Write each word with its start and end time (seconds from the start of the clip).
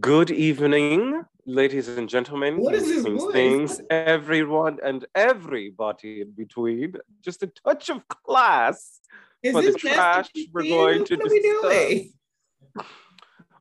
Good 0.00 0.30
evening, 0.30 1.22
ladies 1.46 1.88
and 1.88 2.06
gentlemen. 2.06 2.58
What 2.58 2.74
is 2.74 2.86
this 2.86 3.02
things, 3.02 3.22
voice? 3.22 3.32
things, 3.32 3.80
everyone 3.88 4.78
and 4.84 5.06
everybody 5.14 6.20
in 6.20 6.32
between. 6.32 6.96
Just 7.22 7.42
a 7.42 7.46
touch 7.46 7.88
of 7.88 8.06
class. 8.08 9.00
Is 9.42 9.52
For 9.52 9.62
the 9.62 9.68
this 9.72 9.76
trash, 9.76 10.28
we're 10.52 10.64
going 10.64 11.06
Steele? 11.06 11.16
to 11.16 11.16
What 11.16 11.26
are 11.26 11.30
we 11.30 11.40
discuss. 11.40 11.72
doing? 11.72 12.12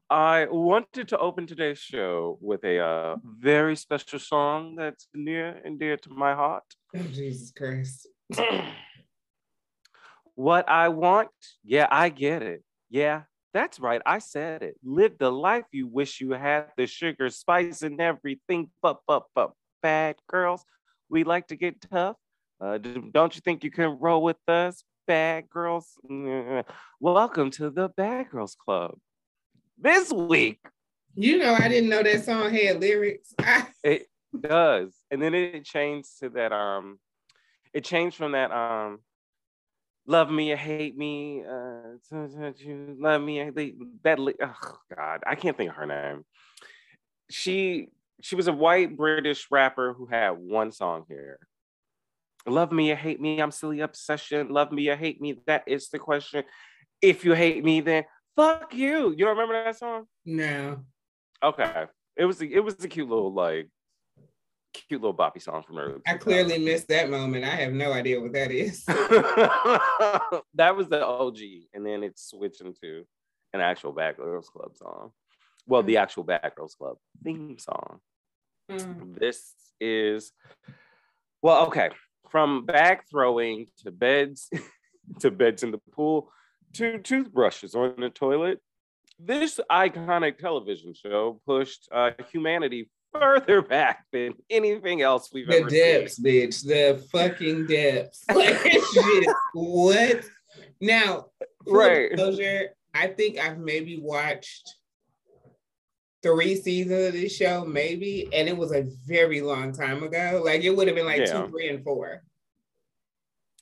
I 0.10 0.48
wanted 0.52 1.08
to 1.08 1.18
open 1.20 1.48
today's 1.48 1.80
show 1.80 2.38
with 2.42 2.66
a 2.66 2.80
uh, 2.80 3.16
very 3.24 3.78
special 3.78 4.20
song 4.20 4.76
that's 4.76 5.08
near 5.14 5.62
and 5.64 5.80
dear 5.80 5.96
to 5.96 6.10
my 6.10 6.34
heart. 6.36 6.66
Oh, 6.96 7.04
Jesus 7.04 7.54
Christ. 7.56 8.10
what 10.36 10.68
I 10.68 10.90
want, 10.90 11.30
yeah, 11.64 11.88
I 11.90 12.10
get 12.10 12.42
it. 12.44 12.64
Yeah, 12.90 13.22
that's 13.56 13.80
right. 13.80 14.02
I 14.06 14.20
said 14.20 14.64
it. 14.64 14.76
Live 14.84 15.18
the 15.18 15.32
life 15.32 15.64
you 15.72 15.88
wish 15.88 16.20
you 16.20 16.32
had, 16.32 16.66
the 16.76 16.86
sugar, 16.86 17.30
spice, 17.30 17.84
and 17.84 18.02
everything. 18.02 18.70
But, 18.82 19.00
but, 19.08 19.24
but, 19.34 19.54
bad 19.82 20.18
girls, 20.28 20.66
we 21.10 21.24
like 21.24 21.48
to 21.48 21.56
get 21.56 21.80
tough. 21.90 22.18
Uh, 22.60 22.78
don't 22.78 23.34
you 23.34 23.40
think 23.40 23.64
you 23.64 23.72
can 23.72 23.98
roll 23.98 24.22
with 24.22 24.36
us, 24.50 24.84
bad 25.08 25.50
girls? 25.50 25.94
Welcome 27.00 27.50
to 27.52 27.70
the 27.70 27.88
Bad 27.96 28.30
Girls 28.30 28.58
Club. 28.60 28.98
This 29.80 30.12
week, 30.12 30.60
You 31.16 31.38
know, 31.38 31.54
I 31.54 31.70
didn't 31.70 31.90
know 31.90 32.04
that 32.04 32.26
song 32.26 32.54
had 32.54 32.82
lyrics. 32.82 33.34
It 33.86 34.08
does, 34.38 34.94
and 35.10 35.22
then 35.22 35.34
it 35.34 35.64
changed 35.64 36.10
to 36.20 36.30
that. 36.32 36.52
Um, 36.52 37.00
it 37.74 37.86
changed 37.86 38.18
from 38.18 38.34
that. 38.34 38.52
Um, 38.52 39.00
love 40.08 40.30
me 40.30 40.52
or 40.52 40.56
hate 40.58 40.98
me. 40.98 41.44
Uh, 41.44 41.98
you 42.58 42.96
love 43.00 43.22
me. 43.22 43.40
or 43.40 43.52
hate- 43.52 44.04
That. 44.04 44.20
Oh 44.20 44.78
God, 44.96 45.24
I 45.26 45.36
can't 45.36 45.56
think 45.58 45.70
of 45.72 45.76
her 45.78 45.86
name. 45.86 46.24
She 47.30 47.90
she 48.22 48.36
was 48.36 48.48
a 48.48 48.54
white 48.54 48.96
British 48.96 49.48
rapper 49.52 49.94
who 49.94 50.06
had 50.06 50.32
one 50.32 50.72
song 50.72 51.06
here. 51.08 51.40
Love 52.48 52.72
me 52.72 52.92
or 52.92 52.96
hate 52.96 53.20
me, 53.20 53.42
I'm 53.42 53.52
silly 53.52 53.80
obsession. 53.82 54.50
Love 54.50 54.72
me 54.72 54.88
or 54.90 54.96
hate 54.96 55.20
me, 55.20 55.42
that 55.48 55.64
is 55.68 55.90
the 55.90 56.00
question. 56.00 56.44
If 57.02 57.26
you 57.26 57.34
hate 57.34 57.64
me, 57.64 57.82
then 57.82 58.04
fuck 58.36 58.74
you. 58.74 59.10
You 59.12 59.26
don't 59.26 59.38
remember 59.38 59.64
that 59.64 59.78
song? 59.78 60.06
no. 60.26 60.84
Okay. 61.44 61.86
It 62.16 62.26
was 62.26 62.42
a, 62.42 62.46
it 62.50 62.64
was 62.64 62.76
a 62.84 62.88
cute 62.88 63.10
little 63.10 63.34
like 63.34 63.68
cute 64.88 65.02
little 65.02 65.16
boppy 65.16 65.42
song 65.42 65.64
from 65.64 65.78
earlier. 65.78 66.02
I 66.08 66.16
clearly 66.16 66.58
missed 66.58 66.88
that 66.90 67.10
moment. 67.10 67.46
I 67.46 67.56
have 67.56 67.74
no 67.74 67.94
idea 67.94 68.20
what 68.22 68.34
that 68.34 68.52
is. 68.52 68.84
that 70.54 70.76
was 70.76 70.88
the 70.90 71.06
OG, 71.06 71.38
and 71.74 71.86
then 71.86 72.04
it 72.04 72.20
switched 72.20 72.62
into 72.62 73.04
an 73.54 73.62
actual 73.62 73.92
Bad 73.92 74.18
Girls 74.18 74.50
Club 74.50 74.76
song. 74.76 75.12
Well, 75.68 75.84
the 75.84 75.98
actual 75.98 76.24
Bad 76.24 76.52
Girls 76.56 76.76
Club 76.76 76.98
theme 77.24 77.58
song. 77.58 78.00
Mm. 78.70 79.20
This 79.20 79.54
is 79.80 80.32
well, 81.42 81.68
okay. 81.68 81.90
From 82.30 82.66
bag 82.66 83.02
throwing 83.10 83.68
to 83.84 83.92
beds, 83.92 84.50
to 85.20 85.32
beds 85.32 85.64
in 85.64 85.72
the 85.72 85.80
pool, 85.92 86.32
to 86.74 87.00
toothbrushes 87.00 87.76
on 87.76 87.94
the 88.00 88.10
toilet. 88.10 88.60
This 89.20 89.60
iconic 89.72 90.40
television 90.40 90.94
show 90.94 91.40
pushed 91.46 91.88
uh, 91.92 92.12
humanity 92.32 92.90
further 93.20 93.62
back 93.62 94.06
than 94.12 94.34
anything 94.50 95.02
else 95.02 95.30
we've 95.34 95.50
ever 95.50 95.70
The 95.70 95.82
ever 95.82 96.00
depths, 96.00 96.16
seen. 96.18 96.26
bitch. 96.26 96.66
The 96.66 97.04
fucking 97.12 97.68
depths. 97.68 98.24
Like, 98.34 98.58
shit. 98.94 99.30
What? 99.54 100.26
Now, 100.82 101.28
Right. 101.68 102.12
disclosure, 102.12 102.70
I 102.94 103.08
think 103.08 103.38
I've 103.40 103.58
maybe 103.58 104.00
watched 104.00 104.76
three 106.22 106.56
seasons 106.56 107.08
of 107.08 107.14
this 107.14 107.36
show, 107.36 107.66
maybe, 107.66 108.28
and 108.34 108.48
it 108.48 108.58
was 108.58 108.72
a 108.72 108.86
very 109.06 109.42
long 109.42 109.72
time 109.72 110.04
ago. 110.04 110.42
Like 110.44 110.64
it 110.64 110.72
would 110.76 110.88
have 110.88 110.96
been 110.96 111.06
like 111.06 111.20
Yeah. 111.20 111.42
two, 111.44 111.50
three, 111.50 111.70
and 111.70 111.84
four. 111.84 112.24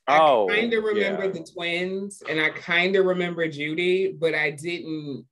Oh, 0.08 0.50
I 0.50 0.56
kind 0.60 0.74
of 0.74 0.84
remember 0.84 1.26
yeah. 1.26 1.32
the 1.32 1.44
twins 1.54 2.22
and 2.28 2.40
I 2.42 2.50
kind 2.50 2.96
of 2.98 3.06
remember 3.06 3.48
Judy, 3.48 4.12
but 4.12 4.34
I 4.36 4.52
didn't, 4.52 5.26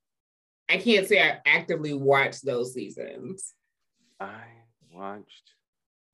I 0.70 0.78
can't 0.78 1.08
say 1.08 1.22
I 1.22 1.40
actively 1.46 1.94
watched 1.94 2.46
those 2.46 2.74
seasons. 2.74 3.54
I 4.22 4.44
watched 4.94 5.52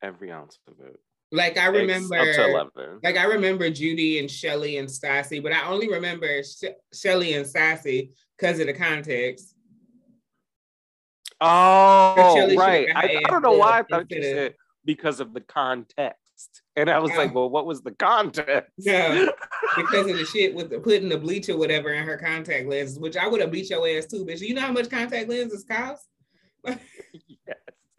every 0.02 0.32
ounce 0.32 0.58
of 0.68 0.74
it. 0.86 1.00
Like 1.32 1.58
I 1.58 1.68
Ex- 1.68 1.74
remember, 1.78 2.18
up 2.18 2.24
to 2.36 2.50
eleven. 2.50 3.00
like 3.04 3.18
I 3.18 3.24
remember 3.26 3.70
Judy 3.70 4.20
and 4.20 4.32
Shelly 4.32 4.78
and 4.78 4.88
Stassi, 4.88 5.44
but 5.44 5.52
I 5.52 5.68
only 5.68 5.90
remember 5.90 6.42
Sh- 6.42 6.64
Shelly 6.94 7.34
and 7.34 7.46
Stassi 7.46 8.12
because 8.38 8.60
of 8.60 8.68
the 8.68 8.74
context. 8.74 9.54
Oh, 11.42 12.56
right. 12.56 12.88
I, 12.96 13.22
I 13.26 13.30
don't 13.30 13.44
know 13.44 13.52
why 13.58 13.80
I 13.80 13.84
thought 13.84 14.10
you 14.10 14.24
said 14.24 14.56
because 14.86 15.20
of 15.20 15.34
the 15.34 15.42
context. 15.42 16.16
And 16.76 16.90
I 16.90 17.00
was 17.00 17.12
Oh. 17.14 17.18
like, 17.18 17.34
well, 17.36 17.50
what 17.50 17.66
was 17.66 17.82
the 17.82 17.92
context? 17.92 18.72
No. 18.80 19.32
Because 19.76 20.10
of 20.10 20.18
the 20.18 20.26
shit 20.26 20.56
with 20.56 20.70
the 20.72 20.80
putting 20.80 21.10
the 21.10 21.18
bleach 21.18 21.50
or 21.50 21.58
whatever 21.58 21.92
in 21.94 22.06
her 22.06 22.18
contact 22.18 22.68
lenses, 22.68 22.98
which 22.98 23.18
I 23.18 23.28
would 23.28 23.42
have 23.42 23.52
beat 23.52 23.70
your 23.70 23.86
ass 23.88 24.06
too, 24.06 24.26
bitch. 24.26 24.40
You 24.40 24.54
know 24.56 24.62
how 24.62 24.72
much 24.72 24.90
contact 24.90 25.30
lenses 25.30 25.66
cost? 25.70 26.08
yes. 26.66 26.80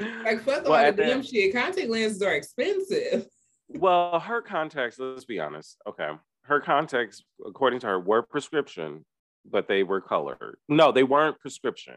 Like 0.00 0.42
fuck 0.42 0.64
Well, 0.64 0.74
all 0.86 0.92
the 0.92 1.02
damn 1.02 1.18
that- 1.18 1.26
shit. 1.26 1.52
Contact 1.52 1.88
lenses 1.88 2.22
are 2.22 2.34
expensive. 2.34 3.26
Well, 3.70 4.18
her 4.18 4.40
contacts, 4.40 4.98
let's 4.98 5.26
be 5.26 5.38
honest. 5.40 5.76
Okay. 5.86 6.08
Her 6.44 6.58
contacts, 6.58 7.22
according 7.46 7.80
to 7.80 7.86
her, 7.88 8.00
were 8.00 8.22
prescription, 8.22 9.04
but 9.44 9.68
they 9.68 9.82
were 9.82 10.00
colored. 10.00 10.56
No, 10.70 10.90
they 10.90 11.02
weren't 11.02 11.38
prescription. 11.38 11.96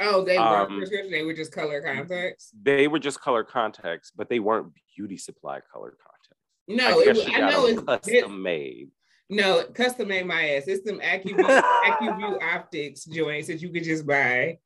Oh, 0.00 0.24
they 0.24 0.36
Um, 0.36 0.50
weren't 0.70 0.78
prescription. 0.80 1.12
They 1.12 1.22
were 1.22 1.34
just 1.34 1.52
color 1.52 1.80
contacts. 1.82 2.50
They 2.60 2.88
were 2.88 2.98
just 2.98 3.20
color 3.20 3.44
contacts, 3.44 4.10
but 4.10 4.28
they 4.28 4.40
weren't 4.40 4.72
beauty 4.96 5.16
supply 5.16 5.60
colored 5.72 5.94
contacts. 6.04 6.42
No, 6.66 6.98
I 6.98 7.02
it 7.02 7.04
guess 7.04 7.16
was, 7.18 7.26
she 7.26 7.34
I 7.36 7.50
know 7.50 7.66
it's 7.66 8.08
it, 8.08 8.20
custom 8.22 8.42
made. 8.42 8.88
no 9.30 9.62
custom 9.72 10.08
made 10.08 10.26
my 10.26 10.48
ass. 10.56 10.64
It's 10.66 10.82
them 10.84 10.98
Acuvue, 10.98 11.62
Acuvue 11.86 12.42
optics 12.42 13.04
joints 13.04 13.46
that 13.46 13.62
you 13.62 13.70
could 13.70 13.84
just 13.84 14.04
buy. 14.04 14.58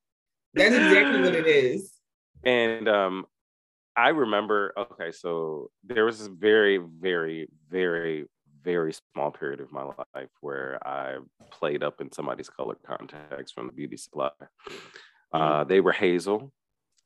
That's 0.55 0.75
exactly 0.75 1.21
what 1.21 1.35
it 1.35 1.47
is. 1.47 1.93
And 2.47 2.89
um, 2.89 3.27
I 3.97 4.11
remember, 4.11 4.73
okay, 4.79 5.11
so 5.11 5.71
there 5.85 6.05
was 6.05 6.21
this 6.21 6.29
very, 6.29 6.79
very, 6.79 7.49
very, 7.69 8.27
very 8.63 8.95
small 9.13 9.33
period 9.33 9.61
of 9.61 9.73
my 9.73 9.83
life 10.15 10.31
where 10.41 10.79
I 10.87 11.17
played 11.51 11.83
up 11.83 12.01
in 12.01 12.13
somebody's 12.13 12.49
color 12.49 12.77
contacts 12.87 13.51
from 13.51 13.67
the 13.67 13.73
beauty 13.73 13.97
supply. 13.97 14.31
Uh, 15.33 15.65
they 15.65 15.81
were 15.81 15.93
hazel. 15.93 16.53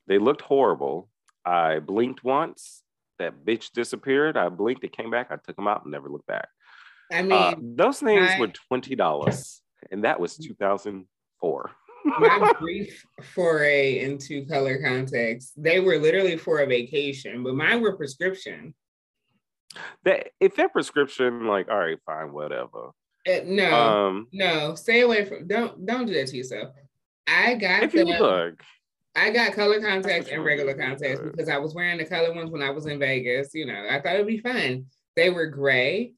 They 0.07 0.19
looked 0.19 0.43
horrible. 0.43 1.09
I 1.45 1.79
blinked 1.79 2.23
once. 2.23 2.83
That 3.19 3.45
bitch 3.45 3.73
disappeared. 3.73 4.37
I 4.37 4.49
blinked. 4.51 4.85
It 4.85 4.93
came 4.97 5.11
back. 5.11 5.29
I 5.31 5.37
took 5.37 5.57
them 5.57 5.69
out 5.69 5.83
and 5.85 5.93
never 5.93 6.09
looked 6.11 6.27
back. 6.27 6.49
I 7.11 7.23
mean, 7.23 7.33
Uh, 7.33 7.55
those 7.61 7.99
things 8.01 8.29
I- 8.31 8.39
were 8.39 8.49
twenty 8.49 8.95
dollars, 8.95 9.63
and 9.91 10.05
that 10.05 10.21
was 10.21 10.37
two 10.37 10.55
thousand 10.55 11.07
four. 11.41 11.71
My 12.05 12.53
brief 12.59 13.05
foray 13.23 14.01
into 14.01 14.47
color 14.47 14.83
contacts, 14.83 15.53
they 15.57 15.81
were 15.81 15.99
literally 15.99 16.37
for 16.37 16.61
a 16.61 16.67
vacation, 16.67 17.43
but 17.43 17.55
mine 17.55 17.81
were 17.81 17.97
prescription. 17.97 18.75
That 20.05 20.31
if 20.41 20.57
that 20.57 20.73
prescription, 20.73 21.47
like, 21.47 21.69
all 21.69 21.79
right, 21.79 21.99
fine, 22.05 22.33
whatever. 22.33 22.91
Uh, 23.29 23.41
no, 23.45 23.73
Um, 23.73 24.27
no, 24.33 24.75
stay 24.75 25.03
away 25.03 25.25
from. 25.25 25.47
Don't 25.47 25.85
don't 25.87 26.07
do 26.07 26.15
that 26.15 26.29
to 26.29 26.37
yourself. 26.37 26.71
I 27.27 27.55
got 27.55 27.83
if 27.85 27.95
you 27.95 28.05
look, 28.05 28.63
I 29.15 29.31
got 29.31 29.53
color 29.53 29.81
contacts 29.81 30.29
and 30.31 30.45
regular 30.45 30.75
contacts 30.75 31.21
because 31.21 31.49
I 31.49 31.59
was 31.59 31.75
wearing 31.75 31.99
the 31.99 32.05
color 32.05 32.33
ones 32.33 32.51
when 32.51 32.63
I 32.63 32.71
was 32.71 32.87
in 32.87 32.99
Vegas. 32.99 33.51
You 33.55 33.67
know, 33.67 33.87
I 33.89 34.01
thought 34.01 34.15
it'd 34.15 34.27
be 34.27 34.39
fun. 34.39 34.87
They 35.17 35.31
were 35.31 35.47
gray. 35.47 36.15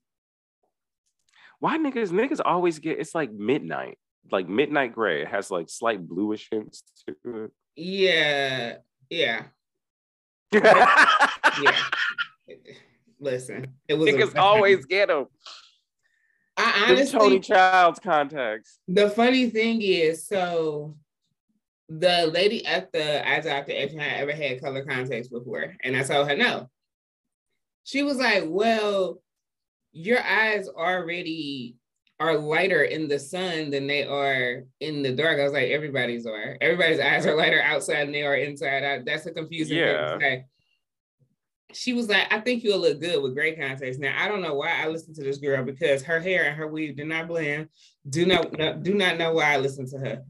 why 1.58 1.78
niggas 1.78 2.10
niggas 2.10 2.40
always 2.44 2.78
get 2.78 2.98
it's 2.98 3.14
like 3.14 3.32
midnight, 3.32 3.98
like 4.30 4.48
midnight 4.48 4.94
gray. 4.94 5.22
It 5.22 5.28
has 5.28 5.50
like 5.50 5.68
slight 5.68 6.06
bluish 6.06 6.48
hints 6.50 6.82
to 7.06 7.44
it. 7.44 7.50
Yeah, 7.76 8.76
yeah, 9.10 9.44
yeah. 10.52 11.76
Listen, 13.18 13.68
it 13.88 13.94
was 13.94 14.08
a- 14.10 14.38
always 14.40 14.84
get 14.86 15.08
them. 15.08 15.26
I 16.56 16.86
honestly, 16.90 17.18
Tony 17.18 17.40
Child's 17.40 17.98
contacts. 17.98 18.78
the 18.86 19.08
funny 19.08 19.48
thing 19.48 19.80
is, 19.80 20.26
so 20.26 20.96
the 21.88 22.30
lady 22.32 22.64
at 22.66 22.92
the 22.92 23.26
eye 23.28 23.40
doctor 23.40 23.72
if 23.72 23.94
I 23.98 24.04
ever 24.18 24.32
had 24.32 24.60
color 24.60 24.84
contacts 24.84 25.28
before, 25.28 25.74
and 25.82 25.96
I 25.96 26.02
told 26.02 26.28
her 26.28 26.36
no. 26.36 26.68
She 27.84 28.02
was 28.02 28.18
like, 28.18 28.44
"Well, 28.46 29.22
your 29.92 30.22
eyes 30.22 30.68
already 30.68 31.76
are 32.22 32.38
lighter 32.38 32.84
in 32.84 33.08
the 33.08 33.18
sun 33.18 33.70
than 33.70 33.86
they 33.86 34.04
are 34.04 34.64
in 34.80 35.02
the 35.02 35.12
dark." 35.12 35.38
I 35.38 35.44
was 35.44 35.52
like, 35.52 35.70
"Everybody's 35.70 36.26
are. 36.26 36.56
Everybody's 36.60 37.00
eyes 37.00 37.26
are 37.26 37.34
lighter 37.36 37.62
outside 37.62 38.04
than 38.06 38.12
they 38.12 38.22
are 38.22 38.36
inside. 38.36 38.84
I, 38.84 39.02
that's 39.04 39.26
a 39.26 39.32
confusing 39.32 39.78
thing 39.78 39.96
to 39.96 40.18
say." 40.20 40.44
She 41.72 41.92
was 41.92 42.08
like, 42.08 42.32
"I 42.32 42.40
think 42.40 42.62
you'll 42.62 42.80
look 42.80 43.00
good 43.00 43.22
with 43.22 43.34
gray 43.34 43.56
contacts." 43.56 43.98
Now 43.98 44.14
I 44.16 44.28
don't 44.28 44.42
know 44.42 44.54
why 44.54 44.82
I 44.82 44.88
listened 44.88 45.16
to 45.16 45.24
this 45.24 45.38
girl 45.38 45.64
because 45.64 46.02
her 46.02 46.20
hair 46.20 46.44
and 46.44 46.56
her 46.56 46.68
weave 46.68 46.96
did 46.96 47.08
not 47.08 47.28
blend. 47.28 47.68
Do 48.08 48.26
not 48.26 48.56
no, 48.56 48.74
do 48.74 48.94
not 48.94 49.18
know 49.18 49.32
why 49.34 49.54
I 49.54 49.56
listened 49.58 49.88
to 49.88 49.98
her. 49.98 50.22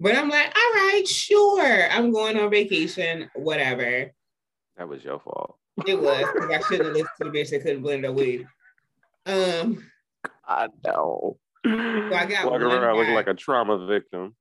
But 0.00 0.14
I'm 0.14 0.28
like, 0.28 0.46
all 0.46 0.72
right, 0.74 1.02
sure. 1.06 1.90
I'm 1.90 2.12
going 2.12 2.38
on 2.38 2.50
vacation, 2.50 3.28
whatever. 3.34 4.12
That 4.76 4.88
was 4.88 5.02
your 5.02 5.18
fault. 5.18 5.56
It 5.86 6.00
was 6.00 6.24
because 6.32 6.50
I 6.50 6.60
shouldn't 6.60 6.86
have 6.86 6.94
listened 6.94 7.08
to 7.20 7.24
the 7.24 7.30
bitch 7.30 7.50
that 7.50 7.62
couldn't 7.62 7.82
blend 7.82 8.04
her 8.04 8.12
weave. 8.12 8.46
Um, 9.26 9.84
I 10.48 10.68
know. 10.84 11.36
I 11.66 12.26
got 12.26 12.50
walking 12.50 12.66
one 12.68 12.78
around 12.78 12.96
looking 12.96 13.14
like 13.14 13.26
a 13.28 13.34
trauma 13.34 13.86
victim. 13.86 14.34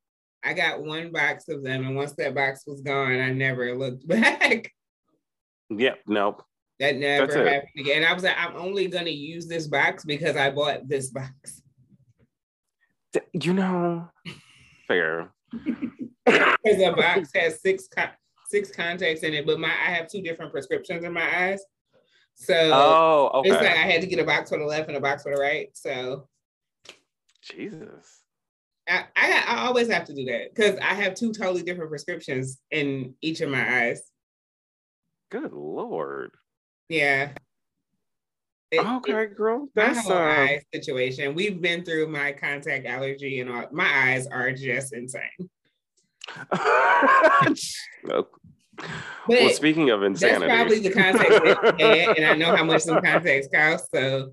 I 0.43 0.53
got 0.53 0.81
one 0.81 1.11
box 1.11 1.49
of 1.49 1.63
them, 1.63 1.85
and 1.85 1.95
once 1.95 2.13
that 2.13 2.33
box 2.33 2.63
was 2.65 2.81
gone, 2.81 3.19
I 3.19 3.31
never 3.31 3.75
looked 3.75 4.07
back. 4.07 4.71
Yep. 5.69 5.99
Nope. 6.07 6.43
That 6.79 6.95
never 6.95 7.25
That's 7.25 7.35
it. 7.35 7.47
happened 7.47 7.69
again. 7.79 7.97
And 7.97 8.05
I 8.05 8.13
was 8.13 8.23
like, 8.23 8.37
I'm 8.37 8.55
only 8.55 8.87
gonna 8.87 9.09
use 9.09 9.47
this 9.47 9.67
box 9.67 10.05
because 10.05 10.37
I 10.37 10.51
bought 10.51 10.87
this 10.87 11.09
box. 11.09 11.61
You 13.33 13.53
know, 13.53 14.07
fair. 14.87 15.31
Because 16.25 16.77
the 16.79 16.93
box 16.97 17.29
has 17.35 17.61
six 17.61 17.87
co- 17.87 18.09
six 18.49 18.69
contacts 18.69 19.23
in 19.23 19.33
it, 19.33 19.45
but 19.45 19.61
my 19.61 19.69
I 19.69 19.91
have 19.91 20.09
two 20.09 20.21
different 20.21 20.51
prescriptions 20.51 21.05
in 21.05 21.13
my 21.13 21.21
eyes. 21.23 21.61
So 22.39 22.53
Oh, 22.71 23.41
it's 23.43 23.55
like. 23.55 23.65
I 23.65 23.75
had 23.91 24.01
to 24.01 24.07
get 24.07 24.19
a 24.19 24.23
box 24.23 24.49
for 24.49 24.59
the 24.59 24.65
left 24.65 24.87
and 24.87 24.97
a 24.97 25.01
box 25.01 25.23
for 25.23 25.33
the 25.33 25.41
right. 25.41 25.69
So 25.73 26.27
Jesus. 27.41 28.21
I, 28.87 29.05
I, 29.17 29.43
I 29.47 29.65
always 29.67 29.89
have 29.89 30.05
to 30.05 30.13
do 30.13 30.23
that 30.25 30.53
because 30.55 30.77
I 30.77 30.93
have 30.93 31.13
two 31.15 31.33
totally 31.33 31.61
different 31.63 31.89
prescriptions 31.89 32.59
in 32.71 33.15
each 33.21 33.41
of 33.41 33.49
my 33.49 33.85
eyes. 33.85 34.01
Good 35.29 35.51
lord. 35.51 36.31
Yeah. 36.87 37.31
It- 38.71 38.85
Okay, 38.85 39.25
girl. 39.27 39.67
my 39.75 39.87
That's 39.87 40.07
whole 40.07 40.17
uh, 40.17 40.21
eye 40.21 40.61
situation. 40.73 41.33
We've 41.35 41.59
been 41.61 41.83
through 41.83 42.07
my 42.07 42.31
contact 42.33 42.85
allergy 42.85 43.39
and 43.41 43.49
all. 43.49 43.65
My 43.71 43.89
eyes 44.11 44.27
are 44.27 44.51
just 44.51 44.93
insane. 44.93 45.49
But 48.77 48.89
well, 49.27 49.49
speaking 49.49 49.89
of 49.89 50.03
insanity, 50.03 50.47
That's 50.47 50.55
probably 50.55 50.79
the 50.79 50.91
contacts 50.91 51.35
had, 51.81 52.17
and 52.17 52.25
I 52.25 52.33
know 52.35 52.55
how 52.55 52.63
much 52.63 52.83
some 52.83 53.01
contacts 53.01 53.47
cost. 53.53 53.89
So, 53.93 54.31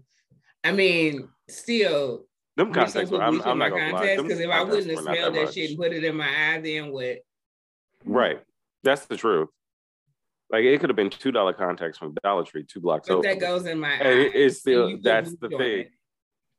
I 0.63 0.73
mean, 0.73 1.29
still, 1.49 2.27
them 2.57 2.73
contacts. 2.73 3.11
I'm, 3.11 3.43
I'm 3.43 3.59
not 3.59 3.71
gonna 3.71 3.87
lie. 3.87 3.91
contacts 3.91 4.23
because 4.23 4.41
if 4.41 4.51
I 4.51 4.63
wouldn't 4.63 4.91
have 4.91 5.01
smelled 5.01 5.35
that 5.35 5.45
much. 5.47 5.55
shit 5.55 5.71
and 5.71 5.79
put 5.79 5.93
it 5.93 6.05
in 6.05 6.17
my 6.17 6.29
eye, 6.29 6.61
then 6.61 6.93
what? 6.93 7.19
Right. 8.05 8.41
That's 8.83 9.07
the 9.07 9.17
truth. 9.17 9.49
Like 10.51 10.65
it 10.65 10.79
could 10.79 10.91
have 10.91 10.97
been 10.97 11.11
two 11.11 11.33
dollar 11.33 11.53
contacts 11.55 11.99
from 11.99 12.15
Dollar 12.23 12.45
Tree, 12.45 12.65
two 12.65 12.81
blocks 12.81 13.09
But 13.09 13.15
over. 13.15 13.23
that 13.29 13.41
goes 13.41 13.67
in 13.67 13.81
my 13.81 13.95
eye. 13.95 14.31
it's 14.35 14.61
still 14.61 14.99
that's 15.03 15.35
the 15.37 15.49
thing. 15.49 15.81
it. 15.81 15.91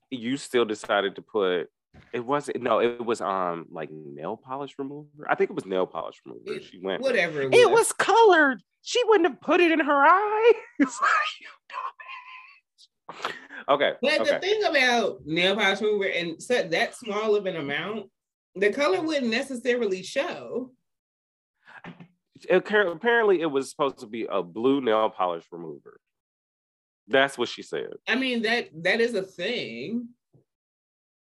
You 0.10 0.38
still 0.38 0.66
decided 0.66 1.16
to 1.16 1.22
put 1.22 1.70
it 2.14 2.26
wasn't 2.26 2.62
no, 2.62 2.80
it 2.80 3.04
was 3.04 3.22
um 3.22 3.66
like 3.72 3.90
nail 3.92 4.38
polish 4.38 4.76
remover. 4.78 5.08
I 5.30 5.36
think 5.36 5.50
it 5.50 5.56
was 5.56 5.66
nail 5.66 5.86
polish 5.86 6.22
remover. 6.26 6.44
It- 6.46 6.64
she 6.64 6.80
went 6.80 7.02
Whatever 7.02 7.42
it 7.42 7.52
was. 7.52 7.60
it 7.60 7.70
was 7.72 7.92
colored. 7.94 8.62
She 8.82 9.02
wouldn't 9.06 9.30
have 9.30 9.42
put 9.42 9.60
it 9.62 9.72
in 9.72 9.80
her 9.80 10.04
eye. 10.06 10.54
It's 10.80 11.02
like, 11.02 11.12
you 11.42 11.48
dumbass. 13.14 13.32
okay. 13.70 13.94
But 14.02 14.22
okay. 14.22 14.32
the 14.34 14.40
thing 14.40 14.64
about 14.64 15.26
nail 15.26 15.56
polish 15.56 15.82
remover 15.82 16.06
and 16.06 16.42
so 16.42 16.64
that 16.64 16.96
small 16.96 17.36
of 17.36 17.46
an 17.46 17.56
amount, 17.56 18.10
the 18.56 18.72
color 18.72 19.02
wouldn't 19.02 19.32
necessarily 19.32 20.04
show. 20.04 20.72
Appa- 22.50 22.92
Apparently, 22.92 23.42
it 23.42 23.48
was 23.50 23.70
supposed 23.70 24.00
to 24.00 24.08
be 24.08 24.28
a 24.30 24.44
blue 24.44 24.82
nail 24.82 25.10
polish 25.10 25.46
remover. 25.52 26.00
That's 27.08 27.38
what 27.38 27.50
she 27.50 27.62
said. 27.62 27.90
I 28.08 28.16
mean 28.16 28.42
that 28.44 28.70
that 28.84 29.00
is 29.02 29.14
a 29.14 29.22
thing. 29.24 30.10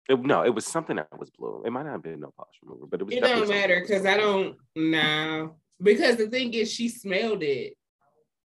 It- 0.09 0.19
no, 0.21 0.43
it 0.45 0.53
was 0.55 0.65
something 0.65 0.95
that 0.97 1.07
was 1.19 1.29
blue. 1.29 1.63
It 1.65 1.71
might 1.71 1.83
not 1.83 1.91
have 1.93 2.03
been 2.03 2.19
no 2.19 2.31
polish 2.35 2.55
remover, 2.63 2.85
but 2.87 3.01
it 3.01 3.03
was. 3.05 3.15
It 3.15 3.19
don't 3.21 3.47
matter 3.47 3.47
something 3.47 3.67
that 3.69 3.79
was 3.81 3.89
because 3.89 4.05
I 4.05 4.17
don't 4.17 4.55
know. 4.75 5.55
Because 5.81 6.15
the 6.17 6.27
thing 6.27 6.53
is, 6.53 6.71
she 6.73 6.89
smelled 6.89 7.43
it 7.43 7.73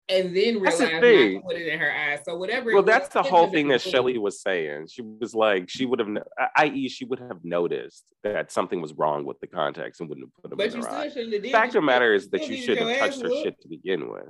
and 0.09 0.35
then 0.37 0.61
That's 0.63 0.81
realized 0.81 0.81
the 0.81 0.93
not 0.95 1.01
thing. 1.03 1.41
to 1.41 1.47
put 1.47 1.57
it 1.57 1.69
in 1.69 1.79
her 1.79 1.93
eyes. 1.93 2.19
So 2.25 2.37
whatever. 2.37 2.73
Well, 2.73 2.83
that's 2.83 3.09
the 3.11 3.23
whole 3.23 3.49
thing 3.49 3.69
that. 3.69 3.81
Shelly 3.81 4.19
was 4.19 4.41
saying. 4.43 4.89
She 4.89 5.03
was 5.03 5.35
like, 5.35 5.69
she 5.69 5.87
would 5.87 6.01
have, 6.01 6.09
i.e., 6.57 6.89
she 6.89 7.05
would 7.05 7.21
have 7.21 7.45
noticed 7.45 8.05
that 8.25 8.51
something 8.51 8.81
was 8.81 8.93
wrong 8.95 9.25
with 9.25 9.39
the 9.41 9.47
contacts 9.47 10.01
and 10.01 10.09
wouldn't 10.09 10.27
have 10.27 10.43
put 10.43 10.49
them 10.51 10.57
But 10.57 10.67
in 10.69 10.73
you 10.73 10.77
her 10.79 10.83
still 10.83 10.95
eye. 10.97 11.09
shouldn't 11.09 11.33
have 11.35 11.43
did. 11.45 11.53
Fact 11.53 11.69
of 11.69 11.75
the 11.75 11.81
matter 11.83 12.13
is 12.13 12.29
that 12.31 12.49
you 12.49 12.57
shouldn't 12.57 12.89
have 12.91 12.99
touched 12.99 13.23
her 13.23 13.29
shit 13.31 13.61
to 13.61 13.69
begin 13.69 14.11
with. 14.11 14.25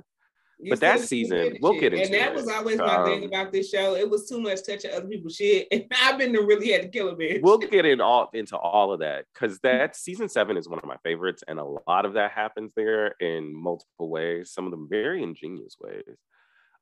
You 0.61 0.69
But 0.71 0.79
that 0.81 0.99
season, 0.99 1.57
we'll 1.61 1.73
shit. 1.73 1.81
get 1.81 1.93
into 1.93 2.05
And 2.05 2.13
that 2.13 2.31
it. 2.33 2.35
was 2.35 2.47
always 2.47 2.77
my 2.77 3.03
thing 3.05 3.23
Um, 3.23 3.29
about 3.29 3.51
this 3.51 3.69
show. 3.69 3.95
It 3.95 4.09
was 4.09 4.29
too 4.29 4.39
much 4.39 4.59
touching 4.65 4.91
other 4.91 5.07
people's 5.07 5.35
shit, 5.35 5.67
and 5.71 5.85
I've 6.03 6.17
been 6.19 6.33
to 6.33 6.41
really 6.41 6.71
had 6.71 6.83
to 6.83 6.87
kill 6.87 7.09
a 7.09 7.15
bitch. 7.15 7.41
We'll 7.41 7.57
get 7.57 7.85
in 7.85 7.99
all 7.99 8.29
into 8.33 8.55
all 8.57 8.93
of 8.93 8.99
that 8.99 9.25
because 9.33 9.59
that 9.59 9.95
season 9.95 10.29
seven 10.29 10.57
is 10.57 10.69
one 10.69 10.79
of 10.79 10.85
my 10.85 10.97
favorites, 11.03 11.43
and 11.47 11.59
a 11.59 11.65
lot 11.87 12.05
of 12.05 12.13
that 12.13 12.31
happens 12.31 12.71
there 12.75 13.15
in 13.19 13.53
multiple 13.55 14.09
ways. 14.09 14.51
Some 14.53 14.65
of 14.65 14.71
them 14.71 14.87
very 14.89 15.23
ingenious 15.23 15.77
ways. 15.81 16.03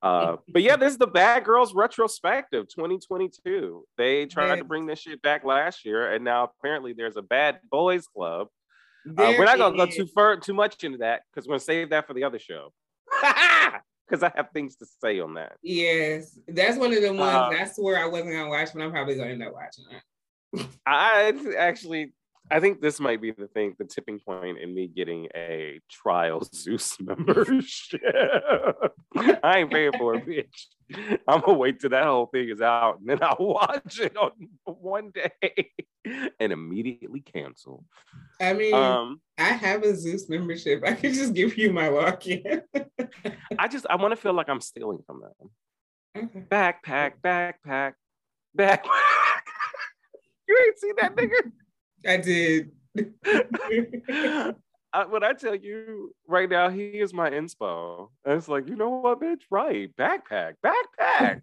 Uh, 0.01 0.37
but 0.49 0.61
yeah, 0.61 0.75
this 0.75 0.91
is 0.91 0.97
the 0.97 1.07
Bad 1.07 1.43
Girls 1.45 1.73
retrospective 1.73 2.67
2022. 2.69 3.85
They 3.97 4.25
tried 4.25 4.57
to 4.57 4.63
bring 4.63 4.85
this 4.85 4.99
shit 4.99 5.21
back 5.21 5.43
last 5.45 5.85
year, 5.85 6.11
and 6.11 6.23
now 6.23 6.43
apparently 6.59 6.93
there's 6.93 7.17
a 7.17 7.21
Bad 7.21 7.59
Boys 7.71 8.07
Club. 8.07 8.47
Uh, 9.17 9.33
we're 9.37 9.45
not 9.45 9.57
gonna 9.57 9.77
go 9.77 9.85
too 9.85 10.05
far 10.07 10.35
too 10.37 10.53
much 10.53 10.83
into 10.83 10.97
that 10.97 11.21
because 11.31 11.47
we're 11.47 11.53
gonna 11.53 11.59
save 11.61 11.89
that 11.91 12.05
for 12.05 12.13
the 12.13 12.23
other 12.25 12.37
show. 12.39 12.73
Because 14.07 14.23
I 14.23 14.31
have 14.35 14.49
things 14.51 14.75
to 14.77 14.87
say 15.01 15.19
on 15.19 15.35
that. 15.35 15.57
Yes, 15.61 16.39
that's 16.47 16.77
one 16.77 16.93
of 16.93 17.01
the 17.01 17.13
ones 17.13 17.21
Uh, 17.21 17.49
I 17.49 17.65
swore 17.65 17.97
I 17.97 18.07
wasn't 18.07 18.31
gonna 18.31 18.49
watch, 18.49 18.69
but 18.73 18.81
I'm 18.81 18.91
probably 18.91 19.15
gonna 19.15 19.29
end 19.31 19.43
up 19.43 19.53
watching 19.53 19.85
it. 19.91 20.67
I 20.85 21.33
actually, 21.57 22.13
I 22.51 22.59
think 22.59 22.81
this 22.81 22.99
might 22.99 23.21
be 23.21 23.31
the 23.31 23.47
thing, 23.47 23.75
the 23.77 23.85
tipping 23.85 24.19
point 24.19 24.57
in 24.57 24.73
me 24.73 24.87
getting 24.87 25.27
a 25.35 25.79
trial 25.89 26.41
Zeus 26.55 26.97
membership. 26.99 28.01
I 29.43 29.59
ain't 29.59 29.71
paying 29.71 29.91
for 29.97 30.15
it, 30.15 30.25
bitch. 30.25 31.19
I'm 31.27 31.41
gonna 31.41 31.57
wait 31.57 31.79
till 31.79 31.91
that 31.91 32.05
whole 32.05 32.25
thing 32.25 32.49
is 32.49 32.61
out 32.61 32.99
and 32.99 33.07
then 33.09 33.19
I'll 33.21 33.37
watch 33.39 33.99
it 33.99 34.17
on 34.17 34.31
one 34.65 35.11
day 35.11 35.69
and 36.39 36.51
immediately 36.51 37.21
cancel. 37.21 37.85
I 38.41 38.53
mean, 38.53 38.73
Um, 38.73 39.21
I 39.37 39.49
have 39.51 39.83
a 39.83 39.95
Zeus 39.95 40.27
membership. 40.29 40.81
I 40.85 40.93
could 40.93 41.13
just 41.13 41.33
give 41.33 41.55
you 41.57 41.71
my 41.71 41.89
lock-in. 41.89 42.63
I 43.59 43.67
just 43.67 43.85
I 43.89 43.95
want 43.97 44.11
to 44.13 44.15
feel 44.15 44.33
like 44.33 44.49
I'm 44.49 44.61
stealing 44.61 44.99
from 45.05 45.21
them. 45.21 46.25
okay. 46.25 46.39
Backpack, 46.49 47.13
backpack, 47.23 47.93
backpack. 48.57 48.85
you 50.47 50.57
ain't 50.65 50.79
seen 50.79 50.93
that 50.97 51.15
nigga? 51.15 51.51
I 52.05 52.17
did. 52.17 52.71
I, 54.91 55.05
when 55.05 55.23
I 55.23 55.33
tell 55.33 55.55
you 55.55 56.15
right 56.27 56.49
now, 56.49 56.69
he 56.69 56.99
is 56.99 57.13
my 57.13 57.29
inspo. 57.29 58.09
And 58.25 58.37
it's 58.37 58.47
like, 58.47 58.67
you 58.67 58.75
know 58.75 58.89
what, 58.89 59.21
bitch? 59.21 59.41
Right. 59.51 59.95
Backpack, 59.95 60.53
backpack. 60.65 61.41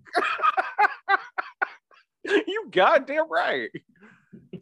you 2.24 2.68
goddamn 2.70 3.30
right. 3.30 3.70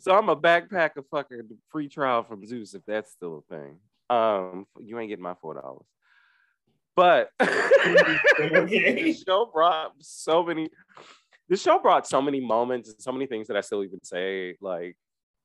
So 0.00 0.14
I'm 0.14 0.28
a 0.28 0.36
backpack 0.36 0.96
of 0.96 1.06
fucking 1.10 1.48
free 1.70 1.88
trial 1.88 2.24
from 2.24 2.46
Zeus, 2.46 2.74
if 2.74 2.82
that's 2.86 3.12
still 3.12 3.44
a 3.48 3.54
thing. 3.54 3.78
Um, 4.10 4.66
you 4.80 4.98
ain't 4.98 5.08
getting 5.08 5.22
my 5.22 5.34
four 5.40 5.54
dollars. 5.54 5.86
But 6.96 7.30
the 7.38 9.16
show 9.26 9.50
brought 9.52 9.92
so 10.00 10.44
many. 10.44 10.68
The 11.48 11.56
show 11.56 11.78
brought 11.78 12.06
so 12.06 12.22
many 12.22 12.40
moments 12.40 12.90
and 12.90 13.00
so 13.00 13.12
many 13.12 13.26
things 13.26 13.48
that 13.48 13.56
I 13.56 13.60
still 13.62 13.82
even 13.82 14.02
say 14.04 14.56
like 14.60 14.96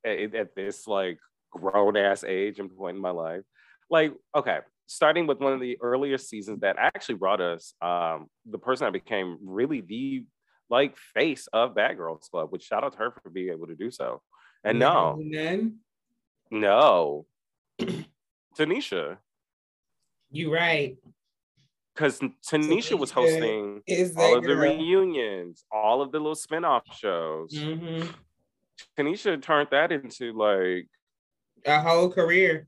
at, 0.05 0.35
at 0.35 0.55
this 0.55 0.87
like 0.87 1.19
grown 1.51 1.97
ass 1.97 2.23
age 2.23 2.59
and 2.59 2.75
point 2.75 2.95
in 2.95 3.01
my 3.01 3.09
life. 3.11 3.41
Like, 3.89 4.13
okay, 4.35 4.59
starting 4.87 5.27
with 5.27 5.39
one 5.39 5.53
of 5.53 5.59
the 5.59 5.77
earlier 5.81 6.17
seasons 6.17 6.61
that 6.61 6.75
actually 6.77 7.15
brought 7.15 7.41
us 7.41 7.73
um, 7.81 8.27
the 8.45 8.57
person 8.59 8.85
that 8.85 8.93
became 8.93 9.37
really 9.41 9.81
the 9.81 10.25
like 10.69 10.95
face 10.97 11.47
of 11.53 11.73
Bad 11.75 11.97
Girls 11.97 12.27
Club, 12.31 12.51
which 12.51 12.63
shout 12.63 12.83
out 12.83 12.93
to 12.93 12.97
her 12.99 13.11
for 13.23 13.29
being 13.29 13.49
able 13.49 13.67
to 13.67 13.75
do 13.75 13.89
so. 13.89 14.21
And 14.63 14.77
no, 14.77 15.17
none. 15.19 15.77
no, 16.51 17.25
Tanisha, 18.57 19.17
You 20.31 20.53
right. 20.53 20.97
because 21.95 22.19
Tanisha 22.19 22.99
was 22.99 23.09
hosting 23.11 23.81
all 24.17 24.35
of 24.37 24.43
the 24.43 24.55
reunions, 24.55 25.63
all 25.71 26.01
of 26.01 26.11
the 26.11 26.19
little 26.19 26.35
spin-off 26.35 26.83
shows. 26.97 27.53
Mhm. 27.53 28.13
Tanisha 28.97 29.41
turned 29.41 29.69
that 29.71 29.91
into 29.91 30.33
like 30.33 30.87
A 31.65 31.79
whole 31.81 32.09
career. 32.09 32.67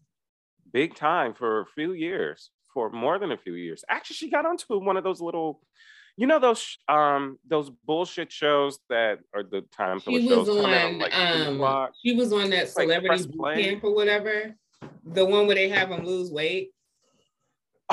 big 0.72 0.96
time 0.96 1.34
for 1.34 1.62
a 1.62 1.66
few 1.66 1.94
years, 1.94 2.50
for 2.74 2.90
more 2.90 3.20
than 3.20 3.32
a 3.32 3.38
few 3.38 3.54
years. 3.54 3.84
Actually, 3.90 4.16
she 4.16 4.30
got 4.30 4.46
onto 4.46 4.80
one 4.80 4.98
of 4.98 5.04
those 5.04 5.22
little, 5.22 5.62
you 6.18 6.28
know, 6.28 6.40
those 6.40 6.78
um 6.88 7.38
those 7.48 7.70
bullshit 7.70 8.32
shows 8.32 8.80
that 8.90 9.20
are 9.34 9.44
the 9.44 9.62
time 9.76 10.00
She 10.00 10.28
was 10.28 10.48
come 10.48 10.66
out 10.66 10.92
on 10.92 11.00
like, 11.00 11.14
um 11.16 11.88
she 12.04 12.14
was 12.16 12.32
on 12.34 12.50
that 12.52 12.70
celebrity 12.70 13.28
boot 13.28 13.56
camp 13.56 13.84
or 13.84 13.94
whatever. 13.94 14.56
The 15.06 15.26
one 15.26 15.48
where 15.48 15.56
they 15.56 15.70
have 15.70 15.90
them 15.90 16.06
lose 16.06 16.32
weight. 16.32 16.72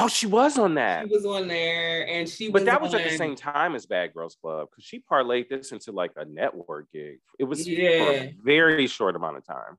Oh, 0.00 0.06
she 0.08 0.26
was 0.26 0.58
on 0.58 0.74
that. 0.74 1.06
She 1.08 1.14
was 1.14 1.26
on 1.26 1.48
there 1.48 2.06
and 2.08 2.28
she 2.28 2.46
But 2.50 2.60
was 2.60 2.64
that 2.64 2.80
was 2.80 2.94
at 2.94 3.02
the 3.02 3.16
same 3.16 3.34
time 3.34 3.74
as 3.74 3.84
Bad 3.84 4.14
Girls 4.14 4.36
Club 4.40 4.68
because 4.70 4.84
she 4.84 5.00
parlayed 5.10 5.48
this 5.48 5.72
into 5.72 5.90
like 5.92 6.12
a 6.16 6.24
network 6.24 6.86
gig. 6.92 7.18
It 7.38 7.44
was 7.44 7.64
for 7.64 7.70
Yeah. 7.70 8.10
a 8.10 8.34
very 8.42 8.86
short 8.86 9.16
amount 9.16 9.38
of 9.38 9.44
time. 9.46 9.76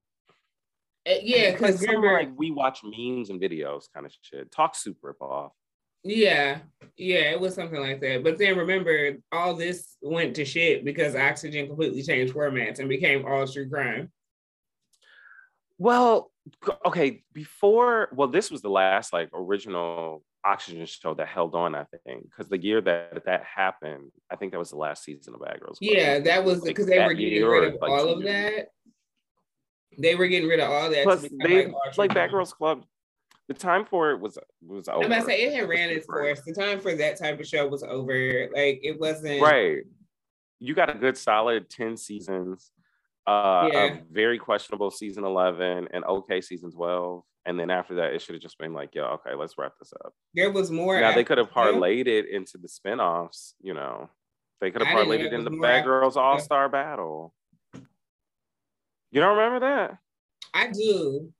Uh, 1.07 1.13
yeah, 1.23 1.51
because 1.51 1.81
remember, 1.81 2.11
like 2.11 2.29
we 2.35 2.51
watch 2.51 2.81
memes 2.83 3.29
and 3.29 3.39
videos, 3.41 3.85
kind 3.93 4.05
of 4.05 4.13
shit. 4.21 4.51
Talk 4.51 4.75
super 4.75 5.15
off. 5.21 5.53
Yeah, 6.03 6.59
yeah, 6.97 7.31
it 7.31 7.39
was 7.39 7.55
something 7.55 7.79
like 7.79 7.99
that. 8.01 8.23
But 8.23 8.37
then 8.37 8.57
remember, 8.57 9.17
all 9.31 9.53
this 9.53 9.95
went 10.01 10.35
to 10.35 10.45
shit 10.45 10.85
because 10.85 11.15
Oxygen 11.15 11.67
completely 11.67 12.03
changed 12.03 12.33
formats 12.33 12.79
and 12.79 12.87
became 12.89 13.25
all 13.25 13.47
true 13.47 13.69
crime. 13.69 14.11
Well, 15.79 16.31
okay, 16.85 17.23
before, 17.33 18.09
well, 18.13 18.27
this 18.27 18.51
was 18.51 18.61
the 18.61 18.69
last 18.69 19.11
like 19.11 19.29
original 19.33 20.23
Oxygen 20.45 20.85
show 20.85 21.15
that 21.15 21.27
held 21.27 21.55
on, 21.55 21.73
I 21.73 21.85
think, 22.05 22.25
because 22.25 22.47
the 22.47 22.61
year 22.61 22.81
that 22.81 23.25
that 23.25 23.43
happened, 23.43 24.11
I 24.29 24.35
think 24.35 24.51
that 24.51 24.59
was 24.59 24.69
the 24.69 24.77
last 24.77 25.03
season 25.03 25.33
of 25.33 25.41
Bad 25.41 25.59
Girls. 25.59 25.79
Club. 25.79 25.91
Yeah, 25.91 26.19
that 26.19 26.45
was 26.45 26.61
because 26.61 26.87
like, 26.87 26.97
they 26.97 27.05
were 27.05 27.13
getting 27.13 27.45
rid 27.45 27.73
of 27.73 27.81
like 27.81 27.89
all 27.89 28.09
of 28.09 28.23
that. 28.23 28.67
They 29.97 30.15
were 30.15 30.27
getting 30.27 30.47
rid 30.47 30.59
of 30.59 30.69
all 30.69 30.89
that. 30.91 31.03
Plus, 31.03 31.25
they 31.43 31.65
like, 31.67 31.97
like 31.97 32.13
Bad 32.13 32.31
Girls 32.31 32.53
Club 32.53 32.85
the 33.49 33.53
time 33.55 33.83
for 33.83 34.11
it 34.11 34.19
was 34.19 34.37
was 34.65 34.87
over. 34.87 35.03
I'm 35.03 35.11
about 35.11 35.21
to 35.21 35.25
say 35.25 35.41
it 35.41 35.53
had 35.53 35.67
ran 35.67 35.89
its 35.89 36.05
course. 36.05 36.41
The 36.45 36.53
time 36.53 36.79
for 36.79 36.95
that 36.95 37.17
type 37.17 37.39
of 37.39 37.47
show 37.47 37.67
was 37.67 37.83
over. 37.83 38.47
Like 38.53 38.79
it 38.83 38.99
wasn't 38.99 39.41
right. 39.41 39.79
You 40.59 40.75
got 40.75 40.89
a 40.89 40.93
good 40.93 41.17
solid 41.17 41.69
10 41.69 41.97
seasons, 41.97 42.71
uh 43.29 43.69
yeah. 43.71 43.83
a 43.83 43.97
very 44.11 44.39
questionable 44.39 44.89
season 44.89 45.23
11 45.23 45.89
and 45.93 46.03
okay 46.05 46.41
season 46.41 46.71
12. 46.71 47.23
And 47.45 47.59
then 47.59 47.69
after 47.69 47.95
that, 47.95 48.13
it 48.13 48.21
should 48.21 48.35
have 48.35 48.41
just 48.41 48.57
been 48.57 48.73
like, 48.73 48.93
yo, 48.93 49.03
okay, 49.05 49.35
let's 49.35 49.55
wrap 49.57 49.73
this 49.79 49.93
up. 50.03 50.13
There 50.33 50.51
was 50.51 50.71
more. 50.71 50.99
Now 50.99 51.13
they 51.13 51.23
could 51.23 51.37
have 51.37 51.49
parlayed 51.49 52.07
it 52.07 52.27
into 52.29 52.57
the 52.57 52.67
spinoffs, 52.67 53.53
you 53.61 53.73
know. 53.73 54.09
They 54.61 54.71
could 54.71 54.81
have 54.83 54.95
parlayed 54.95 55.21
it 55.21 55.33
in 55.33 55.45
the 55.45 55.51
Bad 55.51 55.85
Girls 55.85 56.17
All 56.17 56.39
Star 56.39 56.67
Battle. 56.69 57.33
You 59.11 59.21
don't 59.21 59.37
remember 59.37 59.59
that? 59.61 59.97
I 60.53 60.71
do. 60.71 61.31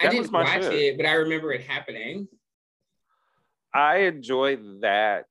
I 0.00 0.08
didn't 0.08 0.32
watch 0.32 0.48
shit. 0.48 0.72
it, 0.72 0.96
but 0.96 1.06
I 1.06 1.12
remember 1.12 1.52
it 1.52 1.62
happening. 1.62 2.28
I 3.72 3.98
enjoyed 3.98 4.80
that 4.80 5.26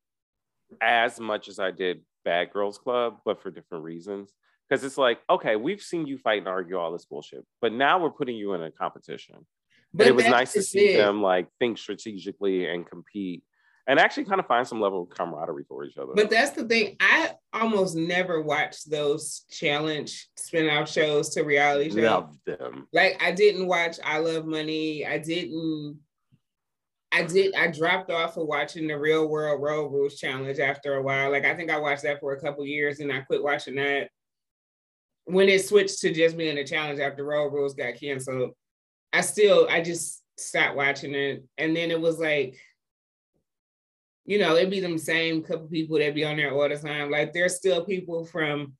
as 0.82 1.20
much 1.20 1.48
as 1.48 1.60
I 1.60 1.72
did 1.72 2.02
Bad 2.24 2.52
Girls 2.52 2.78
Club, 2.78 3.18
but 3.26 3.42
for 3.42 3.52
different 3.52 3.84
reasons. 3.84 4.32
Because 4.68 4.84
it's 4.84 4.98
like, 4.98 5.20
okay, 5.30 5.56
we've 5.56 5.82
seen 5.82 6.08
you 6.08 6.18
fight 6.18 6.40
and 6.40 6.48
argue 6.48 6.78
all 6.78 6.92
this 6.92 7.06
bullshit, 7.06 7.46
but 7.62 7.72
now 7.72 8.00
we're 8.00 8.10
putting 8.10 8.36
you 8.36 8.54
in 8.54 8.64
a 8.64 8.72
competition. 8.72 9.46
But 9.94 10.08
it 10.08 10.16
was 10.16 10.26
nice 10.26 10.54
to 10.54 10.64
see 10.64 10.90
it. 10.90 10.98
them 10.98 11.22
like 11.22 11.48
think 11.60 11.78
strategically 11.78 12.68
and 12.68 12.86
compete 12.86 13.44
and 13.88 14.00
actually 14.00 14.26
kind 14.26 14.40
of 14.40 14.48
find 14.48 14.68
some 14.68 14.82
level 14.82 15.04
of 15.04 15.10
camaraderie 15.10 15.64
for 15.70 15.86
each 15.86 15.98
other. 15.98 16.12
But 16.16 16.30
that's 16.30 16.52
the 16.52 16.66
thing. 16.66 16.98
I 17.00 17.32
almost 17.54 17.96
never 17.96 18.42
watched 18.42 18.90
those 18.90 19.46
challenge 19.50 20.28
spin-off 20.36 20.90
shows 20.90 21.30
to 21.30 21.44
reality 21.44 21.90
shows. 21.92 22.04
Love 22.04 22.38
them. 22.46 22.88
Like 22.92 23.22
I 23.24 23.32
didn't 23.32 23.68
watch 23.68 23.98
I 24.04 24.18
Love 24.18 24.46
Money. 24.46 25.06
I 25.06 25.20
didn't 25.20 26.00
I 27.14 27.24
did 27.24 27.56
I 27.56 27.68
dropped 27.68 28.10
off 28.10 28.36
of 28.36 28.48
watching 28.48 28.88
the 28.88 29.00
real 29.00 29.30
world 29.30 29.62
road 29.62 29.92
rules 29.92 30.18
challenge 30.18 30.60
after 30.60 30.96
a 30.96 31.02
while. 31.02 31.32
Like 31.32 31.46
I 31.46 31.56
think 31.56 31.72
I 31.72 31.80
watched 31.80 32.04
that 32.04 32.20
for 32.20 32.34
a 32.34 32.42
couple 32.42 32.66
years 32.66 33.00
and 33.00 33.14
I 33.14 33.22
quit 33.22 33.44
watching 33.44 33.76
that. 33.76 34.10
When 35.26 35.50
it 35.50 35.66
switched 35.66 36.00
to 36.02 36.14
just 36.14 36.38
being 36.38 36.58
a 36.58 36.66
challenge 36.66 37.00
after 37.00 37.26
road 37.26 37.52
rules 37.52 37.74
got 37.74 37.96
canceled, 37.96 38.52
I 39.12 39.22
still 39.22 39.68
I 39.70 39.82
just 39.82 40.22
stopped 40.38 40.76
watching 40.76 41.16
it. 41.16 41.44
And 41.58 41.76
then 41.76 41.92
it 41.92 42.00
was 42.00 42.20
like 42.20 42.58
you 44.26 44.40
know, 44.40 44.56
it'd 44.56 44.72
be 44.72 44.80
them 44.80 44.98
same 44.98 45.44
couple 45.44 45.68
people 45.68 46.00
that 46.00 46.16
be 46.16 46.26
on 46.26 46.38
there 46.38 46.52
all 46.52 46.68
the 46.68 46.78
time. 46.78 47.12
Like 47.12 47.32
there's 47.32 47.56
still 47.56 47.86
people 47.86 48.26
from 48.26 48.74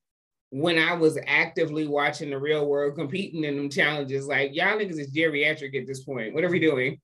when 0.50 0.80
I 0.80 0.94
was 0.94 1.20
actively 1.28 1.88
watching 1.88 2.32
the 2.32 2.40
real 2.40 2.66
world 2.66 2.96
competing 2.96 3.44
in 3.44 3.56
them 3.56 3.70
challenges. 3.70 4.28
Like 4.28 4.56
y'all 4.56 4.78
niggas 4.78 5.00
is 5.00 5.14
geriatric 5.14 5.80
at 5.80 5.88
this 5.88 6.04
point. 6.04 6.34
What 6.34 6.44
are 6.44 6.50
we 6.50 6.60
doing? 6.60 7.00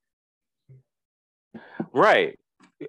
Right. 1.93 2.39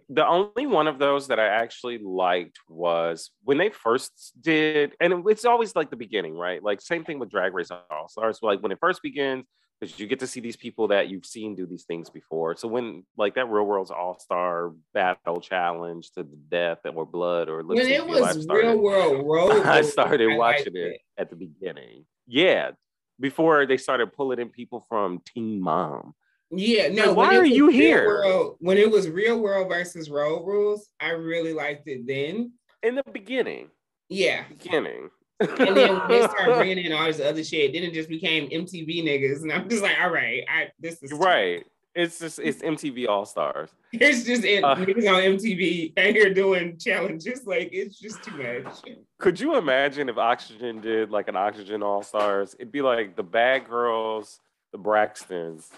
The 0.08 0.26
only 0.26 0.66
one 0.66 0.88
of 0.88 0.98
those 0.98 1.28
that 1.28 1.38
I 1.38 1.46
actually 1.46 1.98
liked 1.98 2.58
was 2.68 3.30
when 3.44 3.58
they 3.58 3.70
first 3.70 4.32
did, 4.40 4.94
and 5.00 5.24
it's 5.28 5.44
always 5.44 5.76
like 5.76 5.90
the 5.90 5.96
beginning, 5.96 6.34
right? 6.34 6.62
Like 6.62 6.80
same 6.80 7.04
thing 7.04 7.18
with 7.18 7.30
Drag 7.30 7.52
Race 7.54 7.70
All 7.70 8.08
Stars. 8.08 8.38
Like 8.42 8.62
when 8.62 8.72
it 8.72 8.78
first 8.80 9.02
begins, 9.02 9.44
because 9.82 9.98
you 9.98 10.06
get 10.06 10.20
to 10.20 10.28
see 10.28 10.38
these 10.38 10.56
people 10.56 10.88
that 10.88 11.08
you've 11.08 11.26
seen 11.26 11.56
do 11.56 11.66
these 11.66 11.82
things 11.82 12.08
before. 12.08 12.56
So 12.56 12.68
when 12.68 13.04
like 13.16 13.34
that 13.34 13.50
Real 13.50 13.64
World's 13.64 13.90
All 13.90 14.16
Star 14.18 14.72
Battle 14.94 15.40
Challenge 15.40 16.08
to 16.12 16.22
the 16.22 16.38
death 16.48 16.78
or 16.94 17.04
blood 17.04 17.48
or 17.48 17.64
when 17.64 17.78
it 17.78 18.06
was 18.06 18.42
started, 18.42 18.68
Real 18.68 18.78
World 18.78 19.26
Road, 19.26 19.62
I 19.66 19.82
started 19.82 20.30
I 20.30 20.36
watching 20.36 20.76
it. 20.76 20.78
it 20.78 21.00
at 21.18 21.30
the 21.30 21.36
beginning. 21.36 22.04
Yeah, 22.28 22.70
before 23.18 23.66
they 23.66 23.76
started 23.76 24.12
pulling 24.12 24.38
in 24.38 24.50
people 24.50 24.86
from 24.88 25.20
Teen 25.34 25.60
Mom. 25.60 26.14
Yeah, 26.54 26.88
no. 26.88 27.06
Like, 27.06 27.16
why 27.16 27.36
are 27.36 27.44
you 27.44 27.68
here? 27.68 28.06
World, 28.06 28.56
when 28.60 28.76
it 28.78 28.90
was 28.90 29.08
Real 29.08 29.40
World 29.40 29.68
versus 29.68 30.10
Road 30.10 30.46
Rules, 30.46 30.88
I 31.00 31.10
really 31.10 31.54
liked 31.54 31.88
it 31.88 32.06
then. 32.06 32.52
In 32.82 32.94
the 32.94 33.04
beginning. 33.10 33.70
Yeah. 34.08 34.44
Beginning 34.48 35.10
and 35.42 35.76
then 35.76 36.00
they 36.08 36.22
start 36.22 36.56
bringing 36.56 36.78
in 36.84 36.92
all 36.92 37.06
this 37.06 37.20
other 37.20 37.44
shit, 37.44 37.72
then 37.72 37.82
it 37.82 37.92
just 37.92 38.08
became 38.08 38.48
MTV 38.50 39.04
niggas, 39.04 39.42
and 39.42 39.52
I'm 39.52 39.68
just 39.68 39.82
like, 39.82 39.98
all 40.00 40.10
right, 40.10 40.44
I 40.48 40.70
this 40.78 41.02
is 41.02 41.12
right. 41.12 41.64
It's 41.94 42.18
just 42.18 42.38
it's 42.38 42.62
MTV 42.62 43.06
All 43.08 43.26
Stars. 43.26 43.70
It's 43.92 44.24
just 44.24 44.44
it, 44.44 44.64
uh, 44.64 44.74
niggas 44.76 45.06
on 45.06 45.36
MTV 45.36 45.92
and 45.98 46.16
here 46.16 46.32
doing 46.32 46.78
challenges. 46.78 47.46
Like 47.46 47.68
it's 47.72 47.98
just 47.98 48.22
too 48.22 48.36
much. 48.38 48.80
Could 49.18 49.38
you 49.38 49.56
imagine 49.56 50.08
if 50.08 50.16
Oxygen 50.16 50.80
did 50.80 51.10
like 51.10 51.28
an 51.28 51.36
Oxygen 51.36 51.82
All 51.82 52.02
Stars? 52.02 52.56
It'd 52.58 52.72
be 52.72 52.80
like 52.80 53.16
the 53.16 53.22
Bad 53.22 53.68
Girls, 53.68 54.40
the 54.72 54.78
Braxtons. 54.78 55.68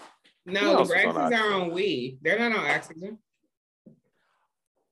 No, 0.45 0.83
the 0.83 0.93
Braxtons 0.93 1.37
are 1.37 1.53
on 1.53 1.71
We. 1.71 2.17
They're 2.21 2.37
not 2.37 2.57
on 2.57 2.65
Oxygen. 2.69 3.17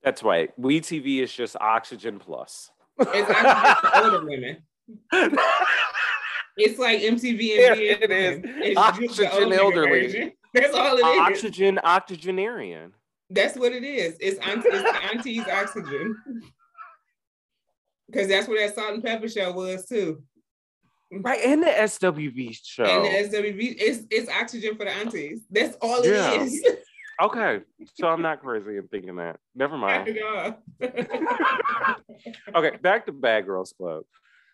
That's 0.03 0.23
right. 0.23 0.51
We 0.57 0.81
TV 0.81 1.19
is 1.19 1.31
just 1.31 1.55
Oxygen 1.61 2.19
Plus. 2.19 2.71
It's 2.99 3.29
actually 3.29 3.89
for 3.89 4.03
older 4.03 4.25
women. 4.25 4.57
It's 6.57 6.77
like 6.77 7.01
MTV 7.01 7.31
and 7.31 7.79
yeah, 7.79 7.95
it 8.01 8.11
is. 8.11 8.41
It's 8.43 8.77
oxygen 8.77 9.53
elderly. 9.53 10.01
Version. 10.07 10.31
That's 10.53 10.75
all 10.75 10.97
it 10.97 10.99
is. 10.99 11.19
Oxygen 11.19 11.79
octogenarian. 11.83 12.93
That's 13.29 13.57
what 13.57 13.71
it 13.71 13.83
is. 13.83 14.17
It's, 14.19 14.37
auntie, 14.45 14.67
it's 14.71 15.11
auntie's 15.11 15.47
oxygen. 15.47 16.15
Because 18.07 18.27
that's 18.27 18.47
what 18.47 18.59
that 18.59 18.75
salt 18.75 18.93
and 18.93 19.03
pepper 19.03 19.27
show 19.27 19.51
was 19.51 19.87
too. 19.87 20.21
Right, 21.21 21.41
and 21.45 21.61
the 21.61 21.67
SWV 21.67 22.57
show. 22.63 22.83
And 22.83 23.05
the 23.05 23.37
SWV, 23.37 23.75
it's 23.77 24.03
it's 24.09 24.29
oxygen 24.29 24.75
for 24.75 24.85
the 24.85 24.91
aunties. 24.91 25.41
That's 25.49 25.77
all 25.81 26.05
yeah. 26.05 26.33
it 26.33 26.41
is. 26.41 26.65
Okay, 27.21 27.61
so 27.93 28.07
I'm 28.09 28.23
not 28.23 28.41
crazy 28.41 28.75
in 28.77 28.87
thinking 28.87 29.17
that. 29.17 29.37
Never 29.53 29.77
mind. 29.77 30.09
okay, 30.81 32.77
back 32.81 33.05
to 33.05 33.11
Bad 33.11 33.45
Girls 33.45 33.71
Club. 33.77 34.03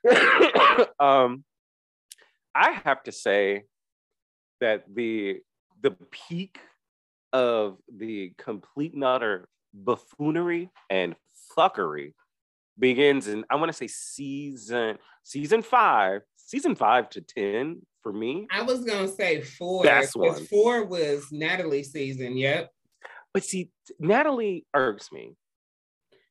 um, 0.99 1.45
I 2.53 2.71
have 2.83 3.01
to 3.03 3.13
say 3.13 3.63
that 4.59 4.83
the 4.93 5.39
the 5.81 5.91
peak 6.11 6.59
of 7.31 7.77
the 7.91 8.33
complete 8.37 8.93
and 8.93 9.05
utter 9.05 9.47
buffoonery 9.73 10.69
and 10.89 11.15
fuckery 11.57 12.13
begins 12.77 13.27
in 13.27 13.45
I 13.49 13.55
want 13.55 13.69
to 13.69 13.77
say 13.77 13.87
season 13.87 14.97
season 15.23 15.61
five, 15.61 16.21
season 16.49 16.73
five 16.73 17.09
to 17.11 17.21
ten 17.21 17.81
for 18.01 18.11
me. 18.11 18.47
I 18.51 18.63
was 18.63 18.83
gonna 18.83 19.07
say 19.07 19.41
four. 19.41 19.83
That's 19.83 20.15
one. 20.15 20.43
Four 20.45 20.85
was 20.85 21.27
Natalie's 21.31 21.91
season. 21.91 22.35
Yep. 22.35 22.71
But 23.33 23.43
see, 23.43 23.69
Natalie 23.99 24.65
irks 24.73 25.11
me. 25.11 25.35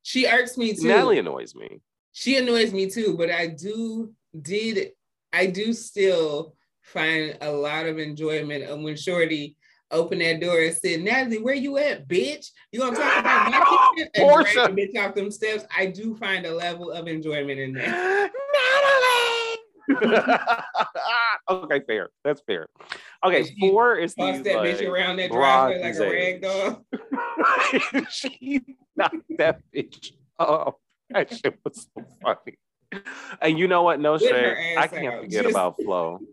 She 0.03 0.27
irks 0.27 0.59
me 0.59 0.75
too. 0.75 0.89
Natalie 0.89 1.21
annoys 1.21 1.55
me. 1.55 1.81
She 2.13 2.37
annoys 2.37 2.73
me 2.73 2.91
too. 2.91 3.17
But 3.17 3.31
I 3.31 3.47
do 3.47 4.13
did 4.41 4.91
I 5.33 5.47
do 5.47 5.73
still 5.73 6.57
find 6.83 7.39
a 7.41 7.53
lot 7.53 7.87
of 7.87 7.99
enjoyment 7.99 8.65
of 8.65 8.81
when 8.81 8.97
Shorty 8.97 9.57
opened 9.91 10.21
that 10.21 10.41
door 10.41 10.61
and 10.61 10.77
said, 10.77 11.01
Natalie, 11.01 11.39
where 11.39 11.55
you 11.55 11.79
at, 11.79 12.09
bitch? 12.09 12.51
You 12.73 12.81
gonna 12.81 12.97
talk 12.97 13.21
about 13.21 13.51
my 13.51 13.89
kitchen 13.97 14.11
and 14.15 14.45
drag 14.45 14.77
the 14.77 14.83
bitch 14.83 15.07
off 15.07 15.15
them 15.15 15.31
steps? 15.31 15.65
I 15.77 15.87
do 15.87 16.17
find 16.17 16.45
a 16.45 16.55
level 16.55 16.91
of 16.91 17.07
enjoyment 17.07 17.61
in 17.61 17.73
that. 17.75 18.28
Okay, 21.51 21.81
fair. 21.87 22.11
That's 22.25 22.43
fair. 22.47 22.69
Okay, 23.25 23.45
she 23.45 23.59
four 23.59 23.97
is 23.97 24.15
toss 24.15 24.43
that 24.43 24.57
like, 24.57 24.77
bitch 24.77 24.87
around 24.87 25.17
that 25.17 25.31
driveway 25.31 25.83
like 25.83 25.97
a 25.97 26.11
rag 26.11 26.43
doll. 26.43 26.85
she 28.11 28.61
knocked 28.95 29.17
that 29.39 29.61
bitch 29.75 30.13
off. 30.39 30.75
That 31.11 31.35
shit 31.35 31.59
was 31.65 31.89
so 31.97 32.05
funny. 32.23 32.59
And 33.41 33.59
you 33.59 33.67
know 33.67 33.83
what? 33.83 33.99
No 33.99 34.19
shade. 34.19 34.77
I 34.77 34.87
can't 34.89 35.07
out. 35.07 35.23
forget 35.23 35.45
Just... 35.45 35.55
about 35.55 35.77
Flo. 35.83 36.21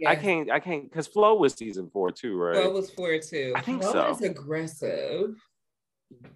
Yes. 0.00 0.10
I 0.10 0.16
can't. 0.16 0.50
I 0.50 0.58
can't 0.58 0.90
because 0.90 1.06
Flo 1.06 1.36
was 1.36 1.54
season 1.54 1.90
four 1.92 2.10
too, 2.10 2.36
right? 2.36 2.56
Flo 2.56 2.72
was 2.72 2.90
four 2.90 3.16
too. 3.18 3.52
I 3.54 3.60
think 3.60 3.82
Flo 3.82 3.92
so. 3.92 4.08
Was 4.08 4.20
aggressive. 4.20 5.36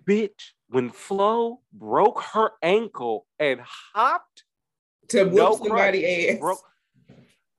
Bitch, 0.08 0.52
when 0.68 0.88
Flo 0.88 1.60
broke 1.72 2.22
her 2.32 2.52
ankle 2.62 3.26
and 3.40 3.60
hopped 3.60 4.43
to 5.08 5.24
whoop 5.24 5.34
no 5.34 5.56
somebody 5.56 6.28
ass. 6.30 6.38
Broke, 6.38 6.60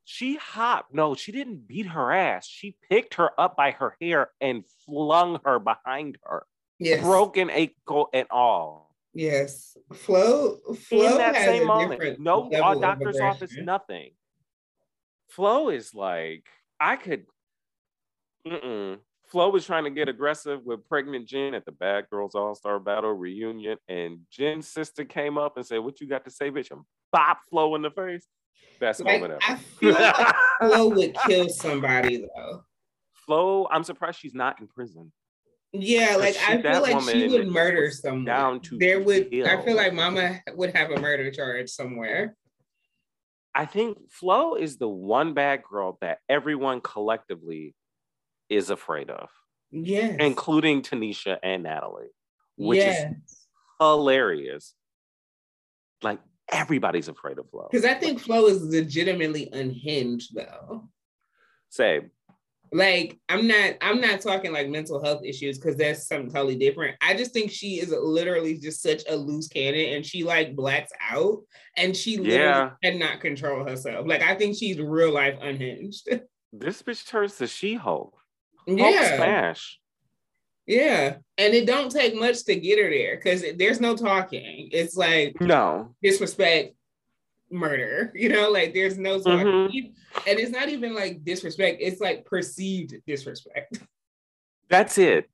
She 0.03 0.35
hopped. 0.35 0.93
No, 0.93 1.15
she 1.15 1.31
didn't 1.31 1.67
beat 1.67 1.87
her 1.87 2.11
ass. 2.11 2.47
She 2.47 2.77
picked 2.89 3.15
her 3.15 3.31
up 3.39 3.55
by 3.55 3.71
her 3.71 3.95
hair 4.01 4.29
and 4.39 4.63
flung 4.85 5.39
her 5.45 5.59
behind 5.59 6.17
her. 6.23 6.45
Yes. 6.79 7.01
Broken 7.03 7.49
ankle 7.49 8.09
and 8.13 8.27
all. 8.29 8.95
Yes. 9.13 9.77
Flo. 9.93 10.57
Flo 10.87 11.11
In 11.11 11.17
that 11.17 11.35
same 11.35 11.65
moment. 11.65 12.19
No 12.19 12.51
uh, 12.51 12.73
of 12.73 12.81
doctor's 12.81 13.19
office, 13.19 13.55
nothing. 13.57 14.11
Flo 15.29 15.69
is 15.69 15.93
like, 15.93 16.45
I 16.79 16.97
could. 16.97 17.25
Mm-mm. 18.45 18.99
Flo 19.27 19.49
was 19.49 19.65
trying 19.65 19.85
to 19.85 19.89
get 19.89 20.07
aggressive 20.07 20.63
with 20.65 20.87
pregnant 20.87 21.27
Jen 21.27 21.55
at 21.55 21.65
the 21.65 21.71
Bad 21.71 22.09
Girls 22.09 22.35
All 22.35 22.53
Star 22.55 22.79
Battle 22.79 23.13
reunion, 23.13 23.77
and 23.87 24.19
Jen's 24.29 24.67
sister 24.67 25.03
came 25.03 25.37
up 25.37 25.57
and 25.57 25.65
said, 25.65 25.79
"What 25.79 25.99
you 25.99 26.07
got 26.07 26.25
to 26.25 26.31
say, 26.31 26.51
bitch?" 26.51 26.71
Bop 27.15 27.39
Flo 27.49 27.75
in 27.75 27.81
the 27.81 27.91
face. 27.91 28.25
Best 28.79 28.99
Like, 28.99 29.21
moment 29.21 29.41
I 29.47 29.55
feel 29.55 29.93
like 29.93 30.35
Flo 30.59 30.89
would 30.89 31.15
kill 31.27 31.47
somebody 31.49 32.17
though. 32.17 32.63
Flo, 33.25 33.67
I'm 33.71 33.83
surprised 33.85 34.19
she's 34.19 34.33
not 34.35 34.59
in 34.59 34.67
prison. 34.67 35.11
Yeah, 35.71 36.17
like 36.17 36.35
she- 36.35 36.45
I 36.45 36.61
feel 36.61 36.81
like 36.81 37.01
she 37.09 37.27
would 37.29 37.47
murder 37.47 37.89
someone. 37.91 38.25
down 38.25 38.59
to 38.61 38.77
there 38.77 39.01
would 39.01 39.27
I 39.33 39.61
feel 39.63 39.75
like 39.77 39.93
Mama 39.93 40.41
would 40.53 40.75
have 40.75 40.91
a 40.91 40.99
murder 40.99 41.31
charge 41.31 41.69
somewhere. 41.69 42.35
I 43.53 43.65
think 43.65 43.97
Flo 44.11 44.55
is 44.55 44.77
the 44.77 44.89
one 44.89 45.33
bad 45.33 45.63
girl 45.63 45.97
that 46.01 46.19
everyone 46.27 46.81
collectively 46.81 47.73
is 48.49 48.69
afraid 48.69 49.09
of, 49.09 49.29
Yes. 49.71 50.17
including 50.19 50.81
Tanisha 50.81 51.37
and 51.41 51.63
Natalie, 51.63 52.09
which 52.57 52.79
yeah. 52.79 53.11
is 53.11 53.15
hilarious. 53.79 54.73
Like 56.03 56.19
everybody's 56.51 57.07
afraid 57.07 57.37
of 57.39 57.49
Flo. 57.49 57.67
Because 57.71 57.85
I 57.85 57.93
think 57.95 58.19
Flo 58.19 58.47
is 58.47 58.61
legitimately 58.63 59.49
unhinged 59.51 60.35
though. 60.35 60.87
Say, 61.69 62.01
Like 62.71 63.19
I'm 63.29 63.47
not 63.47 63.73
I'm 63.81 63.99
not 64.01 64.21
talking 64.21 64.51
like 64.53 64.69
mental 64.69 65.03
health 65.03 65.23
issues 65.23 65.57
because 65.57 65.75
that's 65.75 66.07
something 66.07 66.31
totally 66.31 66.55
different. 66.55 66.95
I 67.01 67.15
just 67.15 67.31
think 67.31 67.51
she 67.51 67.79
is 67.79 67.89
literally 67.91 68.57
just 68.57 68.81
such 68.81 69.03
a 69.09 69.15
loose 69.15 69.47
cannon 69.47 69.95
and 69.95 70.05
she 70.05 70.23
like 70.23 70.55
blacks 70.55 70.91
out 71.09 71.39
and 71.77 71.95
she 71.95 72.17
literally 72.17 72.37
Yeah. 72.37 72.71
cannot 72.83 73.19
control 73.21 73.65
herself. 73.67 74.07
Like 74.07 74.21
I 74.21 74.35
think 74.35 74.55
she's 74.57 74.79
real 74.79 75.11
life 75.11 75.37
unhinged. 75.41 76.07
this 76.53 76.81
bitch 76.81 77.05
turns 77.07 77.35
to 77.37 77.47
She-Hulk. 77.47 78.13
Hulk 78.67 78.79
yeah. 78.79 79.15
smash. 79.17 79.79
Yeah. 80.67 81.17
And 81.37 81.53
it 81.53 81.65
don't 81.67 81.91
take 81.91 82.15
much 82.15 82.43
to 82.45 82.55
get 82.55 82.79
her 82.79 82.89
there 82.89 83.15
because 83.17 83.43
there's 83.57 83.79
no 83.79 83.95
talking. 83.95 84.69
It's 84.71 84.95
like 84.95 85.39
No. 85.39 85.95
disrespect, 86.01 86.75
murder. 87.51 88.11
You 88.15 88.29
know, 88.29 88.49
like 88.51 88.73
there's 88.73 88.97
no 88.97 89.19
talking. 89.19 89.45
Mhm. 89.47 89.93
And 90.27 90.39
it's 90.39 90.51
not 90.51 90.69
even 90.69 90.95
like 90.95 91.23
disrespect, 91.23 91.77
it's 91.81 92.01
like 92.01 92.25
perceived 92.25 92.95
disrespect. 93.05 93.79
That's 94.69 94.97
it. 94.97 95.29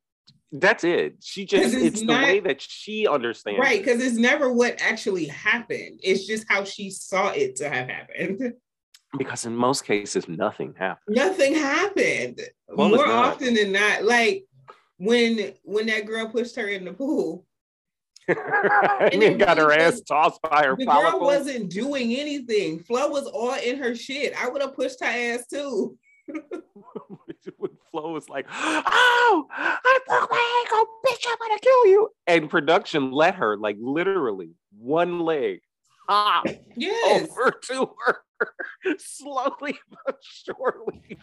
That's 0.52 0.84
it. 0.84 1.16
She 1.22 1.46
just 1.54 1.74
it's, 1.76 1.84
it's 1.84 2.02
the 2.02 2.14
way 2.14 2.40
that 2.42 2.62
she 2.62 3.08
understands. 3.08 3.60
Right. 3.60 3.82
Because 3.82 4.04
it's 4.04 4.18
never 4.18 4.52
what 4.52 4.82
actually 4.82 5.26
happened. 5.28 6.00
It's 6.04 6.26
just 6.28 6.46
how 6.50 6.66
she 6.66 6.90
saw 6.90 7.30
it 7.30 7.56
to 7.58 7.70
have 7.70 7.88
happened. 7.88 8.54
Because 9.18 9.46
in 9.46 9.56
most 9.56 9.84
cases, 9.86 10.28
nothing 10.30 10.74
happened. 10.78 11.16
Nothing 11.16 11.54
happened. 11.54 12.40
Well, 12.70 12.90
More 12.90 13.08
often 13.08 13.54
than 13.56 13.74
not, 13.74 14.04
like 14.04 14.46
when 15.02 15.54
when 15.64 15.88
that 15.88 16.06
girl 16.06 16.28
pushed 16.28 16.56
her 16.56 16.68
in 16.68 16.86
the 16.86 16.94
pool, 16.94 17.46
and 18.28 19.20
then 19.22 19.38
got 19.40 19.58
her 19.58 19.72
ass 19.72 19.94
was- 19.94 20.02
tossed 20.04 20.42
by 20.44 20.64
her 20.64 20.76
the 20.78 20.86
girl 20.86 21.20
wasn't 21.20 21.72
doing 21.72 22.14
anything. 22.16 22.80
Flo 22.80 23.10
was 23.10 23.26
all 23.26 23.56
in 23.56 23.80
her 23.80 23.96
shit. 23.96 24.34
I 24.40 24.48
would 24.48 24.62
have 24.62 24.76
pushed 24.76 25.00
her 25.02 25.08
ass 25.08 25.48
too. 25.48 25.98
when 26.28 27.72
Flo 27.90 28.14
was 28.14 28.30
like, 28.30 28.46
"Oh, 28.52 29.48
I 29.52 30.00
broke 30.08 30.30
my 30.30 30.64
ankle, 30.64 30.86
bitch! 31.06 31.26
I'm 31.28 31.38
gonna 31.40 31.60
kill 31.60 31.88
you!" 31.88 32.10
And 32.28 32.50
production 32.50 33.12
let 33.12 33.36
her, 33.36 33.58
like, 33.58 33.78
literally 33.82 34.52
one 34.78 35.20
leg 35.22 35.62
hop 36.08 36.46
Yes. 36.76 37.22
over 37.24 37.52
to 37.70 37.90
her, 38.06 38.18
slowly 39.00 39.80
but 40.06 40.18
surely 40.22 41.18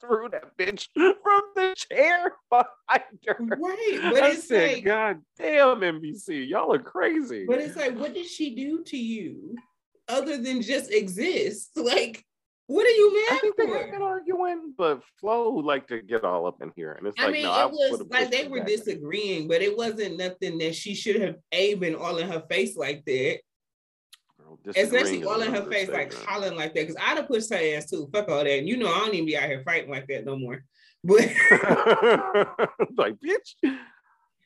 threw 0.00 0.28
that 0.30 0.56
bitch 0.58 0.88
from 0.94 1.42
the 1.54 1.74
chair 1.76 2.32
behind 2.50 3.02
her. 3.26 3.36
Right. 3.40 3.98
But 4.12 4.22
I 4.22 4.30
it's 4.32 4.48
said, 4.48 4.72
like, 4.74 4.84
"God 4.84 5.20
damn, 5.38 5.80
NBC, 5.80 6.48
y'all 6.48 6.72
are 6.72 6.78
crazy." 6.78 7.44
but 7.46 7.60
it's 7.60 7.76
like, 7.76 7.96
what 7.98 8.14
did 8.14 8.26
she 8.26 8.54
do 8.54 8.82
to 8.84 8.96
you 8.96 9.56
other 10.08 10.36
than 10.38 10.62
just 10.62 10.92
exist? 10.92 11.70
Like, 11.76 12.24
what 12.68 12.84
are 12.86 12.90
you 12.90 13.26
I 13.28 13.34
mad 13.34 13.40
think 13.40 13.56
for? 13.56 13.78
have 13.78 13.90
been 13.90 14.02
arguing, 14.02 14.74
but 14.76 15.02
Flo 15.20 15.50
like 15.50 15.86
to 15.88 16.02
get 16.02 16.24
all 16.24 16.46
up 16.46 16.60
in 16.62 16.72
here, 16.74 16.92
and 16.92 17.06
it's 17.06 17.16
like 17.18 17.26
I 17.26 17.26
like, 17.26 17.32
mean, 17.32 17.42
no, 17.44 17.52
it 17.54 17.54
I 17.54 17.66
was 17.66 18.02
like 18.10 18.30
they 18.30 18.48
were 18.48 18.58
back. 18.60 18.68
disagreeing, 18.68 19.48
but 19.48 19.62
it 19.62 19.76
wasn't 19.76 20.16
nothing 20.18 20.58
that 20.58 20.74
she 20.74 20.94
should 20.94 21.20
have 21.20 21.36
a 21.52 21.74
been 21.74 21.94
all 21.94 22.18
in 22.18 22.28
her 22.28 22.42
face 22.50 22.76
like 22.76 23.04
that, 23.06 23.38
especially 24.74 25.24
all 25.24 25.40
in 25.42 25.52
her 25.52 25.62
face, 25.70 25.88
like 25.88 26.04
understatement. 26.04 26.28
hollering 26.28 26.56
like 26.56 26.74
that. 26.74 26.86
Because 26.86 26.96
I'd 27.00 27.18
have 27.18 27.28
pushed 27.28 27.52
her 27.52 27.60
ass 27.76 27.90
too. 27.90 28.08
Fuck 28.12 28.28
all 28.28 28.44
that. 28.44 28.50
And 28.50 28.68
you 28.68 28.76
know, 28.76 28.92
I 28.92 28.98
don't 29.00 29.14
even 29.14 29.26
be 29.26 29.36
out 29.36 29.44
here 29.44 29.62
fighting 29.64 29.90
like 29.90 30.06
that 30.08 30.24
no 30.24 30.36
more. 30.38 30.64
But 31.04 31.20
like, 32.96 33.14
bitch. 33.20 33.54
but 33.62 33.70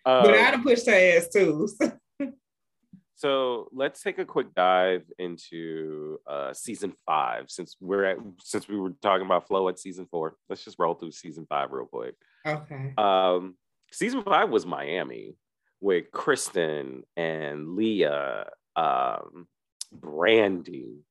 Um, 0.04 0.28
I'd 0.34 0.54
have 0.54 0.62
pushed 0.62 0.86
her 0.86 0.92
ass 0.92 1.28
too. 1.28 1.68
so 3.14 3.68
let's 3.72 4.02
take 4.02 4.18
a 4.18 4.26
quick 4.26 4.54
dive 4.54 5.04
into 5.18 6.18
uh, 6.26 6.52
season 6.52 6.92
five, 7.06 7.46
since 7.48 7.76
we're 7.80 8.04
at 8.04 8.18
since 8.42 8.68
we 8.68 8.76
were 8.78 8.90
talking 9.00 9.24
about 9.24 9.46
Flo 9.46 9.68
at 9.70 9.78
season 9.78 10.06
four. 10.10 10.36
Let's 10.50 10.64
just 10.64 10.78
roll 10.78 10.94
through 10.94 11.12
season 11.12 11.46
five 11.48 11.70
real 11.70 11.86
quick. 11.86 12.14
okay. 12.46 12.92
Um, 12.98 13.56
season 13.90 14.22
five 14.22 14.50
was 14.50 14.66
Miami 14.66 15.36
with 15.80 16.10
Kristen 16.10 17.04
and 17.16 17.74
Leah, 17.74 18.46
um, 18.76 19.46
Brandy, 19.92 21.04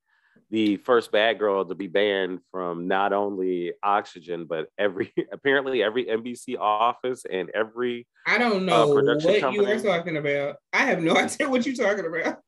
the 0.50 0.78
first 0.78 1.12
bad 1.12 1.40
girl 1.40 1.66
to 1.66 1.76
be 1.76 1.88
banned 1.88 2.40
from 2.52 2.88
not 2.88 3.14
only 3.14 3.74
Oxygen 3.84 4.46
but 4.46 4.68
every 4.78 5.14
apparently 5.32 5.84
every 5.84 6.06
NBC 6.06 6.58
office 6.60 7.24
and 7.32 7.50
every 7.52 8.08
I 8.26 8.38
don't 8.38 8.66
know 8.66 8.94
production 8.94 9.32
what 9.44 9.54
you 9.54 9.66
are 9.66 9.80
talking 9.80 10.18
about. 10.18 10.58
I 10.74 10.86
have 10.86 11.02
no 11.02 11.16
idea 11.18 11.50
what 11.50 11.66
you're 11.66 11.76
talking 11.76 12.06
about. 12.06 12.40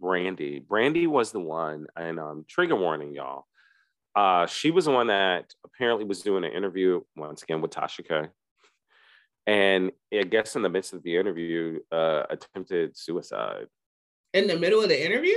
Brandy. 0.00 0.58
Brandy 0.60 1.06
was 1.06 1.32
the 1.32 1.40
one, 1.40 1.86
and 1.96 2.20
um, 2.20 2.44
trigger 2.48 2.76
warning, 2.76 3.14
y'all. 3.14 3.44
Uh, 4.14 4.46
she 4.46 4.70
was 4.70 4.86
the 4.86 4.90
one 4.90 5.08
that 5.08 5.52
apparently 5.64 6.04
was 6.04 6.22
doing 6.22 6.44
an 6.44 6.52
interview 6.52 7.00
once 7.16 7.42
again 7.42 7.60
with 7.60 7.70
Tasha 7.70 8.06
K. 8.06 8.28
And 9.46 9.92
I 10.12 10.22
guess 10.24 10.56
in 10.56 10.62
the 10.62 10.68
midst 10.68 10.92
of 10.92 11.02
the 11.02 11.16
interview, 11.16 11.80
uh, 11.92 12.24
attempted 12.30 12.96
suicide 12.96 13.66
In 14.32 14.46
the 14.46 14.58
middle 14.58 14.82
of 14.82 14.88
the 14.88 15.04
interview? 15.04 15.36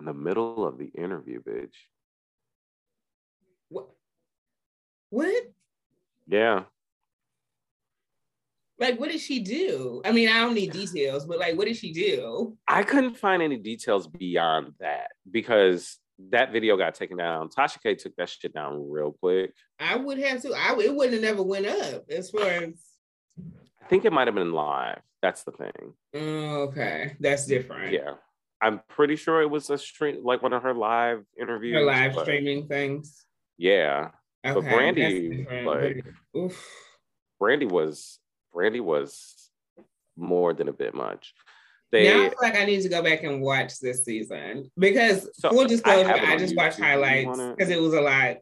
In 0.00 0.06
the 0.06 0.14
middle 0.14 0.66
of 0.66 0.78
the 0.78 0.86
interview, 0.86 1.40
bitch. 1.42 1.74
What? 3.68 3.86
What? 5.10 5.44
Yeah. 6.26 6.64
Like, 8.78 8.98
what 8.98 9.10
did 9.10 9.20
she 9.20 9.40
do? 9.40 10.00
I 10.06 10.12
mean, 10.12 10.30
I 10.30 10.40
don't 10.40 10.54
need 10.54 10.72
details, 10.72 11.26
but 11.26 11.38
like, 11.38 11.56
what 11.56 11.66
did 11.66 11.76
she 11.76 11.92
do? 11.92 12.56
I 12.66 12.82
couldn't 12.82 13.18
find 13.18 13.42
any 13.42 13.58
details 13.58 14.06
beyond 14.08 14.72
that 14.80 15.10
because 15.30 15.98
that 16.30 16.50
video 16.50 16.78
got 16.78 16.94
taken 16.94 17.18
down. 17.18 17.50
Tasha 17.50 17.82
K 17.82 17.94
took 17.94 18.16
that 18.16 18.30
shit 18.30 18.54
down 18.54 18.90
real 18.90 19.12
quick. 19.12 19.52
I 19.78 19.96
would 19.96 20.18
have 20.18 20.40
to. 20.42 20.54
I 20.54 20.74
it 20.80 20.94
wouldn't 20.94 21.22
have 21.22 21.22
never 21.22 21.42
went 21.42 21.66
up 21.66 22.04
as 22.10 22.30
far 22.30 22.46
as. 22.46 22.72
I 23.82 23.86
think 23.88 24.06
it 24.06 24.12
might 24.12 24.28
have 24.28 24.34
been 24.34 24.52
live. 24.52 25.00
That's 25.20 25.42
the 25.42 25.52
thing. 25.52 25.92
Oh, 26.14 26.62
okay, 26.68 27.16
that's 27.20 27.46
different. 27.46 27.92
Yeah. 27.92 28.14
I'm 28.62 28.80
pretty 28.88 29.16
sure 29.16 29.40
it 29.42 29.50
was 29.50 29.70
a 29.70 29.78
stream, 29.78 30.18
like 30.22 30.42
one 30.42 30.52
of 30.52 30.62
her 30.62 30.74
live 30.74 31.24
interviews. 31.40 31.74
Her 31.76 31.84
live 31.84 32.14
but- 32.14 32.24
streaming 32.24 32.66
things. 32.68 33.24
Yeah. 33.58 34.10
Okay, 34.44 34.54
But 34.54 34.64
Brandy, 34.64 35.46
like, 35.66 36.04
oof. 36.36 36.66
Brandy 37.38 37.66
was 37.66 38.18
Brandy 38.54 38.80
was 38.80 39.50
more 40.16 40.54
than 40.54 40.68
a 40.68 40.72
bit 40.72 40.94
much. 40.94 41.34
They 41.92 42.04
now 42.08 42.24
I 42.24 42.28
feel 42.30 42.38
like 42.40 42.56
I 42.56 42.64
need 42.64 42.80
to 42.82 42.88
go 42.88 43.02
back 43.02 43.22
and 43.22 43.42
watch 43.42 43.78
this 43.80 44.04
season 44.04 44.70
because 44.78 45.28
So, 45.34 45.50
full 45.50 45.60
I 45.62 45.66
disclosure, 45.66 46.10
it 46.14 46.22
I, 46.22 46.36
just 46.38 46.54
YouTube. 46.54 46.56
watched 46.56 46.78
highlights 46.80 47.38
because 47.38 47.68
it 47.68 47.80
was 47.80 47.92
a 47.94 48.00
lot. 48.00 48.36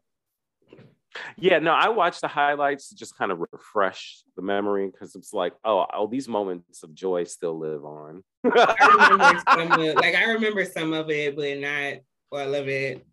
Yeah, 1.36 1.58
no, 1.58 1.72
I 1.72 1.88
watch 1.88 2.20
the 2.20 2.28
highlights 2.28 2.88
to 2.88 2.96
just 2.96 3.16
kind 3.16 3.32
of 3.32 3.40
refresh 3.52 4.22
the 4.36 4.42
memory 4.42 4.88
because 4.90 5.14
it's 5.14 5.32
like, 5.32 5.54
oh, 5.64 5.78
all 5.92 6.08
these 6.08 6.28
moments 6.28 6.82
of 6.82 6.94
joy 6.94 7.24
still 7.24 7.58
live 7.58 7.84
on. 7.84 8.22
I 8.44 9.08
remember 9.10 9.42
some 9.52 9.80
of, 9.80 9.94
like 9.96 10.14
I 10.14 10.24
remember 10.32 10.64
some 10.64 10.92
of 10.92 11.10
it, 11.10 11.36
but 11.36 11.58
not 11.58 11.94
all 12.30 12.54
of 12.54 12.68
it. 12.68 13.06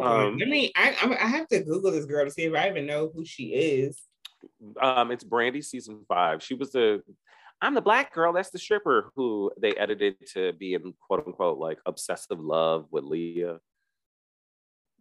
Um, 0.00 0.38
Let 0.38 0.48
me. 0.48 0.72
I 0.76 0.94
I 1.20 1.26
have 1.26 1.48
to 1.48 1.62
Google 1.62 1.90
this 1.90 2.04
girl 2.04 2.24
to 2.24 2.30
see 2.30 2.44
if 2.44 2.54
I 2.54 2.68
even 2.68 2.86
know 2.86 3.10
who 3.14 3.24
she 3.24 3.54
is. 3.54 4.00
um, 4.80 5.10
it's 5.10 5.24
Brandy 5.24 5.62
season 5.62 6.04
five. 6.08 6.42
She 6.42 6.54
was 6.54 6.72
the 6.72 7.02
I'm 7.60 7.74
the 7.74 7.80
black 7.80 8.14
girl, 8.14 8.32
that's 8.32 8.50
the 8.50 8.58
stripper 8.58 9.10
who 9.16 9.50
they 9.60 9.72
edited 9.72 10.16
to 10.34 10.52
be 10.52 10.74
in 10.74 10.94
quote 11.06 11.26
unquote 11.26 11.58
like 11.58 11.78
obsessive 11.86 12.38
love 12.38 12.86
with 12.90 13.04
Leah. 13.04 13.58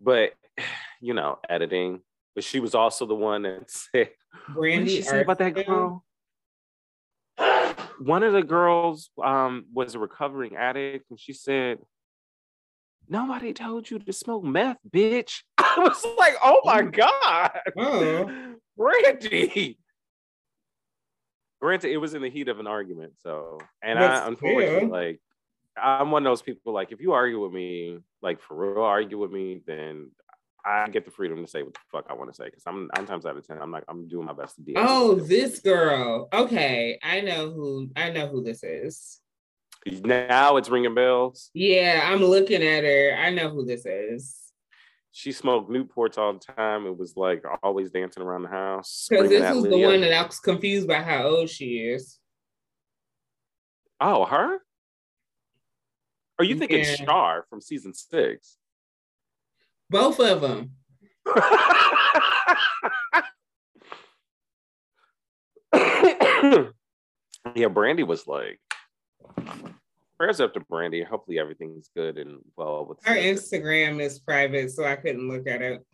but 0.02 0.34
you 1.02 1.14
know, 1.14 1.40
editing. 1.50 2.02
But 2.36 2.44
she 2.44 2.60
was 2.60 2.76
also 2.76 3.06
the 3.06 3.16
one 3.16 3.44
that 3.44 3.70
said, 3.72 4.10
Brandy 4.50 4.80
what 4.80 4.86
did 4.86 4.90
she 4.90 5.02
say 5.02 5.22
about 5.22 5.40
that 5.40 5.66
girl? 5.66 6.04
One 8.00 8.22
of 8.22 8.34
the 8.34 8.44
girls 8.44 9.10
um, 9.24 9.66
was 9.74 9.96
a 9.96 10.00
recovering 10.00 10.56
addict, 10.56 11.10
and 11.10 11.20
she 11.20 11.34
said, 11.34 11.80
Nobody 13.10 13.54
told 13.54 13.90
you 13.90 14.00
to 14.00 14.14
smoke 14.14 14.44
meth, 14.44 14.78
bitch. 14.90 15.44
I 15.58 15.76
was 15.80 16.06
like, 16.18 16.36
oh 16.44 16.62
my 16.66 16.82
God. 16.82 17.52
Oh. 17.78 18.56
Brandy. 18.78 19.80
Granted, 21.62 21.92
it 21.92 21.98
was 21.98 22.14
in 22.14 22.22
the 22.22 22.30
heat 22.30 22.50
of 22.50 22.60
an 22.60 22.68
argument. 22.68 23.14
So, 23.24 23.60
and 23.82 23.98
But 23.98 24.12
I 24.12 24.28
unfortunately, 24.28 24.76
still. 24.78 24.90
like, 24.90 25.20
I'm 25.82 26.12
one 26.12 26.26
of 26.26 26.30
those 26.30 26.42
people, 26.42 26.74
like, 26.74 26.92
if 26.92 27.00
you 27.00 27.14
argue 27.14 27.42
with 27.42 27.52
me, 27.52 28.00
like, 28.22 28.42
for 28.42 28.74
real, 28.74 28.84
argue 28.84 29.18
with 29.18 29.32
me, 29.32 29.62
then 29.66 30.12
I 30.68 30.90
get 30.90 31.06
the 31.06 31.12
freedom 31.12 31.44
to 31.44 31.50
say 31.50 31.64
what 31.64 31.74
the 31.74 31.80
fuck 31.92 32.06
I 32.10 32.14
want 32.14 32.30
to 32.30 32.36
say. 32.36 32.46
Because 32.46 32.64
I'm 32.68 32.90
nine 32.96 33.06
times 33.06 33.26
out 33.26 33.38
of 33.38 33.48
10, 33.48 33.62
I'm 33.62 33.72
like, 33.72 33.86
I'm 33.88 34.08
doing 34.08 34.26
my 34.26 34.34
best 34.34 34.56
to 34.56 34.62
be. 34.62 34.74
Oh, 34.76 35.16
this 35.16 35.60
girl. 35.60 36.28
Okay, 36.34 37.00
I 37.02 37.22
know 37.22 37.52
who. 37.52 37.90
I 37.96 38.10
know 38.10 38.28
who 38.28 38.44
this 38.44 38.64
is. 38.64 39.20
Now 39.86 40.58
it's 40.58 40.68
ringing 40.68 40.94
bells. 40.94 41.50
Yeah, 41.54 42.02
I'm 42.04 42.22
looking 42.22 42.62
at 42.62 42.84
her. 42.84 43.16
I 43.18 43.30
know 43.30 43.50
who 43.50 43.66
this 43.66 43.86
is. 43.86 44.36
She 45.14 45.32
smoked 45.32 45.72
Newports 45.72 46.18
all 46.18 46.34
the 46.34 46.40
time. 46.40 46.86
It 46.86 46.98
was 46.98 47.16
like 47.16 47.44
always 47.64 47.90
dancing 47.90 48.22
around 48.22 48.44
the 48.44 48.50
house. 48.50 49.08
Because 49.10 49.30
this 49.30 49.56
was 49.56 49.64
the 49.64 49.78
one 49.78 50.02
that 50.02 50.14
I 50.14 50.26
was 50.26 50.40
confused 50.40 50.88
by 50.88 51.02
how 51.02 51.24
old 51.24 51.50
she 51.50 51.78
is. 51.78 52.20
Oh, 54.02 54.26
her? 54.26 54.60
Are 56.38 56.46
you 56.46 56.56
thinking 56.56 56.80
Yeah. 56.80 56.98
Char 56.98 57.46
from 57.50 57.62
season 57.62 57.94
six? 57.94 58.58
Both 59.90 60.20
of 60.20 60.42
them. 60.42 60.72
yeah, 67.56 67.68
Brandy 67.70 68.04
was 68.04 68.28
like, 68.28 68.60
prayers 70.18 70.42
up 70.42 70.54
to 70.54 70.60
Brandy. 70.62 71.04
Hopefully 71.04 71.40
everything's 71.40 71.90
good 71.96 72.18
and 72.18 72.40
well 72.56 72.86
with 72.86 73.00
Her 73.04 73.16
Instagram 73.16 74.02
is 74.02 74.20
private, 74.20 74.72
so 74.72 74.86
I 74.86 74.96
couldn't 74.96 75.30
look 75.30 75.48
at 75.48 75.62
it. 75.62 75.86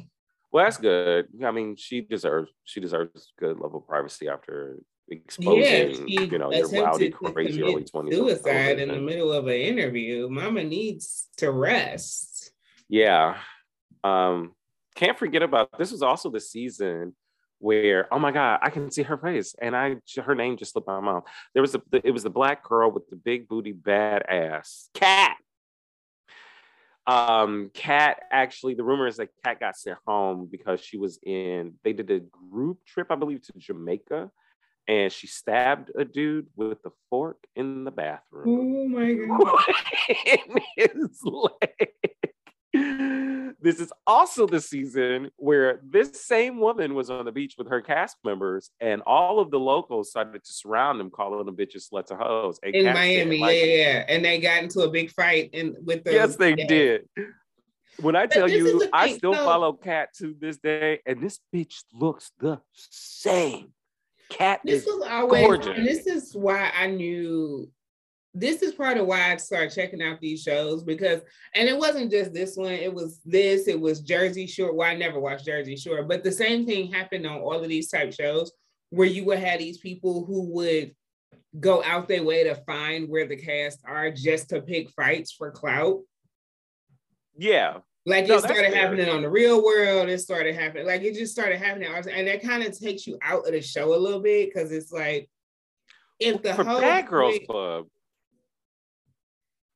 Well, 0.52 0.66
that's 0.66 0.78
good. 0.78 1.28
I 1.44 1.52
mean, 1.52 1.76
she 1.76 2.02
deserves 2.02 2.52
she 2.64 2.80
deserves 2.80 3.34
good 3.40 3.60
level 3.60 3.80
of 3.80 3.88
privacy 3.88 4.28
after 4.28 4.78
exposing, 5.10 6.08
Yeah, 6.08 6.22
you 6.22 6.38
know, 6.38 6.52
your 6.52 6.70
rowdy, 6.70 7.10
crazy 7.10 7.64
early 7.64 7.84
twenties. 7.84 8.16
Suicide 8.16 8.80
in 8.80 8.90
the 8.90 9.00
middle 9.00 9.34
of 9.34 9.48
an 9.48 9.54
interview. 9.54 10.30
Mama 10.30 10.64
needs 10.64 11.28
to 11.38 11.52
rest. 11.52 12.52
Yeah. 12.88 13.38
Um, 14.04 14.54
can't 14.96 15.18
forget 15.18 15.42
about 15.42 15.78
this 15.78 15.92
was 15.92 16.02
also 16.02 16.30
the 16.30 16.40
season 16.40 17.16
where 17.60 18.08
oh 18.14 18.20
my 18.20 18.32
god, 18.32 18.60
I 18.62 18.70
can 18.70 18.92
see 18.92 19.04
her 19.04 19.18
face 19.18 19.56
and 19.62 19.76
I 19.76 19.96
her 20.24 20.36
name 20.36 20.58
just 20.58 20.74
slipped 20.74 20.88
my 20.88 21.00
mouth. 21.00 21.24
There 21.54 21.62
was 21.62 21.76
a 21.76 21.82
it 22.04 22.12
was 22.12 22.24
the 22.24 22.30
black 22.30 22.64
girl 22.64 22.92
with 22.92 23.08
the 23.10 23.16
big 23.16 23.48
booty 23.48 23.72
bad 23.72 24.24
ass 24.28 24.90
cat. 24.94 25.38
Um, 27.06 27.70
Cat 27.74 28.22
actually, 28.32 28.76
the 28.76 28.84
rumor 28.84 29.08
is 29.08 29.18
that 29.18 29.30
Cat 29.44 29.60
got 29.60 29.76
sent 29.78 29.98
home 30.08 30.48
because 30.50 30.80
she 30.80 30.98
was 30.98 31.20
in, 31.22 31.74
they 31.84 31.92
did 31.94 32.10
a 32.10 32.22
group 32.52 32.80
trip, 32.86 33.08
I 33.10 33.16
believe, 33.16 33.42
to 33.44 33.54
Jamaica, 33.58 34.32
and 34.88 35.12
she 35.12 35.28
stabbed 35.28 35.92
a 35.98 36.06
dude 36.06 36.48
with 36.56 36.78
a 36.86 36.92
fork 37.10 37.38
in 37.56 37.84
the 37.84 37.92
bathroom. 37.92 38.48
Oh 38.48 38.88
my 38.88 39.14
god. 39.44 39.64
in 40.78 41.02
his 41.02 41.22
leg. 41.24 42.13
This 43.64 43.80
is 43.80 43.94
also 44.06 44.46
the 44.46 44.60
season 44.60 45.32
where 45.38 45.80
this 45.90 46.22
same 46.22 46.60
woman 46.60 46.96
was 46.96 47.10
on 47.10 47.24
the 47.24 47.32
beach 47.32 47.56
with 47.58 47.70
her 47.70 47.80
cast 47.82 48.18
members, 48.26 48.70
and 48.82 49.02
all 49.04 49.40
of 49.40 49.52
the 49.52 49.60
locals 49.60 50.10
started 50.10 50.44
to 50.44 50.52
surround 50.54 51.00
them, 51.00 51.10
calling 51.10 51.46
them 51.46 51.56
bitches, 51.56 51.90
sluts, 51.90 52.12
and 52.12 52.20
hoes. 52.22 52.60
And 52.62 52.76
In 52.76 52.94
Miami, 52.94 53.38
yeah, 53.38 53.50
yeah. 53.52 54.06
And 54.10 54.26
they 54.26 54.40
got 54.42 54.64
into 54.64 54.82
a 54.82 54.90
big 54.92 55.12
fight 55.12 55.52
and 55.54 55.78
with 55.86 56.04
the 56.04 56.12
Yes, 56.12 56.36
they 56.36 56.56
yeah. 56.58 56.68
did. 56.68 57.10
When 58.02 58.18
I 58.18 58.26
tell 58.26 58.50
you, 58.50 58.90
I 58.92 59.08
thing, 59.08 59.18
still 59.18 59.34
so- 59.34 59.46
follow 59.46 59.72
Cat 59.72 60.10
to 60.18 60.36
this 60.38 60.58
day, 60.58 61.00
and 61.06 61.22
this 61.24 61.40
bitch 61.56 61.84
looks 61.94 62.32
the 62.40 62.60
same. 62.74 63.72
Cat 64.30 64.60
This 64.66 64.82
is 64.82 64.88
was 64.88 65.08
always, 65.10 65.42
gorgeous. 65.46 65.78
and 65.78 65.88
this 65.88 66.06
is 66.06 66.36
why 66.36 66.70
I 66.78 66.88
knew. 66.88 67.70
This 68.34 68.64
is 68.64 68.74
part 68.74 68.98
of 68.98 69.06
why 69.06 69.32
I 69.32 69.38
started 69.38 69.74
checking 69.74 70.02
out 70.02 70.20
these 70.20 70.42
shows 70.42 70.84
because, 70.84 71.22
and 71.54 71.70
it 71.70 71.78
wasn't 71.78 72.10
just 72.10 72.34
this 72.34 72.56
one. 72.56 72.72
It 72.72 72.92
was 72.92 73.20
this. 73.24 73.68
It 73.68 73.80
was 73.80 74.02
Jersey 74.02 74.48
Shore. 74.48 74.74
Well, 74.74 74.90
I 74.90 74.96
never 74.96 75.20
watched 75.20 75.46
Jersey 75.46 75.76
Shore, 75.76 76.04
but 76.04 76.24
the 76.24 76.32
same 76.32 76.66
thing 76.66 76.92
happened 76.92 77.28
on 77.28 77.42
all 77.42 77.62
of 77.62 77.70
these 77.70 77.90
type 77.90 78.12
shows 78.12 78.52
where 78.90 79.08
you 79.08 79.26
would 79.26 79.40
have 79.40 79.60
these 79.60 79.78
people 79.78 80.26
who 80.26 80.52
would 80.54 80.96
go 81.60 81.84
out 81.84 82.08
their 82.08 82.24
way 82.24 82.44
to 82.44 82.56
find 82.66 83.08
where 83.08 83.28
the 83.28 83.36
cast 83.36 83.80
are 83.86 84.10
just 84.12 84.50
to 84.50 84.62
pick 84.62 84.90
fights 84.92 85.32
for 85.32 85.52
clout. 85.52 86.02
yeah. 87.38 87.78
Like 88.06 88.28
No, 88.28 88.36
it 88.36 88.42
started 88.42 88.74
happening 88.74 89.08
on 89.08 89.22
the 89.22 89.30
real 89.30 89.64
world. 89.64 90.10
It 90.10 90.20
started 90.20 90.56
happening. 90.56 90.86
Like 90.86 91.04
it 91.04 91.14
just 91.14 91.32
started 91.32 91.58
happening. 91.58 91.90
And 92.12 92.28
that 92.28 92.44
kind 92.44 92.62
of 92.62 92.78
takes 92.78 93.08
you 93.08 93.18
out 93.22 93.48
of 93.48 93.54
the 93.54 93.62
show 93.62 93.96
a 93.96 93.98
little 93.98 94.20
bit 94.20 94.54
because 94.54 94.74
it's 94.74 94.92
like 94.92 95.30
if 96.20 96.42
the 96.42 96.54
For 96.54 96.66
whole 96.66 96.82
Bad 96.82 97.08
Girls 97.08 97.40
Club, 97.50 97.86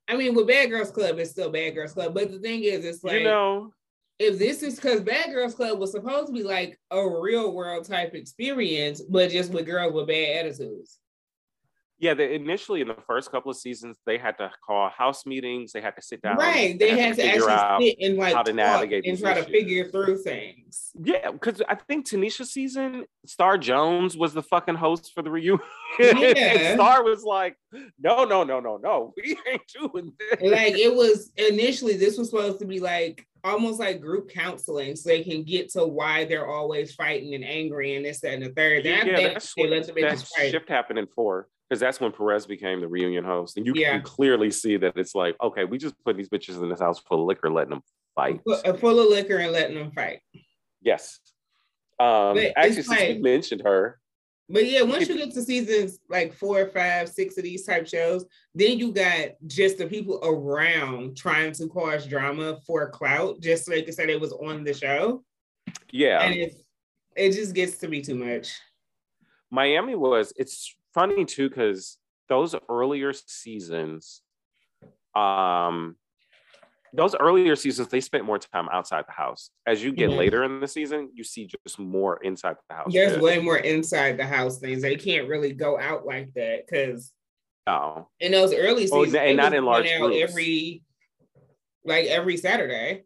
I 0.08 0.16
mean, 0.16 0.36
with 0.36 0.48
Bad 0.48 0.70
Girls 0.70 0.92
Club, 0.92 1.20
it's 1.20 1.32
still 1.32 1.52
Bad 1.52 1.76
Girls 1.76 1.94
Club. 1.94 2.14
But 2.14 2.32
the 2.32 2.40
thing 2.40 2.64
is, 2.64 2.86
it's 2.86 3.04
like 3.04 3.20
you 3.20 3.24
know, 3.26 3.74
if 4.20 4.40
this 4.40 4.64
is 4.64 4.76
because 4.76 5.02
Bad 5.02 5.32
Girls 5.32 5.54
Club 5.54 5.80
was 5.80 5.92
supposed 5.92 6.28
to 6.28 6.34
be 6.34 6.44
like 6.44 6.80
a 6.92 7.08
real 7.08 7.54
world 7.54 7.86
type 7.86 8.14
experience, 8.16 9.02
but 9.02 9.32
just 9.32 9.52
with 9.52 9.66
girls 9.66 9.94
with 9.94 10.08
bad 10.08 10.46
attitudes. 10.46 11.00
Yeah, 12.00 12.14
they, 12.14 12.36
initially 12.36 12.82
in 12.82 12.88
the 12.88 12.98
first 13.08 13.32
couple 13.32 13.50
of 13.50 13.58
seasons, 13.58 13.98
they 14.06 14.20
had 14.20 14.38
to 14.38 14.52
call 14.64 14.90
house 14.90 15.26
meetings. 15.26 15.72
They 15.72 15.82
had 15.82 15.96
to 15.96 16.02
sit 16.02 16.22
down. 16.22 16.38
right. 16.38 16.78
They 16.78 16.98
had 16.98 17.16
to 17.16 17.22
figure 17.24 17.50
out 17.50 17.74
actually 17.74 17.98
sit 18.00 18.10
and 18.10 18.18
like 18.18 18.36
how 18.36 18.44
to 18.44 18.54
navigate 18.54 19.08
and 19.08 19.18
try 19.18 19.34
to 19.34 19.40
issues. 19.40 19.52
figure 19.52 19.90
through 19.90 20.20
things. 20.20 20.92
Yeah, 21.02 21.32
because 21.32 21.62
I 21.68 21.74
think 21.74 22.08
Tanisha 22.08 22.46
season, 22.46 23.06
Star 23.26 23.58
Jones 23.58 24.16
was 24.16 24.34
the 24.34 24.44
fucking 24.44 24.76
host 24.76 25.12
for 25.14 25.24
the 25.24 25.32
reunion. 25.32 25.60
Yeah. 26.00 26.14
and 26.16 26.80
Star 26.80 27.04
was 27.04 27.24
like, 27.24 27.56
no, 27.98 28.26
no, 28.26 28.44
no, 28.44 28.60
no, 28.60 28.78
no. 28.78 29.14
We 29.18 29.36
ain't 29.52 29.62
doing 29.68 30.14
this. 30.20 30.52
like 30.52 30.74
it 30.78 30.94
was 30.94 31.32
initially 31.38 31.98
this 31.98 32.18
was 32.18 32.30
supposed 32.30 32.60
to 32.60 32.66
be 32.66 32.80
like 32.80 33.26
almost 33.44 33.80
like 33.80 34.02
group 34.02 34.30
counseling 34.30 34.96
so 34.96 35.10
they 35.10 35.24
can 35.24 35.44
get 35.44 35.70
to 35.70 35.88
why 35.88 36.26
they're 36.26 36.48
always 36.48 36.94
fighting 36.94 37.34
and 37.34 37.46
angry 37.46 37.96
and 37.96 38.06
this 38.06 38.20
that 38.20 38.34
and 38.34 38.44
the 38.44 38.50
third 38.50 38.86
yeah, 38.86 39.30
that's 39.30 39.54
what, 39.56 39.70
the 39.70 39.94
that 40.02 40.52
shift 40.52 40.70
happened 40.70 41.00
in 41.00 41.08
four. 41.08 41.48
Because 41.68 41.80
that's 41.82 42.00
when 42.00 42.12
Perez 42.12 42.46
became 42.46 42.80
the 42.80 42.88
reunion 42.88 43.26
host. 43.26 43.58
And 43.58 43.66
you 43.66 43.74
Yeah. 43.76 43.92
can 43.94 44.02
clearly 44.02 44.52
see 44.52 44.78
that 44.78 44.96
it's 44.96 45.14
like, 45.16 45.36
okay, 45.42 45.66
we 45.66 45.78
just 45.78 45.96
put 46.06 46.16
these 46.16 46.30
bitches 46.30 46.62
in 46.62 46.70
this 46.70 46.80
house 46.80 47.00
full 47.00 47.22
of 47.22 47.28
liquor, 47.28 47.52
letting 47.52 47.72
them 47.72 47.82
fight. 48.16 48.40
Uh, 48.48 48.74
full 48.74 49.00
of 49.00 49.10
liquor 49.10 49.38
and 49.38 49.52
letting 49.52 49.76
them 49.76 49.92
fight 49.92 50.22
Yes. 50.82 51.20
Um, 52.00 52.36
But 52.36 52.54
actually, 52.56 52.74
since 52.84 52.88
like- 52.90 53.20
mentioned 53.20 53.62
her, 53.66 54.00
but 54.50 54.66
yeah 54.66 54.82
once 54.82 55.10
you 55.10 55.18
get 55.18 55.34
to 55.34 55.42
seasons 55.42 56.00
like 56.10 56.34
four 56.34 56.68
five 56.68 57.10
six 57.10 57.38
of 57.38 57.44
these 57.44 57.66
type 57.66 57.86
shows 57.86 58.26
then 58.56 58.80
you 58.80 58.94
got 58.94 59.32
just 59.46 59.78
the 59.78 59.86
people 59.86 60.22
around 60.24 61.18
trying 61.18 61.52
to 61.52 61.68
cause 61.68 62.06
drama 62.08 62.58
for 62.66 62.90
clout 62.90 63.42
just 63.42 63.66
so 63.66 63.72
they 63.72 63.82
can 63.82 63.94
say 63.94 64.06
they 64.06 64.16
was 64.16 64.32
on 64.32 64.64
the 64.64 64.74
show 64.74 65.22
yeah. 65.92 66.22
and 66.22 66.34
it, 66.34 66.56
it 67.18 67.32
just 67.32 67.54
gets 67.54 67.78
to 67.78 67.88
be 67.90 68.02
too 68.02 68.16
much 68.16 68.54
Miami 69.52 69.96
was 69.96 70.32
it's 70.38 70.77
funny 70.98 71.26
too 71.26 71.48
because 71.48 72.00
those 72.28 72.56
earlier 72.68 73.14
seasons, 73.14 74.24
um, 75.16 75.96
those 76.92 77.14
earlier 77.16 77.56
seasons 77.56 77.88
they 77.90 78.02
spent 78.02 78.26
more 78.26 78.40
time 78.40 78.68
outside 78.72 79.06
the 79.08 79.12
house. 79.12 79.52
As 79.68 79.84
you 79.84 79.92
get 79.92 80.10
Mhm. 80.10 80.18
later 80.18 80.44
in 80.44 80.60
the 80.60 80.68
season, 80.68 81.12
you 81.14 81.24
see 81.24 81.46
just 81.46 81.78
more 81.78 82.18
inside 82.24 82.56
the 82.68 82.76
house. 82.76 82.92
there's 82.92 83.20
way 83.22 83.38
more 83.38 83.58
inside 83.58 84.18
the 84.18 84.26
house 84.26 84.60
things 84.60 84.82
they 84.82 84.96
can't 84.96 85.28
really 85.30 85.54
go 85.54 85.78
out 85.80 86.04
like 86.06 86.34
that 86.34 86.66
because 86.66 87.14
No. 87.68 88.10
in 88.20 88.32
those 88.32 88.52
early 88.54 88.88
seasons, 88.88 89.14
Oh, 89.14 89.20
and 89.20 89.38
not 89.38 89.54
in 89.54 89.66
large 89.66 89.86
groups. 90.00 90.18
every 90.32 90.84
like 91.84 92.08
every 92.08 92.38
Saturday. 92.38 93.04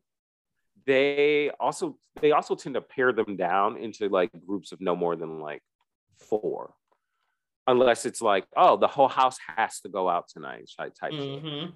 They 0.86 1.50
also 1.60 2.00
they 2.22 2.32
also 2.32 2.56
tend 2.56 2.76
to 2.76 2.82
pare 2.82 3.12
them 3.12 3.36
down 3.36 3.76
into 3.78 4.08
like 4.08 4.32
groups 4.46 4.72
of 4.72 4.80
no 4.80 4.96
more 4.96 5.16
than 5.18 5.40
like 5.42 5.62
four. 6.20 6.74
Unless 7.68 8.06
it's 8.06 8.22
like, 8.22 8.46
oh, 8.58 8.78
the 8.78 8.88
whole 8.88 9.08
house 9.08 9.38
has 9.56 9.80
to 9.82 9.90
go 9.90 10.10
out 10.10 10.28
tonight, 10.28 10.70
type. 10.78 11.12
Mhm. 11.12 11.74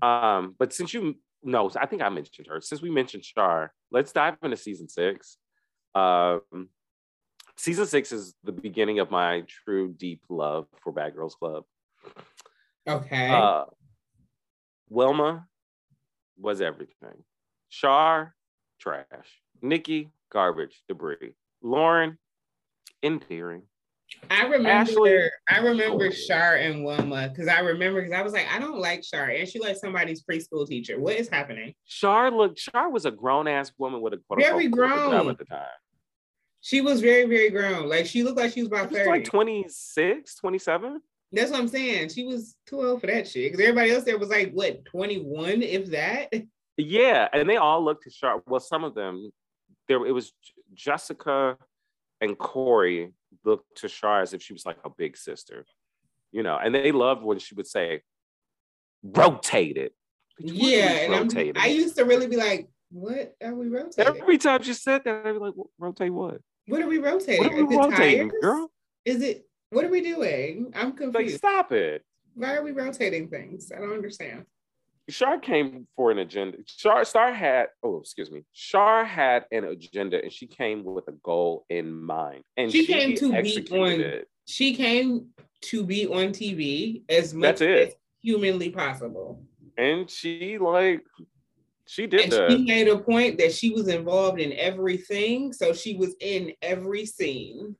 Um, 0.00 0.54
but 0.58 0.72
since 0.72 0.94
you 0.94 1.16
no, 1.44 1.70
I 1.76 1.86
think 1.86 2.02
I 2.02 2.08
mentioned 2.08 2.46
her. 2.46 2.60
Since 2.60 2.82
we 2.82 2.90
mentioned 2.90 3.24
Char, 3.24 3.72
let's 3.90 4.12
dive 4.12 4.36
into 4.42 4.56
season 4.56 4.88
six. 4.88 5.38
Um, 5.94 6.68
season 7.56 7.86
six 7.86 8.12
is 8.12 8.34
the 8.44 8.52
beginning 8.52 9.00
of 9.00 9.10
my 9.10 9.42
true 9.48 9.92
deep 9.92 10.22
love 10.28 10.66
for 10.82 10.92
Bad 10.92 11.14
Girls 11.14 11.34
Club. 11.34 11.64
Okay. 12.88 13.28
Uh, 13.28 13.64
Wilma 14.88 15.46
was 16.36 16.60
everything. 16.60 17.24
Char 17.70 18.34
trash. 18.78 19.40
Nikki, 19.60 20.10
garbage, 20.30 20.82
debris. 20.88 21.34
Lauren, 21.62 22.18
endearing. 23.02 23.62
I 24.30 24.42
remember 24.44 24.68
Ashley- 24.68 25.30
I 25.48 25.58
remember 25.58 26.06
Oh. 26.06 26.10
Shar 26.10 26.56
and 26.56 26.84
Wilma 26.84 27.28
because 27.28 27.48
I 27.48 27.60
remember 27.60 28.00
because 28.02 28.14
I 28.18 28.22
was 28.22 28.32
like, 28.32 28.46
I 28.52 28.58
don't 28.58 28.78
like 28.78 29.04
Shar. 29.04 29.30
And 29.30 29.48
she 29.48 29.58
like 29.60 29.76
somebody's 29.76 30.22
preschool 30.22 30.66
teacher. 30.66 30.98
What 31.00 31.16
is 31.16 31.28
happening? 31.28 31.74
Shar 31.86 32.30
looked. 32.30 32.58
Shar 32.58 32.90
was 32.90 33.04
a 33.06 33.10
grown 33.10 33.48
ass 33.48 33.72
woman 33.78 34.00
with 34.00 34.14
a 34.14 34.18
quote 34.28 34.40
Very 34.40 34.66
unquote 34.66 34.72
grown. 34.88 35.28
at 35.30 35.38
the 35.38 35.44
time. 35.44 35.66
She 36.60 36.80
was 36.80 37.00
very, 37.00 37.24
very 37.24 37.50
grown. 37.50 37.88
Like 37.88 38.06
she 38.06 38.22
looked 38.22 38.38
like 38.38 38.52
she 38.52 38.60
was 38.62 38.68
about 38.68 38.88
She 38.90 38.94
was 38.94 38.98
30. 39.06 39.10
like 39.10 39.24
26, 39.24 40.34
27. 40.36 41.00
That's 41.32 41.50
what 41.50 41.60
I'm 41.60 41.68
saying. 41.68 42.10
She 42.10 42.24
was 42.24 42.56
too 42.66 42.80
old 42.82 43.00
for 43.00 43.06
that 43.08 43.26
shit. 43.26 43.50
Because 43.50 43.60
everybody 43.66 43.90
else 43.90 44.04
there 44.04 44.18
was 44.18 44.28
like 44.28 44.52
what 44.52 44.84
21, 44.84 45.62
if 45.62 45.86
that. 45.90 46.32
Yeah, 46.76 47.28
and 47.32 47.48
they 47.48 47.56
all 47.56 47.84
looked 47.84 48.04
to 48.04 48.10
Shar. 48.10 48.42
Well, 48.46 48.60
some 48.60 48.84
of 48.84 48.94
them, 48.94 49.30
there 49.88 50.04
it 50.06 50.12
was 50.12 50.32
Jessica 50.74 51.56
and 52.20 52.38
Corey 52.38 53.12
looked 53.44 53.78
to 53.78 53.88
Shar 53.88 54.22
as 54.22 54.34
if 54.34 54.42
she 54.42 54.52
was 54.52 54.66
like 54.66 54.78
a 54.84 54.90
big 54.90 55.16
sister, 55.16 55.64
you 56.32 56.42
know. 56.42 56.56
And 56.56 56.74
they 56.74 56.92
loved 56.92 57.22
when 57.22 57.38
she 57.38 57.54
would 57.54 57.66
say, 57.66 58.02
"Rotate 59.02 59.76
it." 59.76 59.94
Bitch, 60.40 60.52
what 60.52 60.54
are 60.54 60.60
we 60.60 60.68
Yeah, 60.68 61.06
rotating? 61.08 61.62
I 61.62 61.66
used 61.68 61.96
to 61.96 62.04
really 62.04 62.26
be 62.26 62.36
like, 62.36 62.68
what 62.90 63.34
are 63.42 63.54
we 63.54 63.68
rotating? 63.68 64.16
Every 64.20 64.38
time 64.38 64.62
she 64.62 64.74
said 64.74 65.02
that, 65.04 65.26
I'd 65.26 65.32
be 65.32 65.38
like, 65.38 65.54
"Rotate 65.78 66.12
what? 66.12 66.40
What 66.66 66.80
are 66.82 66.88
we 66.88 66.98
rotating? 66.98 67.38
What 67.44 67.52
are 67.52 67.56
we 67.56 67.62
Is 67.64 67.72
it 67.72 67.76
rotating, 67.76 68.28
tires? 68.28 68.42
girl? 68.42 68.72
Is 69.04 69.22
it 69.22 69.48
what 69.70 69.84
are 69.84 69.88
we 69.90 70.00
doing? 70.02 70.72
I'm 70.74 70.86
Like, 70.88 70.96
confused. 70.96 71.38
stop 71.38 71.72
it." 71.72 72.04
Why 72.34 72.54
are 72.54 72.62
we 72.62 72.70
rotating 72.72 73.28
things? 73.28 73.70
I 73.74 73.78
don't 73.80 73.92
understand. 73.92 74.46
Shar 75.08 75.38
came 75.40 75.86
for 75.96 76.10
an 76.10 76.18
agenda. 76.18 76.58
Shar 76.66 77.04
Star 77.04 77.32
had, 77.32 77.68
oh, 77.82 77.98
excuse 78.00 78.30
me. 78.30 78.44
Shar 78.52 79.04
had 79.04 79.46
an 79.50 79.64
agenda 79.64 80.22
and 80.22 80.32
she 80.32 80.46
came 80.46 80.84
with 80.84 81.08
a 81.08 81.12
goal 81.24 81.64
in 81.68 81.92
mind. 82.02 82.42
And 82.56 82.70
She 82.70 82.84
she, 82.84 82.92
came 82.92 83.16
to 83.16 83.42
be 83.42 83.66
on- 83.72 84.00
it. 84.00 84.28
She 84.46 84.74
came 84.74 85.26
to 85.62 85.84
be 85.84 86.06
on 86.06 86.28
TV 86.28 87.02
as 87.08 87.34
much 87.34 87.60
as 87.62 87.94
humanly 88.22 88.70
possible. 88.70 89.42
And 89.76 90.08
she 90.10 90.58
like 90.58 91.02
she 91.86 92.06
did 92.06 92.20
And 92.22 92.32
that. 92.32 92.50
she 92.50 92.58
made 92.64 92.88
a 92.88 92.98
point 92.98 93.38
that 93.38 93.52
she 93.52 93.70
was 93.70 93.88
involved 93.88 94.40
in 94.40 94.52
everything. 94.52 95.52
So 95.52 95.72
she 95.72 95.96
was 95.96 96.14
in 96.20 96.52
every 96.62 97.06
scene. 97.06 97.76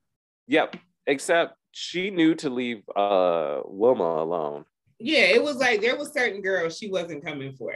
Yep. 0.48 0.76
Except 1.06 1.56
she 1.72 2.10
knew 2.10 2.34
to 2.36 2.50
leave 2.50 2.82
uh 2.96 3.60
Wilma 3.64 4.22
alone. 4.22 4.64
Yeah, 5.04 5.24
it 5.24 5.42
was 5.42 5.56
like 5.56 5.80
there 5.80 5.96
was 5.96 6.12
certain 6.12 6.40
girls 6.42 6.78
she 6.78 6.88
wasn't 6.90 7.24
coming 7.24 7.52
for. 7.54 7.72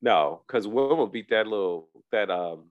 No, 0.00 0.42
because 0.46 0.66
Wilma 0.66 1.06
beat 1.06 1.30
that 1.30 1.46
little 1.46 1.88
that 2.10 2.30
um 2.30 2.70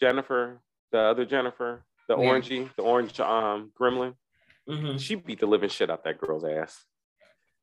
Jennifer, 0.00 0.60
the 0.92 0.98
other 0.98 1.24
Jennifer, 1.24 1.84
the 2.08 2.16
Yeah. 2.16 2.24
orangey, 2.24 2.74
the 2.76 2.82
orange 2.82 3.18
um 3.20 3.72
gremlin. 3.78 4.14
Mhm. 4.68 5.00
She 5.00 5.14
beat 5.14 5.40
the 5.40 5.46
living 5.46 5.68
shit 5.70 5.90
out 5.90 6.04
that 6.04 6.18
girl's 6.18 6.44
ass. 6.44 6.84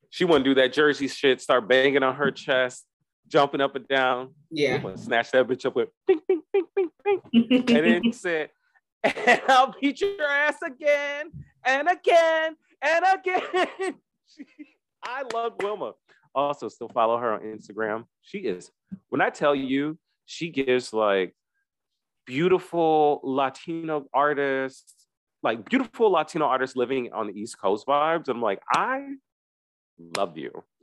She 0.10 0.24
wouldn't 0.26 0.46
do 0.46 0.54
that 0.56 0.74
Jersey 0.74 1.08
shit, 1.08 1.42
start 1.42 1.68
banging 1.68 2.04
on 2.04 2.16
her 2.16 2.32
chest, 2.32 2.86
jumping 3.28 3.62
up 3.62 3.76
and 3.76 3.88
down. 3.88 4.34
Yeah. 4.52 4.96
Snatched 4.96 5.32
that 5.34 5.48
bitch 5.48 5.66
up 5.66 5.76
with 5.76 5.90
bing, 6.08 6.20
bing, 6.28 6.42
bing, 6.54 6.66
bing, 6.76 6.90
bing. 7.04 7.22
and 7.34 7.68
then 7.68 8.14
said, 8.14 8.50
and 9.04 9.42
I'll 9.48 9.74
beat 9.80 10.02
your 10.02 10.22
ass 10.28 10.62
again 10.62 11.32
and 11.64 11.88
again 11.90 12.56
and 12.82 13.06
again. 13.14 13.96
I 15.06 15.24
love 15.34 15.54
Wilma. 15.62 15.94
Also, 16.34 16.68
still 16.68 16.90
follow 16.90 17.18
her 17.18 17.34
on 17.34 17.42
Instagram. 17.42 18.06
She 18.22 18.40
is, 18.40 18.72
when 19.10 19.22
I 19.22 19.30
tell 19.30 19.56
you, 19.56 19.98
she 20.26 20.50
gives 20.50 20.92
like 20.92 21.34
beautiful 22.26 23.22
Latino 23.24 24.06
artists, 24.14 25.08
like 25.44 25.70
beautiful 25.70 26.12
Latino 26.12 26.46
artists 26.46 26.76
living 26.76 27.14
on 27.14 27.28
the 27.28 27.40
East 27.40 27.58
Coast 27.60 27.88
vibes. 27.88 28.28
I'm 28.28 28.42
like, 28.42 28.62
I 28.74 29.08
love 30.18 30.38
you. 30.38 30.52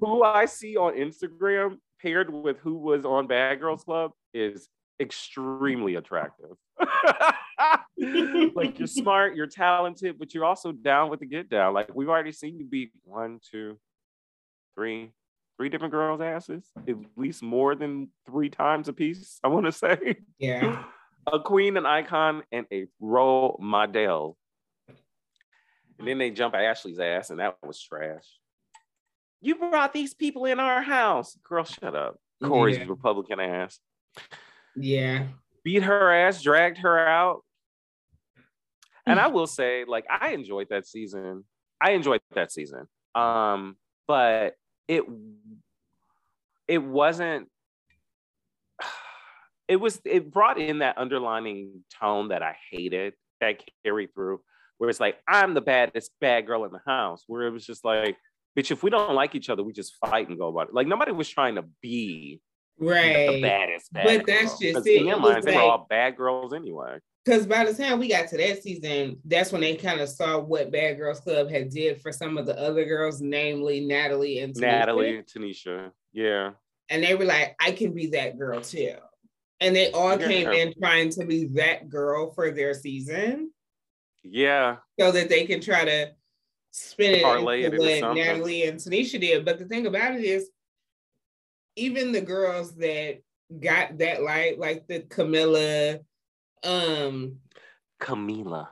who 0.00 0.22
I 0.22 0.46
see 0.46 0.76
on 0.76 0.94
Instagram 0.94 1.78
paired 2.00 2.32
with 2.32 2.58
who 2.58 2.78
was 2.78 3.04
on 3.04 3.26
Bad 3.26 3.60
Girls 3.60 3.84
Club 3.84 4.12
is 4.32 4.68
extremely 5.00 5.96
attractive. 5.96 6.56
like 8.54 8.78
you're 8.78 8.86
smart, 8.86 9.36
you're 9.36 9.46
talented, 9.46 10.18
but 10.18 10.34
you're 10.34 10.44
also 10.44 10.72
down 10.72 11.10
with 11.10 11.20
the 11.20 11.26
get 11.26 11.48
down. 11.48 11.74
Like 11.74 11.94
we've 11.94 12.08
already 12.08 12.32
seen 12.32 12.58
you 12.58 12.64
beat 12.64 12.90
one, 13.04 13.40
two, 13.50 13.78
three, 14.74 15.12
three 15.56 15.68
different 15.68 15.92
girls' 15.92 16.20
asses, 16.20 16.64
at 16.88 16.96
least 17.16 17.42
more 17.42 17.74
than 17.74 18.08
three 18.26 18.50
times 18.50 18.88
a 18.88 18.92
piece. 18.92 19.38
I 19.44 19.48
want 19.48 19.66
to 19.66 19.72
say 19.72 20.16
yeah. 20.38 20.84
a 21.32 21.40
queen, 21.40 21.76
an 21.76 21.86
icon, 21.86 22.42
and 22.52 22.66
a 22.72 22.86
role 23.00 23.58
model. 23.60 24.36
And 25.98 26.08
then 26.08 26.18
they 26.18 26.30
jump 26.30 26.54
Ashley's 26.54 26.98
ass, 26.98 27.30
and 27.30 27.38
that 27.38 27.56
was 27.62 27.80
trash. 27.80 28.26
You 29.40 29.54
brought 29.54 29.92
these 29.92 30.12
people 30.14 30.46
in 30.46 30.58
our 30.58 30.82
house. 30.82 31.36
Girl, 31.44 31.64
shut 31.64 31.94
up. 31.94 32.18
Corey's 32.42 32.78
Yeah. 32.78 32.86
Republican 32.88 33.38
ass. 33.40 33.78
Yeah. 34.74 35.26
Beat 35.62 35.82
her 35.82 36.12
ass, 36.12 36.42
dragged 36.42 36.78
her 36.78 36.98
out. 36.98 37.43
And 39.06 39.20
I 39.20 39.28
will 39.28 39.46
say, 39.46 39.84
like, 39.86 40.06
I 40.08 40.30
enjoyed 40.30 40.68
that 40.70 40.86
season. 40.86 41.44
I 41.80 41.90
enjoyed 41.90 42.20
that 42.34 42.52
season. 42.52 42.86
Um, 43.14 43.76
but 44.06 44.54
it 44.88 45.04
it 46.66 46.78
wasn't 46.78 47.48
it 49.68 49.76
was 49.76 50.00
it 50.04 50.32
brought 50.32 50.58
in 50.58 50.78
that 50.78 50.98
underlining 50.98 51.84
tone 52.00 52.28
that 52.28 52.42
I 52.42 52.56
hated 52.70 53.14
that 53.40 53.62
carried 53.84 54.14
through, 54.14 54.40
where 54.78 54.90
it's 54.90 55.00
like, 55.00 55.16
I'm 55.28 55.54
the 55.54 55.60
baddest 55.60 56.12
bad 56.20 56.46
girl 56.46 56.64
in 56.64 56.72
the 56.72 56.80
house, 56.86 57.24
where 57.26 57.42
it 57.42 57.50
was 57.50 57.66
just 57.66 57.84
like, 57.84 58.16
bitch, 58.58 58.70
if 58.70 58.82
we 58.82 58.90
don't 58.90 59.14
like 59.14 59.34
each 59.34 59.50
other, 59.50 59.62
we 59.62 59.72
just 59.72 59.96
fight 59.96 60.28
and 60.28 60.38
go 60.38 60.48
about 60.48 60.68
it. 60.68 60.74
Like 60.74 60.86
nobody 60.86 61.12
was 61.12 61.28
trying 61.28 61.56
to 61.56 61.64
be 61.82 62.40
the 62.78 62.86
Right. 62.86 63.42
baddest 63.42 63.92
bad 63.92 64.04
But 64.04 64.26
that's 64.26 64.50
girl. 64.50 64.58
just 64.60 64.74
'Cause 64.74 64.86
it. 64.86 65.02
It 65.02 65.18
minds, 65.18 65.46
they 65.46 65.54
were 65.54 65.60
all 65.62 65.86
bad 65.88 66.16
girls 66.16 66.52
anyway. 66.52 66.98
Because 67.24 67.46
by 67.46 67.64
the 67.64 67.72
time 67.72 67.98
we 67.98 68.08
got 68.08 68.28
to 68.28 68.36
that 68.36 68.62
season, 68.62 69.18
that's 69.24 69.50
when 69.50 69.62
they 69.62 69.76
kind 69.76 70.00
of 70.00 70.10
saw 70.10 70.38
what 70.38 70.70
Bad 70.70 70.98
Girls 70.98 71.20
Club 71.20 71.48
had 71.50 71.70
did 71.70 71.98
for 72.02 72.12
some 72.12 72.36
of 72.36 72.44
the 72.44 72.58
other 72.60 72.84
girls, 72.84 73.22
namely 73.22 73.80
Natalie 73.80 74.40
and 74.40 74.54
Tanisha. 74.54 74.60
Natalie, 74.60 75.22
Tanisha. 75.22 75.90
Yeah. 76.12 76.50
And 76.90 77.02
they 77.02 77.14
were 77.14 77.24
like, 77.24 77.56
I 77.58 77.72
can 77.72 77.94
be 77.94 78.08
that 78.08 78.38
girl 78.38 78.60
too. 78.60 78.96
And 79.60 79.74
they 79.74 79.90
all 79.92 80.20
Yeah. 80.20 80.26
came 80.28 80.48
in 80.50 80.74
trying 80.74 81.08
to 81.10 81.24
be 81.24 81.46
that 81.54 81.88
girl 81.88 82.30
for 82.34 82.50
their 82.50 82.74
season 82.74 83.52
Yeah. 84.22 84.76
so 85.00 85.10
that 85.10 85.30
they 85.30 85.46
can 85.46 85.62
try 85.62 85.86
to 85.86 86.12
spin 86.72 87.14
it 87.14 87.22
Parlay 87.22 87.64
into 87.64 87.76
it 87.76 88.02
what. 88.02 88.16
Natalie 88.16 88.64
and 88.64 88.78
Tanisha 88.78 89.18
did. 89.18 89.46
But 89.46 89.58
the 89.58 89.64
thing 89.64 89.86
about 89.86 90.14
it 90.14 90.24
is, 90.24 90.50
even 91.76 92.12
the 92.12 92.20
girls 92.20 92.74
that 92.76 93.20
got 93.60 93.98
that 93.98 94.22
light, 94.22 94.58
like 94.58 94.86
the 94.86 95.00
Camilla, 95.00 95.98
um, 96.62 97.36
Camila. 98.00 98.68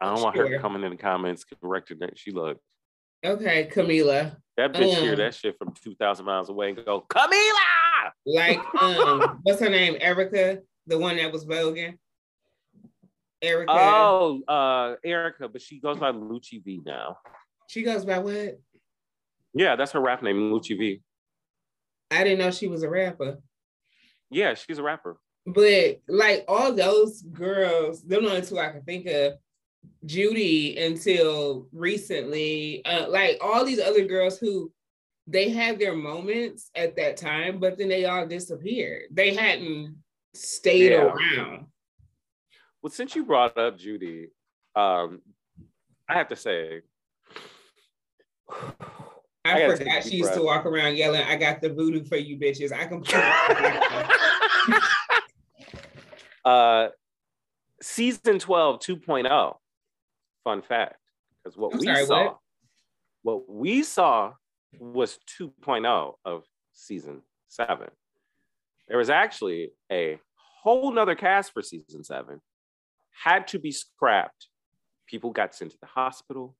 I 0.00 0.14
don't 0.14 0.22
want 0.22 0.36
her 0.36 0.58
coming 0.58 0.82
in 0.82 0.90
the 0.90 0.96
comments 0.96 1.44
correcting 1.62 1.98
that 2.00 2.18
she 2.18 2.30
looked. 2.30 2.60
okay, 3.24 3.68
Camila, 3.72 4.36
That 4.56 4.72
bitch 4.74 4.94
hear 5.00 5.12
Um, 5.12 5.18
that 5.18 5.34
shit 5.34 5.56
from 5.58 5.72
2,000 5.82 6.26
miles 6.26 6.48
away 6.50 6.70
and 6.70 6.84
go, 6.84 7.06
Camila! 7.08 8.10
like 8.26 8.58
um, 8.82 9.40
what's 9.42 9.60
her 9.60 9.70
name? 9.70 9.96
Erica, 10.00 10.60
the 10.86 10.98
one 10.98 11.16
that 11.16 11.32
was 11.32 11.44
voguing. 11.46 11.96
Erica. 13.40 13.72
Oh, 13.72 14.42
uh, 14.48 14.96
Erica, 15.04 15.48
but 15.48 15.60
she 15.60 15.78
goes 15.78 15.98
by 15.98 16.12
Lucci 16.12 16.62
V 16.64 16.80
now. 16.84 17.18
She 17.68 17.82
goes 17.82 18.04
by 18.04 18.18
what? 18.18 18.58
Yeah, 19.54 19.76
that's 19.76 19.92
her 19.92 20.00
rap 20.00 20.22
name, 20.22 20.50
Lucci 20.50 20.78
V. 20.78 21.00
I 22.14 22.24
didn't 22.24 22.38
know 22.38 22.50
she 22.50 22.68
was 22.68 22.82
a 22.82 22.88
rapper. 22.88 23.38
Yeah, 24.30 24.54
she's 24.54 24.78
a 24.78 24.82
rapper. 24.82 25.18
But 25.46 26.00
like 26.08 26.44
all 26.48 26.72
those 26.72 27.22
girls, 27.22 28.02
them 28.02 28.24
only 28.26 28.42
two 28.42 28.58
I 28.58 28.70
can 28.70 28.82
think 28.82 29.06
of. 29.06 29.34
Judy 30.06 30.78
until 30.78 31.68
recently, 31.72 32.82
uh, 32.86 33.06
like 33.10 33.36
all 33.42 33.66
these 33.66 33.80
other 33.80 34.06
girls 34.06 34.38
who 34.38 34.72
they 35.26 35.50
had 35.50 35.78
their 35.78 35.94
moments 35.94 36.70
at 36.74 36.96
that 36.96 37.18
time, 37.18 37.58
but 37.58 37.76
then 37.76 37.88
they 37.88 38.06
all 38.06 38.26
disappeared. 38.26 39.02
They 39.10 39.34
hadn't 39.34 39.96
stayed 40.32 40.92
Yeah. 40.92 41.12
around. 41.12 41.66
Well, 42.82 42.90
since 42.90 43.14
you 43.14 43.24
brought 43.24 43.58
up 43.58 43.78
Judy, 43.78 44.28
um, 44.74 45.20
I 46.08 46.14
have 46.14 46.28
to 46.28 46.36
say, 46.36 46.80
I, 49.44 49.52
I 49.52 49.58
gotta 49.58 49.78
take 49.78 49.86
a 49.86 49.90
forgot 49.90 50.04
she 50.04 50.16
used 50.16 50.34
to 50.34 50.42
walk 50.42 50.64
around 50.64 50.96
yelling, 50.96 51.22
I 51.22 51.36
got 51.36 51.60
the 51.60 51.68
voodoo 51.68 52.04
for 52.04 52.16
you 52.16 52.38
bitches. 52.38 52.72
I 52.72 52.86
completely 52.86 53.20
uh, 56.44 56.88
season 57.82 58.38
12 58.38 58.80
2.0. 58.80 59.56
Fun 60.44 60.62
fact. 60.62 60.96
Because 61.42 61.58
what 61.58 61.74
I'm 61.74 61.78
we 61.78 61.86
sorry, 61.86 62.06
saw, 62.06 62.24
what? 62.24 62.38
what 63.22 63.50
we 63.50 63.82
saw 63.82 64.32
was 64.78 65.18
2.0 65.38 66.14
of 66.24 66.44
season 66.72 67.22
seven. 67.48 67.88
there 68.88 68.98
was 68.98 69.10
actually 69.10 69.70
a 69.92 70.18
whole 70.34 70.90
nother 70.90 71.14
cast 71.14 71.52
for 71.52 71.62
season 71.62 72.02
seven, 72.02 72.40
had 73.22 73.46
to 73.48 73.58
be 73.58 73.70
scrapped. 73.70 74.48
People 75.06 75.30
got 75.30 75.54
sent 75.54 75.70
to 75.72 75.76
the 75.80 75.86
hospital, 75.86 76.56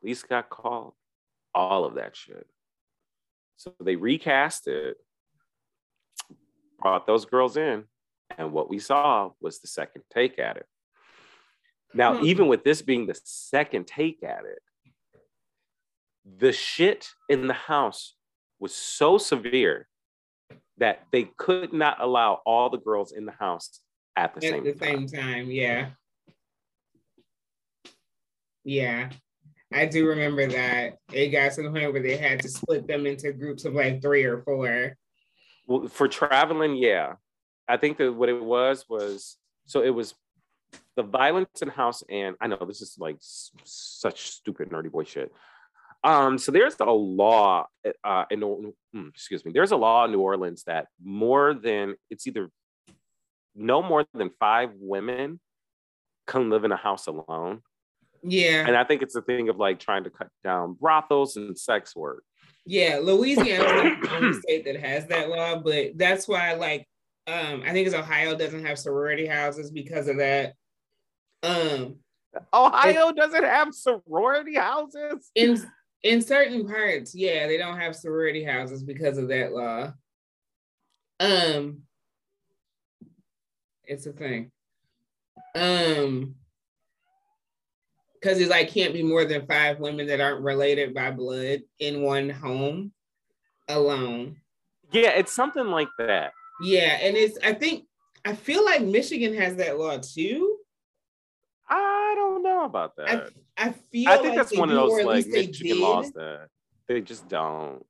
police 0.00 0.22
got 0.22 0.48
called, 0.48 0.94
all 1.54 1.84
of 1.84 1.94
that 1.94 2.16
shit. 2.16 2.46
So 3.56 3.72
they 3.80 3.96
recast 3.96 4.66
it, 4.66 4.96
brought 6.80 7.06
those 7.06 7.24
girls 7.24 7.56
in, 7.56 7.84
and 8.36 8.52
what 8.52 8.68
we 8.68 8.78
saw 8.78 9.30
was 9.40 9.60
the 9.60 9.68
second 9.68 10.02
take 10.12 10.38
at 10.38 10.56
it. 10.56 10.66
Now, 11.94 12.16
hmm. 12.16 12.24
even 12.24 12.48
with 12.48 12.64
this 12.64 12.82
being 12.82 13.06
the 13.06 13.18
second 13.24 13.86
take 13.86 14.22
at 14.22 14.44
it, 14.44 14.62
the 16.38 16.52
shit 16.52 17.08
in 17.28 17.46
the 17.46 17.54
house 17.54 18.14
was 18.58 18.74
so 18.74 19.18
severe 19.18 19.88
that 20.78 21.02
they 21.12 21.24
could 21.36 21.72
not 21.72 22.00
allow 22.00 22.40
all 22.46 22.70
the 22.70 22.78
girls 22.78 23.12
in 23.12 23.26
the 23.26 23.32
house 23.32 23.80
at 24.16 24.34
the, 24.34 24.46
at 24.46 24.52
same, 24.52 24.64
the 24.64 24.72
time. 24.72 25.08
same 25.08 25.20
time. 25.20 25.50
Yeah. 25.50 25.90
Yeah. 28.64 29.10
I 29.74 29.86
do 29.86 30.06
remember 30.06 30.46
that 30.46 30.98
it 31.12 31.28
got 31.28 31.52
to 31.52 31.62
the 31.62 31.70
point 31.70 31.92
where 31.92 32.02
they 32.02 32.16
had 32.16 32.40
to 32.40 32.48
split 32.48 32.86
them 32.86 33.06
into 33.06 33.32
groups 33.32 33.64
of 33.64 33.74
like 33.74 34.02
three 34.02 34.24
or 34.24 34.42
four. 34.42 34.96
Well, 35.66 35.88
for 35.88 36.08
traveling, 36.08 36.76
yeah. 36.76 37.14
I 37.68 37.76
think 37.76 37.98
that 37.98 38.12
what 38.12 38.28
it 38.28 38.42
was 38.42 38.84
was 38.88 39.36
so 39.66 39.82
it 39.82 39.90
was 39.90 40.14
the 40.96 41.02
violence 41.02 41.62
in 41.62 41.68
house 41.68 42.02
and 42.10 42.36
I 42.40 42.46
know 42.48 42.58
this 42.66 42.82
is 42.82 42.96
like 42.98 43.16
such 43.20 44.30
stupid 44.30 44.70
nerdy 44.70 44.90
boy 44.90 45.04
shit. 45.04 45.32
Um, 46.04 46.36
so 46.36 46.50
there's 46.50 46.76
a 46.80 46.84
law 46.90 47.66
uh, 48.04 48.24
in 48.30 48.40
mm, 48.40 49.08
excuse 49.08 49.44
me, 49.44 49.52
there's 49.52 49.70
a 49.70 49.76
law 49.76 50.04
in 50.04 50.12
New 50.12 50.20
Orleans 50.20 50.64
that 50.64 50.88
more 51.02 51.54
than 51.54 51.94
it's 52.10 52.26
either 52.26 52.50
no 53.54 53.82
more 53.82 54.04
than 54.12 54.30
five 54.40 54.70
women 54.74 55.38
can 56.26 56.50
live 56.50 56.64
in 56.64 56.72
a 56.72 56.76
house 56.76 57.06
alone. 57.06 57.62
Yeah. 58.22 58.64
And 58.66 58.76
I 58.76 58.84
think 58.84 59.02
it's 59.02 59.14
a 59.14 59.22
thing 59.22 59.48
of 59.48 59.56
like 59.56 59.78
trying 59.78 60.04
to 60.04 60.10
cut 60.10 60.28
down 60.44 60.76
brothels 60.80 61.36
and 61.36 61.58
sex 61.58 61.96
work. 61.96 62.24
Yeah, 62.64 63.00
Louisiana 63.02 63.64
is 63.64 64.00
the 64.00 64.14
only 64.14 64.32
state 64.40 64.64
that 64.66 64.76
has 64.80 65.06
that 65.08 65.28
law, 65.28 65.58
but 65.58 65.96
that's 65.96 66.28
why 66.28 66.54
like 66.54 66.86
um 67.26 67.62
I 67.64 67.72
think 67.72 67.86
it's 67.86 67.96
Ohio 67.96 68.36
doesn't 68.36 68.64
have 68.64 68.78
sorority 68.78 69.26
houses 69.26 69.70
because 69.70 70.08
of 70.08 70.18
that. 70.18 70.54
Um 71.42 71.96
Ohio 72.54 73.12
doesn't 73.12 73.44
have 73.44 73.74
sorority 73.74 74.54
houses? 74.54 75.30
In 75.34 75.60
in 76.02 76.20
certain 76.20 76.66
parts, 76.66 77.14
yeah, 77.14 77.46
they 77.46 77.56
don't 77.56 77.78
have 77.78 77.94
sorority 77.94 78.42
houses 78.44 78.82
because 78.82 79.18
of 79.18 79.28
that 79.28 79.52
law. 79.52 79.92
Um, 81.20 81.82
it's 83.84 84.06
a 84.06 84.12
thing. 84.12 84.50
Um, 85.54 86.34
because 88.22 88.38
it's 88.38 88.50
like 88.50 88.70
can't 88.70 88.94
be 88.94 89.02
more 89.02 89.24
than 89.24 89.46
five 89.46 89.80
women 89.80 90.06
that 90.06 90.20
aren't 90.20 90.42
related 90.42 90.94
by 90.94 91.10
blood 91.10 91.62
in 91.80 92.02
one 92.02 92.30
home 92.30 92.92
alone. 93.68 94.36
Yeah, 94.92 95.10
it's 95.10 95.32
something 95.32 95.66
like 95.66 95.88
that. 95.98 96.32
Yeah, 96.62 96.98
and 97.00 97.16
it's 97.16 97.38
I 97.42 97.54
think 97.54 97.86
I 98.24 98.34
feel 98.34 98.64
like 98.64 98.82
Michigan 98.82 99.34
has 99.34 99.56
that 99.56 99.78
law 99.78 99.98
too. 99.98 100.58
I 101.68 102.12
don't 102.16 102.42
know 102.42 102.64
about 102.64 102.96
that. 102.96 103.32
I, 103.56 103.66
I 103.68 103.72
feel 103.72 104.08
I 104.08 104.16
think 104.18 104.28
like 104.28 104.36
that's 104.36 104.56
one 104.56 104.70
of 104.70 104.76
those 104.76 105.04
like 105.04 105.26
Michigan 105.26 105.80
laws 105.80 106.12
that 106.12 106.48
they 106.86 107.00
just 107.00 107.28
don't. 107.28 107.84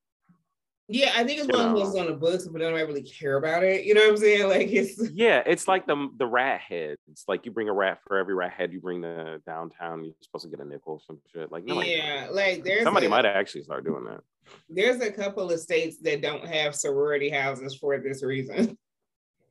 Yeah, 0.89 1.13
I 1.15 1.25
think 1.25 1.41
it's 1.41 1.57
one 1.57 1.69
of 1.69 1.77
those 1.77 1.97
on 1.97 2.07
the 2.07 2.13
books, 2.13 2.47
but 2.47 2.61
I 2.61 2.65
don't 2.71 2.75
really 2.75 3.03
care 3.03 3.37
about 3.37 3.63
it. 3.63 3.85
You 3.85 3.95
know 3.95 4.03
what 4.03 4.11
I'm 4.11 4.17
saying? 4.17 4.49
Like 4.53 4.69
it's 4.71 5.11
yeah, 5.11 5.43
it's 5.47 5.69
like 5.69 5.87
the 5.87 6.09
the 6.19 6.27
rat 6.27 6.61
head. 6.61 6.97
It's 7.11 7.25
like 7.29 7.47
you 7.47 7.53
bring 7.53 7.69
a 7.69 7.73
rat 7.73 8.01
for 8.07 8.19
every 8.19 8.35
rat 8.35 8.53
head 8.53 8.73
you 8.73 8.81
bring 8.81 9.03
to 9.03 9.41
downtown. 9.47 10.05
You're 10.05 10.15
supposed 10.21 10.45
to 10.45 10.51
get 10.51 10.61
a 10.61 10.69
nickel, 10.69 11.01
some 11.07 11.21
shit. 11.33 11.51
Like 11.51 11.65
no, 11.65 11.81
yeah, 11.83 12.29
like 12.31 12.65
there's 12.65 12.83
somebody 12.83 13.07
a, 13.07 13.09
might 13.09 13.25
actually 13.25 13.63
start 13.63 13.85
doing 13.85 14.05
that. 14.05 14.21
There's 14.69 15.01
a 15.01 15.11
couple 15.11 15.51
of 15.51 15.61
states 15.61 15.99
that 16.03 16.21
don't 16.21 16.45
have 16.45 16.75
sorority 16.75 17.31
houses 17.31 17.77
for 17.77 17.99
this 17.99 18.23
reason. 18.23 18.77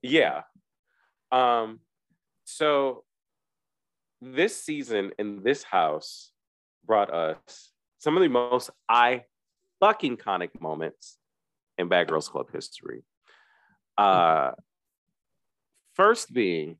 Yeah. 0.03 0.41
Um. 1.31 1.79
So 2.45 3.03
this 4.19 4.57
season 4.57 5.11
in 5.19 5.43
this 5.43 5.61
house 5.61 6.31
brought 6.87 7.13
us 7.13 7.71
some 7.99 8.17
of 8.17 8.23
the 8.23 8.29
most 8.29 8.71
eye 8.89 9.25
fucking 9.79 10.17
conic 10.17 10.59
moments 10.59 11.19
in 11.77 11.87
Bad 11.87 12.07
Girls 12.07 12.29
Club 12.29 12.51
history. 12.51 13.03
Uh, 13.97 14.51
first 15.95 16.33
being, 16.33 16.77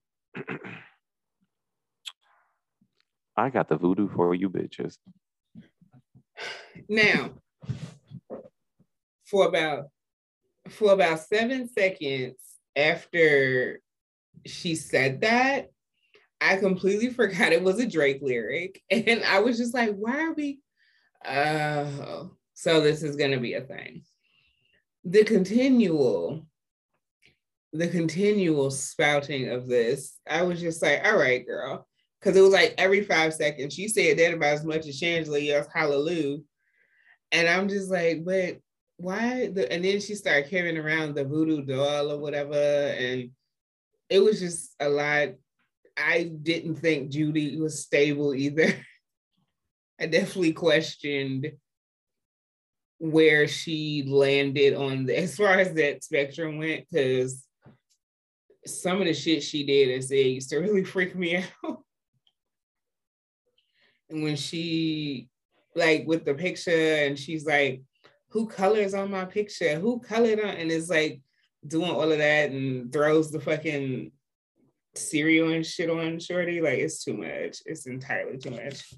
I 3.36 3.50
got 3.50 3.70
the 3.70 3.78
voodoo 3.78 4.10
for 4.10 4.34
you 4.36 4.50
bitches. 4.50 4.98
Now, 6.88 7.32
for 9.26 9.48
about 9.48 9.86
for 10.70 10.94
about 10.94 11.20
seven 11.20 11.70
seconds 11.70 12.38
after 12.76 13.82
she 14.46 14.76
said 14.76 15.22
that, 15.22 15.70
I 16.40 16.58
completely 16.58 17.10
forgot 17.14 17.54
it 17.54 17.64
was 17.64 17.80
a 17.80 17.86
Drake 17.86 18.20
lyric. 18.22 18.82
And 18.90 19.24
I 19.24 19.40
was 19.40 19.58
just 19.58 19.74
like, 19.74 19.96
why 19.96 20.26
are 20.26 20.34
we? 20.34 20.60
Oh, 21.26 22.32
so 22.54 22.82
this 22.82 23.04
is 23.04 23.16
to 23.32 23.40
be 23.40 23.54
a 23.54 23.62
thing. 23.62 24.04
The 25.04 25.24
continual, 25.24 26.46
the 27.74 27.88
continual 27.88 28.70
spouting 28.72 29.50
of 29.50 29.68
this, 29.68 30.20
I 30.30 30.44
was 30.44 30.60
just 30.60 30.82
like, 30.82 31.02
all 31.06 31.18
right, 31.18 31.46
girl. 31.46 31.88
Because 32.20 32.38
it 32.38 32.42
was 32.42 32.54
like 32.54 32.76
every 32.78 33.04
five 33.04 33.34
seconds, 33.34 33.74
she 33.74 33.88
said 33.88 34.20
that 34.20 34.34
about 34.34 34.54
as 34.54 34.64
much 34.64 34.86
as 34.86 35.02
yells 35.02 35.68
hallelujah. 35.74 36.38
And 37.32 37.48
I'm 37.48 37.68
just 37.68 37.90
like, 37.90 38.24
but 38.24 38.58
why? 38.98 39.48
The, 39.48 39.72
and 39.72 39.84
then 39.84 40.00
she 40.00 40.14
started 40.14 40.50
carrying 40.50 40.78
around 40.78 41.16
the 41.16 41.26
voodoo 41.26 41.64
doll 41.66 42.12
or 42.12 42.20
whatever. 42.20 42.54
And 42.54 43.32
it 44.10 44.20
was 44.20 44.40
just 44.40 44.76
a 44.80 44.90
lot 44.90 45.30
I 45.98 46.24
didn't 46.24 46.76
think 46.76 47.12
Judy 47.12 47.60
was 47.60 47.84
stable 47.84 48.34
either. 48.34 48.74
I 50.00 50.08
definitely 50.08 50.54
questioned 50.54 51.52
where 53.02 53.48
she 53.48 54.04
landed 54.08 54.76
on 54.76 55.08
the 55.08 55.18
as 55.18 55.36
far 55.36 55.56
as 55.60 55.74
that 55.74 56.04
spectrum 56.04 56.60
went, 56.60 56.86
because 56.88 57.44
some 58.64 59.02
of 59.02 59.08
the 59.08 59.14
shit 59.14 59.42
she 59.42 59.66
did 59.66 59.90
and 59.90 60.04
said 60.04 60.18
used 60.18 60.52
to 60.52 60.60
really 60.60 60.84
freak 60.84 61.16
me 61.16 61.38
out. 61.66 61.80
and 64.12 64.22
when 64.22 64.36
she 64.36 65.28
like 65.76 66.06
with 66.06 66.26
the 66.26 66.36
picture 66.36 66.70
and 66.70 67.18
she's 67.18 67.44
like, 67.44 67.82
who 68.30 68.46
colors 68.46 68.94
on 68.94 69.10
my 69.10 69.26
picture? 69.26 69.80
Who 69.80 70.00
colored 70.00 70.40
on? 70.40 70.50
And 70.50 70.72
it's 70.72 70.90
like 70.90 71.22
doing 71.66 71.90
all 71.90 72.12
of 72.12 72.20
that 72.20 72.52
and 72.52 72.94
throws 72.94 73.32
the 73.32 73.40
fucking 73.40 74.12
cereal 74.94 75.52
and 75.52 75.66
shit 75.66 75.90
on 75.90 76.20
Shorty. 76.20 76.62
Like 76.62 76.78
it's 76.78 77.04
too 77.04 77.18
much. 77.18 77.64
It's 77.66 77.88
entirely 77.88 78.38
too 78.38 78.52
much. 78.52 78.94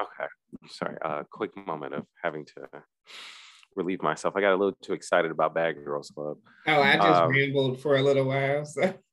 Okay. 0.00 0.49
Sorry. 0.68 0.96
A 1.02 1.06
uh, 1.06 1.22
quick 1.30 1.56
moment 1.66 1.94
of 1.94 2.06
having 2.22 2.44
to 2.46 2.82
relieve 3.76 4.02
myself. 4.02 4.34
I 4.36 4.40
got 4.40 4.52
a 4.52 4.56
little 4.56 4.76
too 4.82 4.92
excited 4.92 5.30
about 5.30 5.54
Bad 5.54 5.76
Girls 5.84 6.10
Club. 6.10 6.38
Oh, 6.66 6.82
I 6.82 6.96
just 6.96 7.22
um, 7.22 7.30
rambled 7.30 7.80
for 7.80 7.96
a 7.96 8.02
little 8.02 8.24
while. 8.24 8.64
So. 8.64 8.94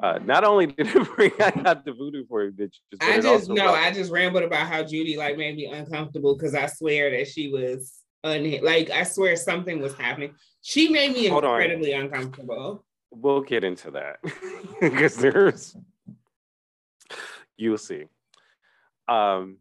Uh, 0.00 0.16
not 0.24 0.44
only 0.44 0.66
did 0.66 0.86
it 0.86 1.08
bring 1.16 1.32
got 1.36 1.84
the 1.84 1.92
voodoo 1.92 2.24
for 2.28 2.44
you, 2.44 2.52
bitches. 2.52 2.78
I 3.00 3.20
just 3.20 3.48
no, 3.48 3.72
I 3.72 3.90
just 3.90 4.12
rambled 4.12 4.44
about 4.44 4.68
how 4.68 4.84
Judy 4.84 5.16
like 5.16 5.36
made 5.36 5.56
me 5.56 5.66
uncomfortable 5.66 6.36
because 6.36 6.54
I 6.54 6.66
swear 6.66 7.10
that 7.10 7.26
she 7.26 7.48
was 7.48 7.98
un- 8.22 8.60
like 8.62 8.90
I 8.90 9.02
swear 9.02 9.34
something 9.34 9.80
was 9.80 9.94
happening. 9.94 10.36
She 10.62 10.88
made 10.88 11.14
me 11.14 11.26
Hold 11.26 11.42
incredibly 11.42 11.94
on. 11.94 12.02
uncomfortable. 12.02 12.84
We'll 13.10 13.40
get 13.40 13.64
into 13.64 13.90
that 13.90 14.18
because 14.80 15.16
there's 15.16 15.76
you'll 17.56 17.76
see. 17.76 18.04
Um, 19.08 19.58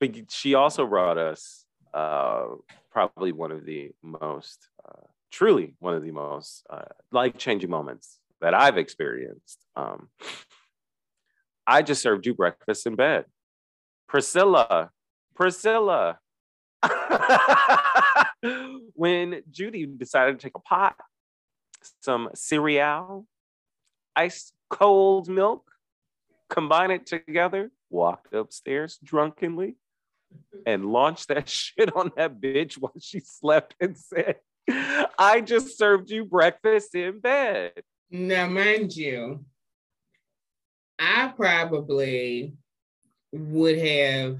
but 0.00 0.30
she 0.30 0.54
also 0.54 0.86
brought 0.86 1.18
us 1.18 1.64
uh, 1.94 2.46
probably 2.90 3.32
one 3.32 3.52
of 3.52 3.64
the 3.64 3.90
most, 4.02 4.68
uh, 4.86 5.06
truly 5.30 5.74
one 5.78 5.94
of 5.94 6.02
the 6.02 6.12
most 6.12 6.64
uh, 6.70 6.82
life 7.12 7.36
changing 7.36 7.70
moments 7.70 8.18
that 8.40 8.54
I've 8.54 8.78
experienced. 8.78 9.64
Um, 9.76 10.08
I 11.66 11.82
just 11.82 12.02
served 12.02 12.26
you 12.26 12.34
breakfast 12.34 12.86
in 12.86 12.94
bed. 12.94 13.24
Priscilla, 14.08 14.90
Priscilla. 15.34 16.18
when 18.94 19.42
Judy 19.50 19.84
decided 19.86 20.38
to 20.38 20.46
take 20.46 20.56
a 20.56 20.60
pot, 20.60 20.96
some 22.00 22.30
cereal, 22.34 23.26
ice 24.14 24.52
cold 24.70 25.28
milk, 25.28 25.70
combine 26.48 26.90
it 26.90 27.06
together, 27.06 27.70
walked 27.90 28.32
upstairs 28.32 28.98
drunkenly, 29.02 29.76
and 30.66 30.86
launched 30.86 31.28
that 31.28 31.48
shit 31.48 31.94
on 31.94 32.12
that 32.16 32.40
bitch 32.40 32.74
while 32.74 32.92
she 33.00 33.20
slept 33.20 33.74
and 33.80 33.96
said, 33.96 34.36
I 35.18 35.40
just 35.40 35.78
served 35.78 36.10
you 36.10 36.24
breakfast 36.24 36.94
in 36.94 37.20
bed. 37.20 37.72
Now, 38.10 38.46
mind 38.46 38.94
you, 38.94 39.44
I 40.98 41.32
probably 41.36 42.54
would 43.32 43.78
have 43.78 44.38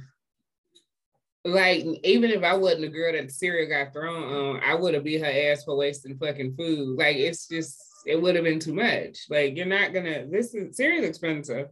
like 1.44 1.84
even 2.02 2.30
if 2.30 2.42
I 2.42 2.54
wasn't 2.54 2.82
the 2.82 2.88
girl 2.88 3.12
that 3.12 3.26
the 3.26 3.32
cereal 3.32 3.68
got 3.68 3.92
thrown 3.92 4.22
on, 4.22 4.62
I 4.62 4.74
would 4.74 4.94
have 4.94 5.04
beat 5.04 5.20
her 5.20 5.52
ass 5.52 5.64
for 5.64 5.76
wasting 5.76 6.18
fucking 6.18 6.56
food. 6.56 6.98
Like 6.98 7.16
it's 7.16 7.48
just 7.48 7.78
it 8.06 8.20
would 8.20 8.34
have 8.34 8.44
been 8.44 8.58
too 8.58 8.74
much. 8.74 9.18
Like 9.30 9.56
you're 9.56 9.66
not 9.66 9.92
gonna 9.92 10.26
this 10.26 10.54
is 10.54 10.76
cereal 10.76 11.04
expensive. 11.04 11.68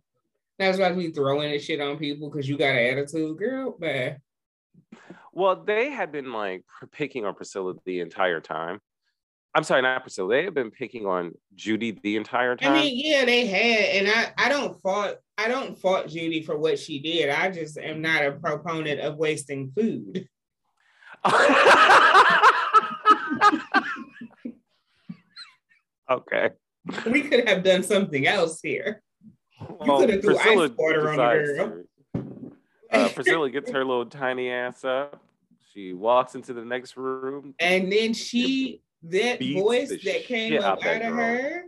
That's 0.58 0.78
why 0.78 0.92
we 0.92 1.10
throwing 1.10 1.50
this 1.50 1.64
shit 1.64 1.80
on 1.80 1.98
people 1.98 2.30
because 2.30 2.48
you 2.48 2.56
got 2.56 2.76
an 2.76 2.98
attitude, 2.98 3.36
girl. 3.38 3.76
But 3.78 4.18
well, 5.32 5.62
they 5.64 5.90
had 5.90 6.12
been 6.12 6.32
like 6.32 6.64
picking 6.92 7.26
on 7.26 7.34
Priscilla 7.34 7.74
the 7.84 8.00
entire 8.00 8.40
time. 8.40 8.80
I'm 9.54 9.64
sorry, 9.64 9.82
not 9.82 10.02
Priscilla. 10.02 10.34
They 10.34 10.44
had 10.44 10.54
been 10.54 10.70
picking 10.70 11.06
on 11.06 11.32
Judy 11.54 11.98
the 12.02 12.16
entire 12.16 12.56
time. 12.56 12.72
I 12.72 12.74
mean, 12.74 12.92
yeah, 12.94 13.24
they 13.24 13.46
had, 13.46 13.96
and 13.96 14.08
I, 14.08 14.32
I 14.36 14.48
don't 14.50 14.78
fault, 14.82 15.16
I 15.38 15.48
don't 15.48 15.78
fault 15.78 16.08
Judy 16.08 16.42
for 16.42 16.58
what 16.58 16.78
she 16.78 16.98
did. 16.98 17.30
I 17.30 17.50
just 17.50 17.78
am 17.78 18.02
not 18.02 18.24
a 18.24 18.32
proponent 18.32 19.00
of 19.00 19.16
wasting 19.16 19.72
food. 19.74 20.28
okay. 26.10 26.50
We 27.06 27.22
could 27.22 27.48
have 27.48 27.64
done 27.64 27.82
something 27.82 28.26
else 28.26 28.60
here. 28.62 29.02
Well, 29.68 30.00
could 30.00 30.10
have 30.10 30.22
threw 30.22 30.38
ice 30.38 30.70
water 30.76 31.10
on 31.10 31.16
girl. 31.16 31.82
Uh, 32.90 33.08
Priscilla 33.10 33.50
gets 33.50 33.70
her 33.70 33.84
little 33.84 34.06
tiny 34.06 34.50
ass 34.50 34.84
up. 34.84 35.22
She 35.72 35.92
walks 35.92 36.34
into 36.34 36.52
the 36.52 36.64
next 36.64 36.96
room. 36.96 37.54
And 37.58 37.92
then 37.92 38.14
she 38.14 38.82
that 39.02 39.40
voice 39.42 39.90
that 39.90 40.24
came 40.24 40.62
up 40.62 40.84
out, 40.84 41.02
of 41.02 41.14
her. 41.14 41.64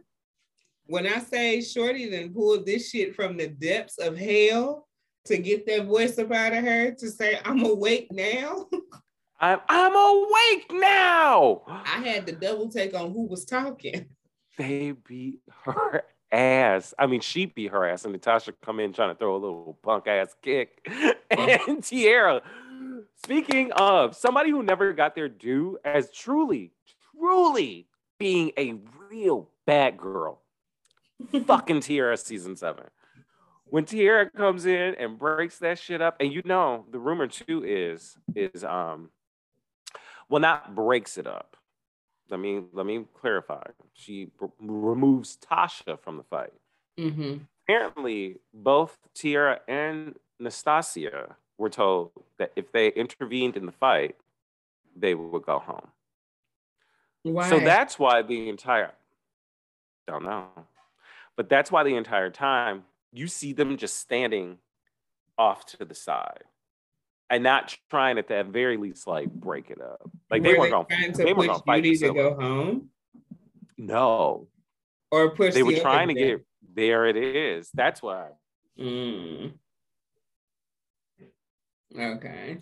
When 0.87 1.07
I 1.07 1.19
say 1.19 1.61
Shorty 1.61 2.09
then 2.09 2.33
pulled 2.33 2.65
this 2.65 2.91
shit 2.91 3.15
from 3.15 3.37
the 3.37 3.49
depths 3.49 3.99
of 3.99 4.17
hell 4.17 4.89
to 5.27 5.39
get 5.39 5.67
that 5.67 5.87
voice 5.87 6.19
up 6.19 6.33
out 6.33 6.55
of 6.55 6.65
her 6.65 6.93
to 6.93 7.11
say, 7.11 7.39
I'm 7.45 7.65
awake 7.65 8.09
now. 8.11 8.67
I'm 9.41 9.61
I'm 9.69 9.95
awake 9.95 10.73
now. 10.73 11.63
I 11.69 12.03
had 12.03 12.27
to 12.27 12.33
double 12.33 12.69
take 12.69 12.95
on 12.95 13.13
who 13.13 13.27
was 13.27 13.45
talking. 13.45 14.07
They 14.57 14.91
beat 15.07 15.39
her 15.63 16.03
ass. 16.33 16.95
I 16.99 17.07
mean, 17.07 17.21
she 17.21 17.47
beat 17.47 17.71
her 17.71 17.87
ass, 17.87 18.05
and 18.05 18.13
Natasha 18.13 18.53
come 18.53 18.81
in 18.81 18.93
trying 18.93 19.11
to 19.11 19.15
throw 19.15 19.35
a 19.35 19.39
little 19.39 19.79
punk 19.83 20.07
ass 20.07 20.35
kick. 20.43 20.87
and 21.31 21.83
Tierra, 21.83 22.43
speaking 23.23 23.73
of 23.73 24.17
somebody 24.17 24.51
who 24.51 24.63
never 24.63 24.93
got 24.93 25.15
their 25.15 25.29
due 25.29 25.79
as 25.85 26.11
truly 26.11 26.73
truly 27.19 27.87
being 28.19 28.53
a 28.57 28.75
real 29.11 29.49
bad 29.67 29.97
girl. 29.97 30.41
Fucking 31.47 31.81
Tierra 31.81 32.17
season 32.17 32.57
seven. 32.57 32.85
When 33.67 33.85
Tierra 33.85 34.31
comes 34.31 34.65
in 34.67 34.95
and 34.95 35.19
breaks 35.19 35.59
that 35.59 35.79
shit 35.79 36.01
up, 36.01 36.17
and 36.21 36.33
you 36.33 36.43
know 36.45 36.87
the 36.91 36.99
rumor 36.99 37.27
too 37.27 37.65
is 37.65 38.17
is 38.35 38.65
um 38.65 39.11
well 40.29 40.41
not 40.41 40.75
breaks 40.75 41.19
it 41.19 41.27
up. 41.27 41.58
Let 42.31 42.41
me 42.41 42.63
let 42.73 42.87
me 42.87 43.05
clarify. 43.21 43.65
She 43.95 44.31
r- 44.41 44.51
removes 44.61 45.37
Tasha 45.39 45.99
from 46.01 46.17
the 46.17 46.25
fight. 46.25 46.53
Mm-hmm. 46.99 47.39
Apparently, 47.65 48.37
both 48.53 48.99
Tierra 49.15 49.61
and 49.69 50.17
Nastasia 50.39 51.37
were 51.57 51.71
told 51.71 52.11
that 52.39 52.53
if 52.57 52.73
they 52.73 52.89
intervened 52.89 53.57
in 53.57 53.67
the 53.67 53.73
fight, 53.73 54.17
they 54.97 55.15
would 55.15 55.43
go 55.43 55.59
home. 55.59 55.89
Why? 57.23 57.49
So 57.49 57.61
that's 57.61 57.99
why 57.99 58.23
the 58.23 58.49
entire 58.49 58.93
don't 60.07 60.25
know. 60.25 60.47
But 61.37 61.49
that's 61.49 61.71
why 61.71 61.85
the 61.85 61.95
entire 61.95 62.31
time 62.31 62.85
you 63.13 63.27
see 63.27 63.53
them 63.53 63.77
just 63.77 63.99
standing 64.01 64.59
off 65.37 65.65
to 65.67 65.85
the 65.85 65.95
side 65.95 66.45
and 67.31 67.43
not 67.43 67.77
trying 67.91 68.19
at 68.19 68.29
the 68.29 68.45
very 68.45 68.77
least 68.77 69.07
like 69.07 69.31
break 69.31 69.71
it 69.71 69.81
up. 69.81 70.11
Like 70.31 70.43
Were 70.43 70.53
they 70.53 70.59
weren't 70.59 70.89
going 70.89 71.13
to 71.13 71.25
they 71.25 71.35
going 71.35 71.49
to 71.49 71.59
fight 71.67 71.85
to 71.85 72.15
go 72.15 72.35
home. 72.35 72.91
No. 73.77 74.49
Or 75.11 75.31
push. 75.31 75.55
They 75.55 75.61
the 75.61 75.67
were 75.67 75.81
trying 75.81 76.09
to 76.09 76.15
get 76.15 76.45
there. 76.75 77.07
It 77.07 77.17
is. 77.17 77.71
That's 77.73 78.03
why. 78.03 78.29
Mm. 78.79 79.53
Okay. 81.99 82.59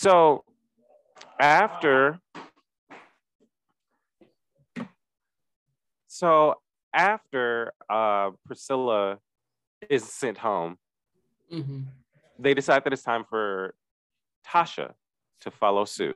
So 0.00 0.44
after 1.40 2.20
so 6.06 6.54
after 6.94 7.72
uh, 7.90 8.30
Priscilla 8.46 9.18
is 9.90 10.04
sent 10.04 10.38
home, 10.38 10.76
mm-hmm. 11.52 11.80
they 12.38 12.54
decide 12.54 12.84
that 12.84 12.92
it's 12.92 13.02
time 13.02 13.24
for 13.28 13.74
Tasha 14.46 14.92
to 15.40 15.50
follow 15.50 15.84
suit. 15.84 16.14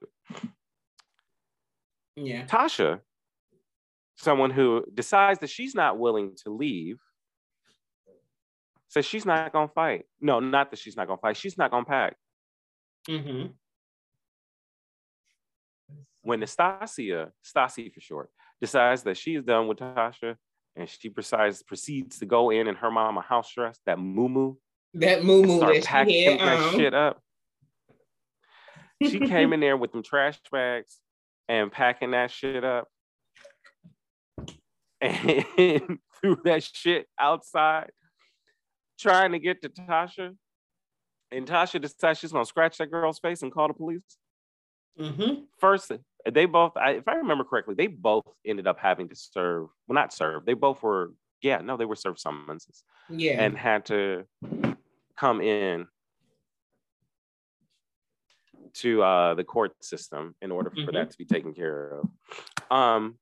Yeah. 2.15 2.47
Tasha, 2.47 3.01
someone 4.15 4.53
who 4.53 4.85
decides 4.95 5.41
that 5.41 5.51
she's 5.51 5.75
not 5.75 5.99
willing 5.99 6.37
to 6.45 6.51
leave, 6.51 7.01
says 8.87 9.05
she's 9.05 9.27
not 9.27 9.53
gonna 9.53 9.67
fight. 9.67 10.05
No, 10.21 10.39
not 10.39 10.71
that 10.71 10.79
she's 10.79 10.97
not 10.97 11.09
gonna 11.09 11.21
fight. 11.21 11.37
She's 11.37 11.59
not 11.59 11.73
gonna 11.73 11.85
pack. 11.85 12.15
Mm-hmm 13.09 13.47
when 16.23 16.41
Nastasia, 16.41 17.33
Stasi 17.45 17.93
for 17.93 18.01
short, 18.01 18.31
decides 18.61 19.03
that 19.03 19.17
she 19.17 19.35
is 19.35 19.45
done 19.45 19.67
with 19.67 19.79
Tasha 19.79 20.37
and 20.77 20.89
she 20.89 21.09
decides 21.09 21.63
proceeds 21.63 22.19
to 22.21 22.27
go 22.27 22.51
in 22.51 22.69
and 22.69 22.79
her 22.79 22.91
mama 22.91 23.21
house 23.21 23.53
dress, 23.53 23.79
that 23.87 23.99
moo 23.99 24.55
that 24.95 25.25
moo 25.25 25.57
start 25.59 25.83
packing 25.85 26.39
that 26.39 26.59
um. 26.59 26.71
shit 26.73 26.95
up. 26.95 27.21
She 29.03 29.21
came 29.21 29.53
in 29.55 29.61
there 29.61 29.77
with 29.77 29.93
them 29.93 30.03
trash 30.03 30.39
bags 30.51 30.99
and 31.49 31.73
packing 31.73 32.13
that 32.13 32.31
shit 32.31 32.65
up 32.65 32.89
and 35.01 35.99
threw 36.21 36.37
that 36.45 36.63
shit 36.63 37.07
outside, 37.19 37.91
trying 38.99 39.33
to 39.33 39.39
get 39.39 39.63
to 39.63 39.69
Tasha. 39.69 40.35
And 41.33 41.47
Tasha 41.47 41.81
decides 41.81 42.21
she's 42.21 42.33
gonna 42.33 42.45
scratch 42.45 42.79
that 42.79 42.91
girl's 42.91 43.19
face 43.19 43.43
and 43.43 43.51
call 43.51 43.69
the 43.69 43.75
police. 43.75 44.03
Mm-hmm. 44.99 45.45
First, 45.59 45.91
they 46.31 46.47
both, 46.47 46.77
I, 46.77 46.93
if 46.93 47.09
I 47.09 47.15
remember 47.15 47.45
correctly, 47.45 47.75
they 47.75 47.87
both 47.87 48.25
ended 48.47 48.67
up 48.67 48.79
having 48.79 49.09
to 49.09 49.17
serve. 49.17 49.69
Well, 49.87 49.95
not 49.95 50.13
serve. 50.13 50.45
They 50.45 50.55
both 50.55 50.83
were, 50.83 51.13
yeah, 51.43 51.59
no, 51.59 51.77
they 51.77 51.85
were 51.85 51.97
served 51.97 52.21
summonses. 52.21 52.85
Yeah, 53.09 53.43
and 53.43 53.57
had 53.57 53.87
to 53.87 54.25
come 55.17 55.41
in 55.41 55.87
to 58.75 59.03
uh, 59.03 59.35
the 59.35 59.45
court 59.45 59.73
system 59.85 60.35
in 60.41 60.51
order 60.51 60.71
for 60.71 60.77
mm-hmm. 60.77 60.95
that 60.95 61.11
to 61.11 61.19
be 61.19 61.25
taken 61.25 61.53
care 61.53 61.99
of. 61.99 62.09
Um, 62.71 63.19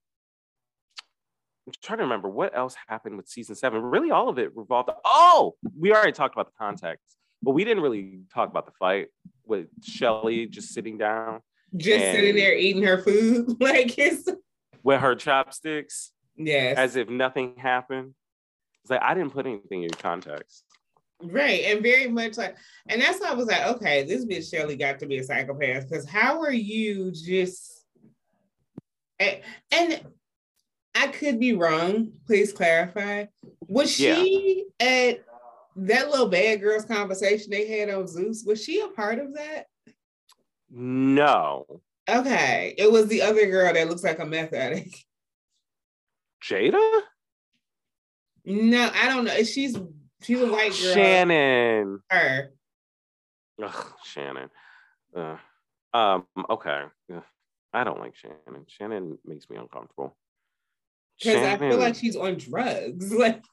I'm 1.67 1.73
trying 1.83 1.99
to 1.99 2.05
remember 2.05 2.29
what 2.29 2.57
else 2.57 2.77
happened 2.89 3.17
with 3.17 3.29
season 3.29 3.55
seven. 3.55 3.83
Really, 3.83 4.11
all 4.11 4.29
of 4.29 4.39
it 4.39 4.55
revolved. 4.57 4.91
Oh, 5.05 5.55
we 5.79 5.93
already 5.93 6.13
talked 6.13 6.35
about 6.35 6.47
the 6.47 6.59
context, 6.59 7.17
but 7.43 7.53
we 7.53 7.65
didn't 7.65 7.83
really 7.83 8.21
talk 8.33 8.51
about 8.51 8.67
the 8.67 8.73
fight 8.79 9.09
with 9.45 9.67
Shelly 9.83 10.47
just 10.47 10.73
sitting 10.73 10.99
down 10.99 11.41
just 11.77 12.05
and 12.05 12.17
sitting 12.17 12.37
there 12.37 12.55
eating 12.55 12.83
her 12.83 12.99
food 12.99 13.57
like 13.61 13.99
it's 13.99 14.29
with 14.83 15.01
her 15.01 15.15
chopsticks. 15.15 16.13
Yes. 16.37 16.79
As 16.79 16.97
if 16.97 17.09
nothing 17.09 17.57
happened. 17.57 18.15
It's 18.83 18.91
like 18.91 19.03
I 19.03 19.15
didn't 19.15 19.33
put 19.33 19.47
anything 19.47 19.83
in 19.83 19.91
context. 19.91 20.65
Right. 21.23 21.65
And 21.67 21.83
very 21.83 22.09
much 22.09 22.39
like, 22.39 22.57
and 22.89 23.03
that's 23.03 23.21
why 23.21 23.29
I 23.29 23.35
was 23.35 23.47
like, 23.47 23.67
okay, 23.67 24.05
this 24.05 24.25
bitch 24.25 24.51
Shelly 24.51 24.77
got 24.77 24.99
to 25.01 25.07
be 25.07 25.19
a 25.19 25.25
psychopath. 25.25 25.89
Because 25.89 26.09
how 26.09 26.41
are 26.41 26.53
you 26.53 27.13
just 27.13 27.81
and, 29.21 29.41
and 29.71 30.07
I 30.95 31.09
could 31.09 31.39
be 31.39 31.53
wrong. 31.53 32.13
Please 32.27 32.53
clarify. 32.53 33.27
Was 33.69 33.91
she 33.91 34.65
yeah. 34.81 34.87
at 34.87 35.25
that 35.77 36.11
little 36.11 36.29
bad 36.29 36.61
girls 36.61 36.85
conversation 36.85 37.51
they 37.51 37.67
had 37.67 37.91
on 37.91 38.09
Zeus? 38.09 38.43
Was 38.45 38.65
she 38.65 38.81
a 38.81 38.89
part 38.89 39.19
of 39.19 39.35
that? 39.35 39.67
No. 40.71 41.67
Okay, 42.09 42.75
it 42.79 42.91
was 42.91 43.07
the 43.09 43.23
other 43.23 43.47
girl 43.47 43.73
that 43.73 43.89
looks 43.89 44.03
like 44.03 44.19
a 44.19 44.27
meth 44.27 44.53
addict. 44.53 45.05
Jada? 46.45 47.01
No, 48.45 48.91
I 48.95 49.09
don't 49.09 49.25
know. 49.25 49.43
She's 49.43 49.77
she's 50.23 50.41
a 50.41 50.47
white 50.47 50.71
girl. 50.71 50.95
Shannon. 50.95 52.01
Her. 52.09 52.53
Ugh, 53.63 53.93
Shannon. 54.05 54.49
Uh, 55.15 55.37
um, 55.93 56.27
okay. 56.49 56.85
Ugh, 57.15 57.23
I 57.73 57.85
don't 57.85 58.01
like 58.01 58.17
Shannon. 58.17 58.65
Shannon 58.67 59.19
makes 59.25 59.51
me 59.51 59.57
uncomfortable. 59.57 60.17
Because 61.23 61.45
I 61.45 61.59
feel 61.59 61.79
like 61.79 61.97
she's 61.97 62.17
on 62.17 62.37
drugs. 62.37 63.13
Like 63.15 63.45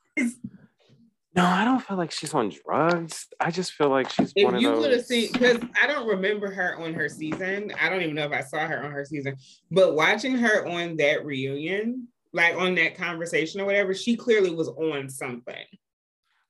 no, 1.38 1.46
I 1.46 1.64
don't 1.64 1.84
feel 1.84 1.98
like 1.98 2.12
she's 2.12 2.34
on 2.34 2.52
drugs. 2.66 3.28
I 3.40 3.52
just 3.52 3.74
feel 3.74 3.90
like 3.90 4.10
she's 4.10 4.34
if 4.36 4.44
one 4.44 4.56
of 4.56 4.62
you 4.62 4.72
those. 4.72 4.82
would 4.82 4.92
have 4.92 5.06
seen 5.06 5.32
because 5.32 5.60
I 5.80 5.86
don't 5.86 6.08
remember 6.08 6.52
her 6.52 6.78
on 6.80 6.96
her 6.96 7.08
season. 7.08 7.72
I 7.80 7.90
don't 7.90 8.02
even 8.02 8.16
know 8.16 8.26
if 8.26 8.32
I 8.32 8.42
saw 8.42 8.66
her 8.66 8.84
on 8.84 8.92
her 8.92 9.06
season, 9.06 9.38
but 9.70 9.96
watching 9.96 10.36
her 10.36 10.68
on 10.68 10.98
that 10.98 11.24
reunion, 11.24 12.08
like 12.34 12.56
on 12.56 12.74
that 12.76 12.98
conversation 12.98 13.62
or 13.62 13.66
whatever, 13.66 13.94
she 13.94 14.16
clearly 14.16 14.50
was 14.50 14.68
on 14.70 15.10
something. 15.10 15.64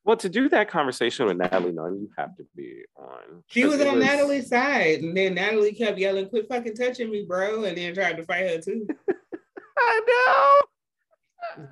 Well, 0.05 0.15
to 0.15 0.29
do 0.29 0.47
that 0.49 0.69
conversation 0.69 1.25
with 1.25 1.35
Natalie 1.35 1.73
Nunn, 1.73 1.99
you 1.99 2.09
have 2.17 2.33
to 2.37 2.45
be 2.55 2.83
on. 2.95 3.43
She 3.47 3.65
was 3.65 3.81
on 3.81 3.99
Natalie's 3.99 4.47
side, 4.47 5.01
and 5.01 5.17
then 5.17 5.33
Natalie 5.33 5.73
kept 5.73 5.97
yelling, 5.97 6.29
"Quit 6.29 6.47
fucking 6.47 6.75
touching 6.75 7.11
me, 7.11 7.25
bro!" 7.27 7.65
and 7.65 7.77
then 7.77 7.93
tried 7.93 8.15
to 8.15 8.23
fight 8.23 8.47
her 8.47 8.61
too. 8.61 8.87
I 9.77 10.01
It's 10.07 10.76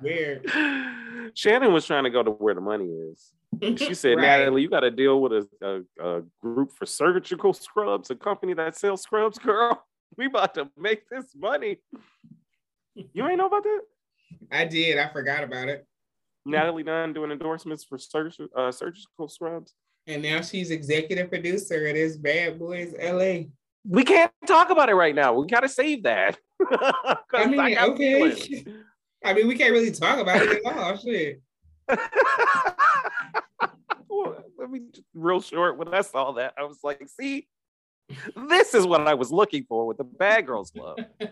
weird. 0.00 0.50
Shannon 1.34 1.72
was 1.72 1.86
trying 1.86 2.04
to 2.04 2.10
go 2.10 2.22
to 2.22 2.30
where 2.30 2.54
the 2.54 2.60
money 2.60 2.86
is. 2.86 3.32
She 3.78 3.94
said, 3.94 4.16
Right. 4.16 4.38
Natalie, 4.38 4.62
you 4.62 4.68
got 4.68 4.80
to 4.80 4.90
deal 4.90 5.20
with 5.20 5.32
a, 5.32 5.48
a, 5.62 6.18
a 6.18 6.22
group 6.40 6.72
for 6.72 6.86
surgical 6.86 7.52
scrubs, 7.52 8.10
a 8.10 8.14
company 8.14 8.54
that 8.54 8.76
sells 8.76 9.02
scrubs, 9.02 9.38
girl. 9.38 9.82
We 10.16 10.26
about 10.26 10.54
to 10.54 10.70
make 10.78 11.08
this 11.10 11.26
money. 11.36 11.78
You 12.94 13.26
ain't 13.26 13.36
know 13.36 13.48
about 13.48 13.64
that? 13.64 13.80
I 14.50 14.64
did. 14.64 14.98
I 14.98 15.08
forgot 15.12 15.42
about 15.44 15.68
it. 15.68 15.84
Natalie 16.46 16.84
Nunn 16.84 17.12
doing 17.12 17.32
endorsements 17.32 17.84
for 17.84 17.98
surgical, 17.98 18.46
uh, 18.56 18.70
surgical 18.70 19.28
scrubs. 19.28 19.74
And 20.06 20.22
now 20.22 20.40
she's 20.40 20.70
executive 20.70 21.28
producer 21.28 21.88
of 21.88 21.94
this 21.94 22.16
Bad 22.16 22.58
Boys 22.58 22.94
LA. 23.02 23.48
We 23.86 24.04
can't 24.04 24.32
talk 24.46 24.70
about 24.70 24.88
it 24.88 24.94
right 24.94 25.14
now. 25.14 25.34
We 25.34 25.46
got 25.48 25.60
to 25.60 25.68
save 25.68 26.04
that. 26.04 26.38
I 27.34 27.46
mean, 27.46 27.74
got 27.74 27.90
okay. 27.90 28.64
I 29.26 29.34
mean, 29.34 29.48
we 29.48 29.56
can't 29.56 29.72
really 29.72 29.90
talk 29.90 30.18
about 30.18 30.40
it 30.42 30.64
at 30.64 30.76
all. 30.76 30.96
Shit. 30.96 31.40
well, 34.08 34.44
let 34.56 34.70
me 34.70 34.82
just 34.92 35.06
real 35.14 35.40
short. 35.40 35.76
When 35.78 35.92
I 35.92 36.02
saw 36.02 36.32
that, 36.32 36.54
I 36.56 36.62
was 36.62 36.78
like, 36.84 37.02
see, 37.08 37.48
this 38.48 38.74
is 38.74 38.86
what 38.86 39.06
I 39.08 39.14
was 39.14 39.32
looking 39.32 39.64
for 39.68 39.86
with 39.86 39.96
the 39.96 40.04
Bad 40.04 40.46
Girls 40.46 40.70
Club. 40.70 40.98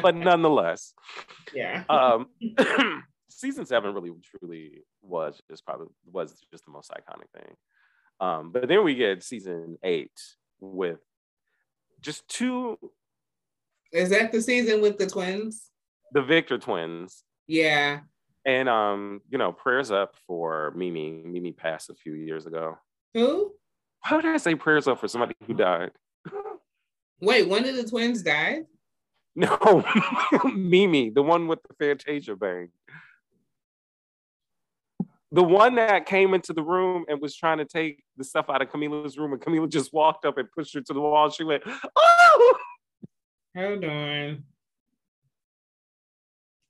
But 0.00 0.14
nonetheless, 0.14 0.94
yeah. 1.52 1.82
um, 1.88 2.28
season 3.28 3.66
seven 3.66 3.92
really 3.92 4.12
truly 4.22 4.84
was 5.02 5.42
just 5.50 5.66
probably 5.66 5.88
was 6.12 6.40
just 6.52 6.64
the 6.66 6.70
most 6.70 6.92
iconic 6.92 7.28
thing. 7.34 7.56
Um, 8.20 8.52
but 8.52 8.68
then 8.68 8.84
we 8.84 8.94
get 8.94 9.24
season 9.24 9.76
eight 9.82 10.12
with 10.60 11.00
just 12.00 12.28
two 12.28 12.78
Is 13.90 14.10
that 14.10 14.30
the 14.30 14.40
season 14.40 14.80
with 14.80 14.98
the 14.98 15.08
twins? 15.08 15.68
The 16.12 16.22
Victor 16.22 16.58
twins. 16.58 17.24
Yeah. 17.46 18.00
And 18.44 18.68
um, 18.68 19.20
you 19.30 19.38
know, 19.38 19.52
prayers 19.52 19.90
up 19.90 20.14
for 20.26 20.72
Mimi. 20.76 21.22
Mimi 21.24 21.52
passed 21.52 21.90
a 21.90 21.94
few 21.94 22.14
years 22.14 22.46
ago. 22.46 22.78
Who? 23.14 23.52
Why 24.06 24.16
would 24.16 24.26
I 24.26 24.36
say 24.36 24.54
prayers 24.54 24.86
up 24.86 25.00
for 25.00 25.08
somebody 25.08 25.34
who 25.46 25.54
died? 25.54 25.90
Wait, 27.20 27.48
one 27.48 27.64
of 27.64 27.76
the 27.76 27.84
twins 27.84 28.22
died? 28.22 28.64
No, 29.36 29.84
Mimi, 30.52 31.10
the 31.10 31.22
one 31.22 31.46
with 31.46 31.60
the 31.62 31.72
Fantasia 31.78 32.34
bang. 32.34 32.70
The 35.30 35.44
one 35.44 35.76
that 35.76 36.06
came 36.06 36.34
into 36.34 36.52
the 36.52 36.62
room 36.62 37.04
and 37.08 37.20
was 37.20 37.36
trying 37.36 37.58
to 37.58 37.64
take 37.64 38.02
the 38.16 38.24
stuff 38.24 38.46
out 38.48 38.62
of 38.62 38.72
Camila's 38.72 39.16
room, 39.16 39.32
and 39.32 39.40
Camila 39.40 39.68
just 39.68 39.92
walked 39.92 40.24
up 40.24 40.38
and 40.38 40.50
pushed 40.50 40.74
her 40.74 40.80
to 40.80 40.92
the 40.92 41.00
wall. 41.00 41.30
She 41.30 41.44
went, 41.44 41.62
"Oh!" 41.94 42.58
Hold 43.56 43.84
on. 43.84 44.42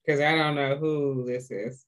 Because 0.08 0.22
I 0.22 0.34
don't 0.36 0.54
know 0.54 0.74
who 0.76 1.26
this 1.26 1.50
is. 1.50 1.84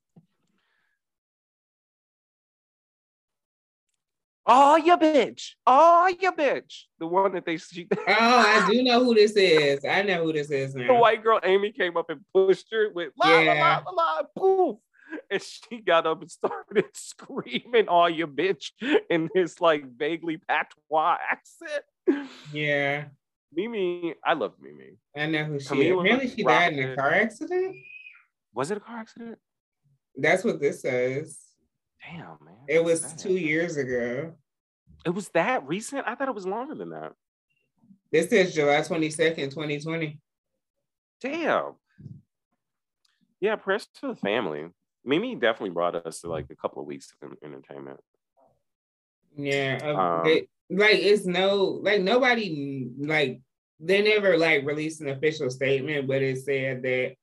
Oh, 4.45 4.77
you 4.77 4.95
bitch! 4.99 5.53
Oh, 5.67 6.15
you 6.21 6.31
bitch! 6.33 6.83
The 6.99 7.07
one 7.07 7.33
that 7.33 7.47
they 7.47 7.57
she, 7.57 7.89
Oh, 7.97 8.05
I 8.09 8.69
do 8.71 8.83
know 8.83 9.03
who 9.03 9.15
this 9.15 9.33
is. 9.37 9.87
I 9.87 10.03
know 10.03 10.23
who 10.25 10.35
this 10.35 10.51
is 10.51 10.75
now. 10.75 10.89
the 10.89 10.95
white 10.97 11.23
girl 11.23 11.41
Amy 11.43 11.73
came 11.73 11.97
up 11.97 12.11
and 12.11 12.21
pushed 12.35 12.67
her 12.73 12.91
with 12.95 13.15
la 13.17 13.27
la 13.27 13.41
Yeah. 13.41 13.81
la 13.87 13.91
la 13.91 14.17
la 14.19 14.23
poof. 14.37 14.77
And 15.31 15.41
she 15.43 15.81
got 15.81 16.07
up 16.07 16.21
and 16.21 16.31
started 16.31 16.85
screaming, 16.93 17.87
"Oh, 17.89 18.05
you 18.05 18.27
bitch!" 18.27 18.73
in 19.09 19.31
this 19.35 19.63
like 19.63 19.87
vaguely 19.97 20.37
patois 20.47 21.17
accent. 21.31 22.29
Yeah, 22.53 23.05
Mimi, 23.55 24.15
I 24.23 24.35
love 24.35 24.53
Mimi. 24.61 24.99
I 25.17 25.25
know 25.25 25.45
who 25.45 25.59
she 25.59 25.89
is. 25.89 25.99
Apparently, 25.99 26.29
she 26.29 26.43
died 26.43 26.75
in 26.75 26.91
a 26.91 26.97
car 26.97 27.15
accident. 27.15 27.77
Was 28.55 28.71
it 28.71 28.79
a 28.79 28.81
car 28.81 28.99
accident? 28.99 29.39
That's 30.17 30.45
what 30.45 30.61
this 30.61 30.83
says. 30.83 31.39
Damn, 32.05 32.39
man. 32.45 32.57
It 32.69 32.83
was 32.83 33.13
two 33.15 33.37
years 33.37 33.77
ago. 33.77 34.35
It 35.05 35.11
was 35.11 35.29
that 35.31 35.67
recent? 35.67 36.05
I 36.07 36.15
thought 36.15 36.29
it 36.29 36.35
was 36.35 36.47
longer 36.47 36.75
than 36.75 36.91
that. 36.91 37.13
This 38.13 38.27
is 38.27 38.55
July 38.55 38.81
22nd, 38.81 39.51
2020. 39.51 40.19
Damn. 41.21 41.75
Yeah, 43.41 43.57
prayers 43.57 43.87
to 44.01 44.09
the 44.09 44.17
family. 44.17 44.67
Mimi 45.05 45.35
definitely 45.35 45.71
brought 45.71 45.95
us 45.95 46.21
to 46.21 46.29
like 46.29 46.47
a 46.51 46.57
couple 46.57 46.83
of 46.83 46.89
weeks 46.89 47.13
of 47.23 47.33
entertainment. 47.43 48.01
Yeah. 49.37 49.79
Um, 49.83 50.25
like 50.71 50.99
it's 50.99 51.25
no 51.25 51.81
like 51.83 52.01
nobody 52.01 52.91
like 52.99 53.41
they 53.81 54.03
never 54.03 54.37
like 54.37 54.67
released 54.67 55.01
an 55.01 55.09
official 55.09 55.51
statement, 55.51 56.07
but 56.07 56.23
it 56.23 56.39
said 56.39 56.83
that 56.83 57.15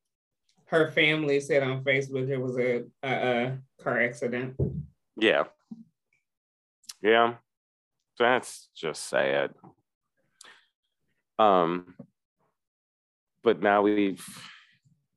her 0.68 0.91
family 0.91 1.39
said 1.39 1.63
on 1.63 1.84
Facebook 1.84 2.30
it 2.30 2.38
was 2.38 2.57
a, 2.57 2.84
a, 3.03 3.09
a 3.09 3.57
car 3.82 4.01
accident. 4.01 4.55
Yeah. 5.20 5.43
Yeah. 7.01 7.36
That's 8.20 8.70
just 8.76 9.07
sad. 9.07 9.51
Um, 11.39 11.95
but 13.43 13.61
now 13.61 13.84
we've 13.84 14.26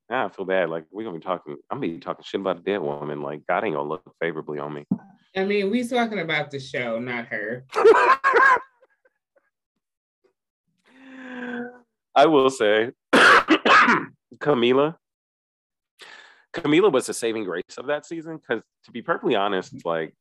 now 0.09 0.27
I 0.27 0.29
feel 0.29 0.45
bad. 0.45 0.71
Like 0.71 0.85
we're 0.91 1.05
gonna 1.05 1.19
be 1.19 1.25
talking, 1.25 1.57
I'm 1.71 1.81
gonna 1.81 1.93
be 1.93 1.99
talking 1.99 2.25
shit 2.25 2.41
about 2.41 2.59
a 2.59 2.63
dead 2.63 2.81
woman. 2.81 3.23
Like 3.23 3.47
God 3.49 3.65
ain't 3.65 3.75
gonna 3.75 3.89
look 3.89 4.03
favorably 4.21 4.59
on 4.59 4.75
me. 4.75 4.85
I 5.37 5.45
mean, 5.45 5.71
we 5.71 5.87
talking 5.87 6.19
about 6.19 6.51
the 6.51 6.59
show, 6.61 6.99
not 6.99 7.27
her. 7.27 7.65
I 12.15 12.27
will 12.27 12.51
say 12.51 12.91
Camila. 14.39 14.97
Camila 16.53 16.91
was 16.93 17.07
the 17.07 17.15
saving 17.15 17.45
grace 17.45 17.79
of 17.79 17.87
that 17.87 18.05
season 18.07 18.39
because 18.39 18.63
to 18.85 18.91
be 18.91 19.03
perfectly 19.03 19.37
honest, 19.37 19.75
mm-hmm. 19.75 19.89
like 19.89 20.15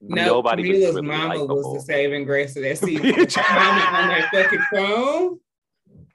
No, 0.00 0.24
nobody 0.26 0.68
was 0.68 0.78
Camila's 0.78 0.94
really 0.96 1.06
mama 1.06 1.44
was 1.44 1.74
the 1.74 1.80
saving 1.80 2.24
grace 2.24 2.56
of 2.56 2.62
that 2.62 2.78
season. 2.84 3.06
Mama 3.06 3.82
on 3.92 4.08
that 4.08 4.28
fucking 4.32 4.64
phone. 4.72 5.38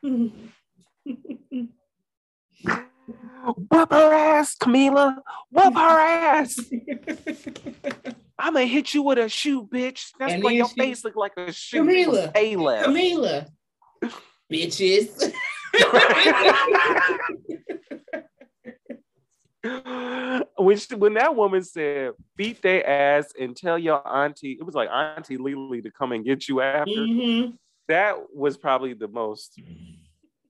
Whoop 3.43 3.91
her 3.91 4.13
ass, 4.13 4.55
Camila. 4.55 5.15
Whoop 5.51 5.73
her 5.73 5.79
ass. 5.79 6.59
I'm 8.39 8.53
gonna 8.53 8.65
hit 8.65 8.93
you 8.93 9.01
with 9.03 9.17
a 9.17 9.29
shoe, 9.29 9.67
bitch. 9.67 10.09
That's 10.19 10.33
And 10.33 10.43
why 10.43 10.51
your 10.51 10.67
she- 10.67 10.75
face 10.75 11.03
look 11.03 11.15
like 11.15 11.33
a 11.37 11.51
shoe. 11.51 11.83
Camila. 11.83 12.31
A. 12.35 12.55
Camila, 12.55 13.47
bitches. 14.51 15.31
when 20.57 20.77
she, 20.77 20.95
when 20.95 21.13
that 21.13 21.35
woman 21.35 21.63
said 21.63 22.11
beat 22.35 22.61
their 22.61 22.87
ass 22.87 23.31
and 23.39 23.55
tell 23.55 23.77
your 23.77 24.05
auntie, 24.07 24.57
it 24.59 24.63
was 24.65 24.73
like 24.75 24.89
Auntie 24.89 25.37
Lily 25.37 25.81
to 25.81 25.91
come 25.91 26.11
and 26.13 26.25
get 26.25 26.47
you 26.47 26.61
after. 26.61 26.91
Mhm. 26.91 27.57
That 27.87 28.33
was 28.33 28.57
probably 28.57 28.93
the 28.93 29.07
most 29.07 29.59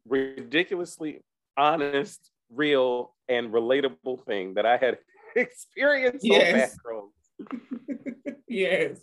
ridiculously 0.08 1.22
honest, 1.58 2.32
real, 2.50 3.14
and 3.28 3.52
relatable 3.52 4.26
thing 4.26 4.54
that 4.56 4.66
I 4.66 4.78
had 4.78 5.00
experienced 5.36 6.24
Yes. 6.26 6.78
yes. 8.48 9.02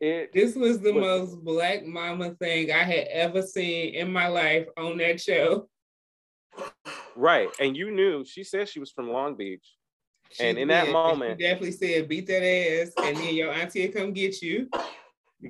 It 0.00 0.32
This 0.32 0.54
was 0.54 0.80
the 0.80 0.92
Was- 0.92 1.02
most 1.32 1.44
black 1.44 1.84
mama 1.86 2.34
thing 2.34 2.70
I 2.70 2.82
had 2.84 3.06
ever 3.10 3.42
seen 3.42 3.94
in 3.94 4.12
my 4.12 4.28
life 4.28 4.66
on 4.76 4.98
that 4.98 5.20
show. 5.20 5.68
Right, 7.16 7.48
and 7.60 7.76
you 7.76 7.90
knew 7.90 8.24
she 8.24 8.44
said 8.44 8.68
she 8.68 8.80
was 8.80 8.90
from 8.90 9.10
Long 9.10 9.34
Beach. 9.36 9.66
She 10.32 10.44
And 10.44 10.58
in 10.58 10.68
that 10.68 10.88
moment- 10.88 11.38
she 11.40 11.44
definitely 11.44 11.72
said, 11.72 12.08
beat 12.08 12.26
that 12.26 12.42
ass, 12.44 12.92
and 13.02 13.16
then 13.16 13.34
your 13.34 13.52
auntie 13.52 13.86
come 13.88 14.12
get 14.12 14.40
you. 14.42 14.68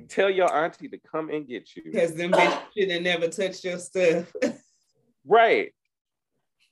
Tell 0.09 0.29
your 0.29 0.53
auntie 0.53 0.89
to 0.89 0.97
come 0.99 1.29
and 1.29 1.47
get 1.47 1.75
you. 1.75 1.83
Because 1.85 2.13
them 2.15 2.31
bitches 2.31 2.61
should 2.77 2.91
have 2.91 3.01
never 3.01 3.27
touched 3.29 3.63
your 3.63 3.79
stuff. 3.79 4.31
right. 5.25 5.73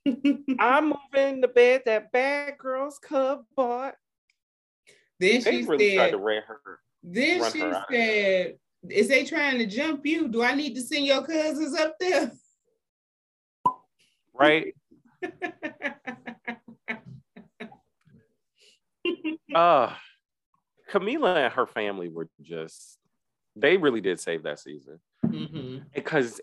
I'm 0.60 0.90
moving 1.14 1.40
the 1.42 1.48
bed 1.48 1.84
that 1.86 2.12
bad 2.12 2.58
girls 2.58 3.00
club 3.00 3.46
bought. 3.56 3.96
Then 5.20 5.42
They 5.42 5.62
she 5.62 5.64
really 5.64 5.96
tried 5.96 6.12
said, 6.12 6.20
her. 6.20 6.80
then 7.04 7.52
she 7.52 7.72
said, 7.90 8.58
is 8.90 9.08
they 9.08 9.24
trying 9.24 9.60
to 9.60 9.66
jump 9.66 10.06
you? 10.06 10.28
Do 10.28 10.44
I 10.44 10.54
need 10.56 10.76
to 10.76 10.82
send 10.82 11.06
your 11.06 11.24
cousins 11.26 11.74
up 11.80 11.96
there? 12.00 12.34
Right. 14.34 14.76
Uh 19.54 19.94
Camila 20.92 21.46
and 21.46 21.54
her 21.54 21.66
family 21.68 22.10
were 22.10 22.28
just 22.42 22.98
they 23.56 23.78
really 23.78 24.02
did 24.02 24.20
save 24.20 24.44
that 24.44 24.60
season. 24.60 25.00
Mhm. 25.26 25.84
Because 25.94 26.42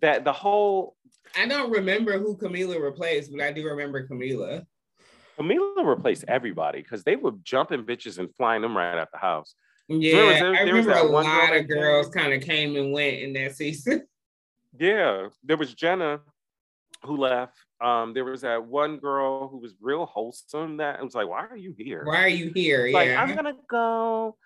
that 0.00 0.24
the 0.24 0.32
whole 0.32 0.96
I 1.36 1.46
don't 1.46 1.70
remember 1.70 2.18
who 2.18 2.36
Camila 2.36 2.80
replaced, 2.82 3.30
but 3.32 3.40
I 3.40 3.52
do 3.52 3.64
remember 3.64 4.06
Camila. 4.08 4.64
Camila 5.38 5.84
replaced 5.86 6.24
everybody 6.28 6.82
because 6.82 7.04
they 7.04 7.16
were 7.16 7.32
jumping 7.42 7.84
bitches 7.84 8.18
and 8.18 8.34
flying 8.36 8.62
them 8.62 8.76
right 8.76 8.98
out 8.98 9.08
the 9.12 9.18
house. 9.18 9.54
Yeah, 9.88 10.12
There 10.12 10.26
was- 10.26 10.40
there- 10.40 10.54
I 10.54 10.60
remember 10.62 10.92
a 10.92 11.02
lot 11.04 11.56
of 11.56 11.68
girls 11.68 12.08
kind 12.10 12.32
of 12.32 12.42
came 12.42 12.76
and 12.76 12.92
went 12.92 13.18
in 13.18 13.32
that 13.34 13.56
season. 13.56 14.06
Yeah, 14.78 15.28
there 15.44 15.58
was 15.58 15.74
Jenna 15.74 16.20
who 17.04 17.16
left. 17.16 17.56
Um, 17.80 18.14
there 18.14 18.24
was 18.24 18.42
that 18.42 18.64
one 18.64 18.98
girl 18.98 19.48
who 19.48 19.58
was 19.58 19.74
real 19.80 20.06
wholesome 20.06 20.76
that 20.78 21.00
I 21.00 21.02
was 21.02 21.14
like, 21.14 21.28
why 21.28 21.46
are 21.46 21.56
you 21.56 21.74
here? 21.76 22.04
Why 22.04 22.22
are 22.22 22.28
you 22.28 22.52
here? 22.54 22.90
Like, 22.92 23.08
yeah. 23.08 23.22
I'm 23.22 23.34
gonna 23.34 23.56
go. 23.68 24.36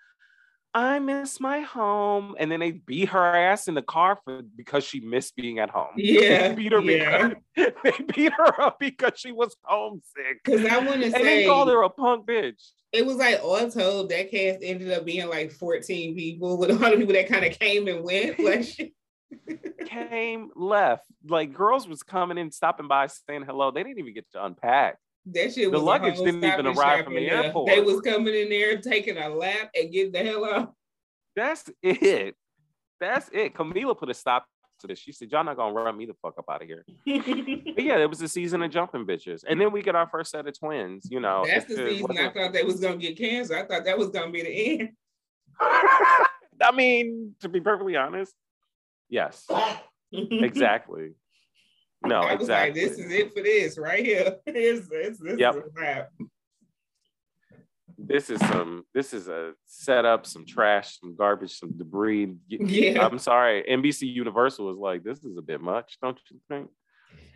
I 0.73 0.99
miss 0.99 1.39
my 1.39 1.61
home. 1.61 2.35
And 2.37 2.51
then 2.51 2.59
they 2.59 2.71
beat 2.71 3.09
her 3.09 3.35
ass 3.35 3.67
in 3.67 3.73
the 3.73 3.81
car 3.81 4.19
for 4.23 4.41
because 4.55 4.83
she 4.83 4.99
missed 4.99 5.35
being 5.35 5.57
at 5.59 5.69
home. 5.69 5.93
Yeah, 5.95 6.47
They 6.49 6.55
beat 6.55 6.71
her 6.71 6.81
yeah. 6.81 7.33
because 7.55 7.73
they 7.83 8.03
beat 8.13 8.33
her 8.33 8.61
up 8.61 8.79
because 8.79 9.13
she 9.15 9.31
was 9.31 9.55
homesick. 9.63 10.43
Because 10.43 10.65
I 10.65 10.77
want 10.77 11.01
to 11.01 11.11
say 11.11 11.23
they 11.23 11.45
called 11.45 11.69
her 11.69 11.81
a 11.81 11.89
punk 11.89 12.27
bitch. 12.27 12.61
it 12.91 13.05
was 13.05 13.17
like 13.17 13.39
all 13.43 13.69
told 13.71 14.09
that 14.09 14.29
cast 14.29 14.59
ended 14.61 14.91
up 14.91 15.05
being 15.05 15.27
like 15.27 15.51
14 15.51 16.15
people 16.15 16.57
with 16.57 16.69
a 16.69 16.73
lot 16.73 16.93
of 16.93 16.99
people 16.99 17.13
that 17.13 17.27
kind 17.27 17.45
of 17.45 17.57
came 17.57 17.87
and 17.87 18.03
went. 18.03 18.39
Like. 18.47 18.93
Came 19.85 20.49
left. 20.55 21.05
Like 21.27 21.53
girls 21.53 21.87
was 21.87 22.03
coming 22.03 22.37
in, 22.37 22.51
stopping 22.51 22.87
by, 22.87 23.07
saying 23.07 23.43
hello. 23.43 23.71
They 23.71 23.83
didn't 23.83 23.99
even 23.99 24.13
get 24.13 24.29
to 24.31 24.45
unpack. 24.45 24.97
that 25.27 25.53
shit 25.53 25.71
The 25.71 25.77
luggage 25.77 26.17
didn't 26.17 26.43
even 26.43 26.67
arrive 26.67 27.05
from 27.05 27.15
the 27.15 27.29
airport. 27.29 27.67
They 27.67 27.81
was 27.81 28.01
coming 28.01 28.33
in 28.33 28.49
there 28.49 28.77
taking 28.77 29.17
a 29.17 29.29
lap 29.29 29.71
and 29.75 29.91
getting 29.91 30.11
the 30.11 30.19
hell 30.19 30.45
out. 30.45 30.73
That's 31.35 31.69
it. 31.83 32.35
That's 32.99 33.29
it. 33.31 33.53
Camila 33.53 33.97
put 33.97 34.09
a 34.09 34.13
stop 34.13 34.45
to 34.79 34.87
this. 34.87 34.99
She 34.99 35.11
said, 35.11 35.31
Y'all 35.31 35.43
not 35.43 35.57
gonna 35.57 35.73
run 35.73 35.95
me 35.97 36.05
the 36.05 36.13
fuck 36.21 36.35
up 36.37 36.45
out 36.49 36.61
of 36.61 36.67
here. 36.67 36.85
But 37.75 37.83
yeah, 37.83 37.97
it 37.97 38.09
was 38.09 38.21
a 38.21 38.27
season 38.27 38.63
of 38.63 38.71
jumping 38.71 39.05
bitches. 39.05 39.43
And 39.47 39.59
then 39.61 39.71
we 39.71 39.81
get 39.81 39.95
our 39.95 40.07
first 40.07 40.31
set 40.31 40.47
of 40.47 40.57
twins, 40.57 41.07
you 41.11 41.19
know. 41.19 41.43
That's 41.45 41.65
the 41.65 41.75
season 41.75 42.17
I 42.17 42.29
thought 42.29 42.53
they 42.53 42.63
was 42.63 42.79
gonna 42.79 42.97
get 42.97 43.17
cancer. 43.17 43.55
I 43.55 43.65
thought 43.65 43.85
that 43.85 43.97
was 43.97 44.09
gonna 44.09 44.31
be 44.31 44.41
the 44.41 44.81
end. 44.81 44.89
I 45.59 46.71
mean, 46.73 47.35
to 47.41 47.49
be 47.49 47.61
perfectly 47.61 47.95
honest, 47.95 48.33
yes, 49.09 49.45
exactly. 50.11 51.11
No, 52.05 52.17
I 52.17 52.35
was 52.35 52.47
like, 52.47 52.69
exactly. 52.69 52.81
this 52.85 52.99
is 52.99 53.11
it 53.11 53.33
for 53.33 53.41
this 53.41 53.77
right 53.77 54.05
here. 54.05 54.35
This. 54.45 54.87
This 54.87 55.19
Yep. 55.37 55.55
is 55.55 55.61
a 55.61 55.63
wrap. 55.75 56.09
this 57.97 58.29
is 58.29 58.39
some 58.41 58.85
this 58.93 59.13
is 59.13 59.27
a 59.27 59.53
setup, 59.65 60.25
some 60.25 60.45
trash, 60.45 60.99
some 60.99 61.15
garbage, 61.15 61.57
some 61.59 61.75
debris. 61.77 62.35
Yeah. 62.47 63.05
I'm 63.05 63.17
sorry. 63.19 63.63
NBC 63.69 64.13
Universal 64.13 64.67
was 64.67 64.77
like, 64.77 65.03
this 65.03 65.23
is 65.23 65.37
a 65.37 65.41
bit 65.41 65.59
much, 65.61 65.97
don't 66.01 66.19
you 66.29 66.39
think? 66.47 66.69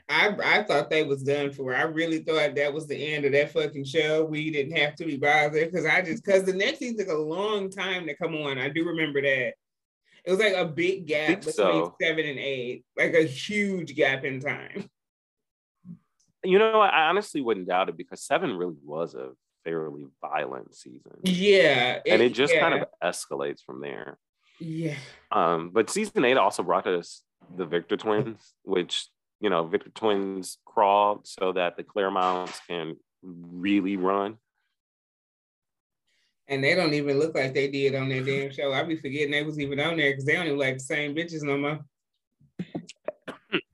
I 0.09 0.35
I 0.43 0.63
thought 0.63 0.89
they 0.89 1.03
was 1.03 1.23
done 1.23 1.51
for. 1.51 1.73
I 1.75 1.83
really 1.83 2.19
thought 2.19 2.55
that 2.55 2.73
was 2.73 2.87
the 2.87 2.95
end 3.13 3.25
of 3.25 3.31
that 3.31 3.51
fucking 3.51 3.85
show. 3.85 4.25
We 4.25 4.51
didn't 4.51 4.77
have 4.77 4.95
to 4.97 5.05
be 5.05 5.17
bothered 5.17 5.71
because 5.71 5.85
I 5.85 6.01
just 6.01 6.23
because 6.23 6.43
the 6.43 6.53
next 6.53 6.79
thing 6.79 6.97
took 6.97 7.07
a 7.07 7.13
long 7.13 7.69
time 7.71 8.05
to 8.07 8.15
come 8.15 8.35
on. 8.35 8.57
I 8.59 8.69
do 8.69 8.85
remember 8.85 9.21
that. 9.21 9.53
It 10.23 10.31
was 10.31 10.39
like 10.39 10.53
a 10.53 10.65
big 10.65 11.07
gap 11.07 11.39
between 11.39 11.53
so. 11.53 11.95
seven 12.01 12.25
and 12.25 12.39
eight, 12.39 12.85
like 12.97 13.13
a 13.13 13.23
huge 13.23 13.95
gap 13.95 14.23
in 14.23 14.39
time. 14.39 14.89
You 16.43 16.59
know, 16.59 16.79
I 16.79 17.07
honestly 17.09 17.41
wouldn't 17.41 17.67
doubt 17.67 17.89
it 17.89 17.97
because 17.97 18.23
seven 18.23 18.55
really 18.55 18.77
was 18.83 19.13
a 19.13 19.29
fairly 19.63 20.07
violent 20.21 20.75
season. 20.75 21.13
Yeah, 21.23 21.99
and 22.07 22.21
it 22.21 22.33
just 22.33 22.53
kind 22.53 22.73
of 22.73 22.87
escalates 23.03 23.61
from 23.63 23.81
there. 23.81 24.17
yeah. 24.59 24.95
Um, 25.31 25.69
but 25.71 25.89
season 25.89 26.25
eight 26.25 26.37
also 26.37 26.63
brought 26.63 26.87
us 26.87 27.21
the 27.55 27.65
Victor 27.65 27.97
twins, 27.97 28.53
which 28.63 29.07
you 29.41 29.49
know, 29.49 29.65
Victor 29.65 29.89
twins 29.89 30.59
crawled 30.65 31.27
so 31.27 31.51
that 31.53 31.75
the 31.75 31.83
Clermonts 31.83 32.59
can 32.67 32.95
really 33.23 33.97
run. 33.97 34.37
And 36.51 36.61
they 36.61 36.75
don't 36.75 36.93
even 36.93 37.17
look 37.17 37.33
like 37.33 37.53
they 37.53 37.69
did 37.69 37.95
on 37.95 38.09
that 38.09 38.25
damn 38.25 38.51
show. 38.51 38.73
I 38.73 38.83
be 38.83 38.97
forgetting 38.97 39.31
they 39.31 39.41
was 39.41 39.57
even 39.57 39.79
on 39.79 39.95
there 39.95 40.11
because 40.11 40.25
they 40.25 40.33
don't 40.33 40.47
even 40.47 40.59
like 40.59 40.79
the 40.79 40.83
same 40.83 41.15
bitches 41.15 41.43
no 41.43 41.57
more. 41.57 41.79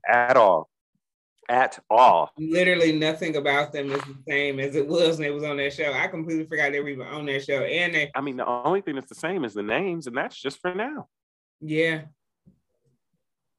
At 0.08 0.36
all. 0.36 0.70
At 1.48 1.82
all. 1.90 2.30
Literally 2.38 2.92
nothing 2.92 3.34
about 3.34 3.72
them 3.72 3.90
is 3.90 4.00
the 4.02 4.16
same 4.28 4.60
as 4.60 4.76
it 4.76 4.86
was 4.86 5.18
when 5.18 5.22
they 5.26 5.30
was 5.30 5.42
on 5.42 5.56
that 5.56 5.72
show. 5.72 5.92
I 5.92 6.06
completely 6.06 6.46
forgot 6.46 6.70
they 6.70 6.78
were 6.80 6.88
even 6.88 7.06
on 7.08 7.26
that 7.26 7.44
show. 7.44 7.64
And 7.64 7.94
they, 7.94 8.10
I 8.14 8.20
mean, 8.20 8.36
the 8.36 8.46
only 8.46 8.80
thing 8.80 8.94
that's 8.94 9.08
the 9.08 9.16
same 9.16 9.44
is 9.44 9.54
the 9.54 9.62
names, 9.64 10.06
and 10.06 10.16
that's 10.16 10.40
just 10.40 10.60
for 10.60 10.72
now. 10.72 11.08
yeah, 11.60 12.02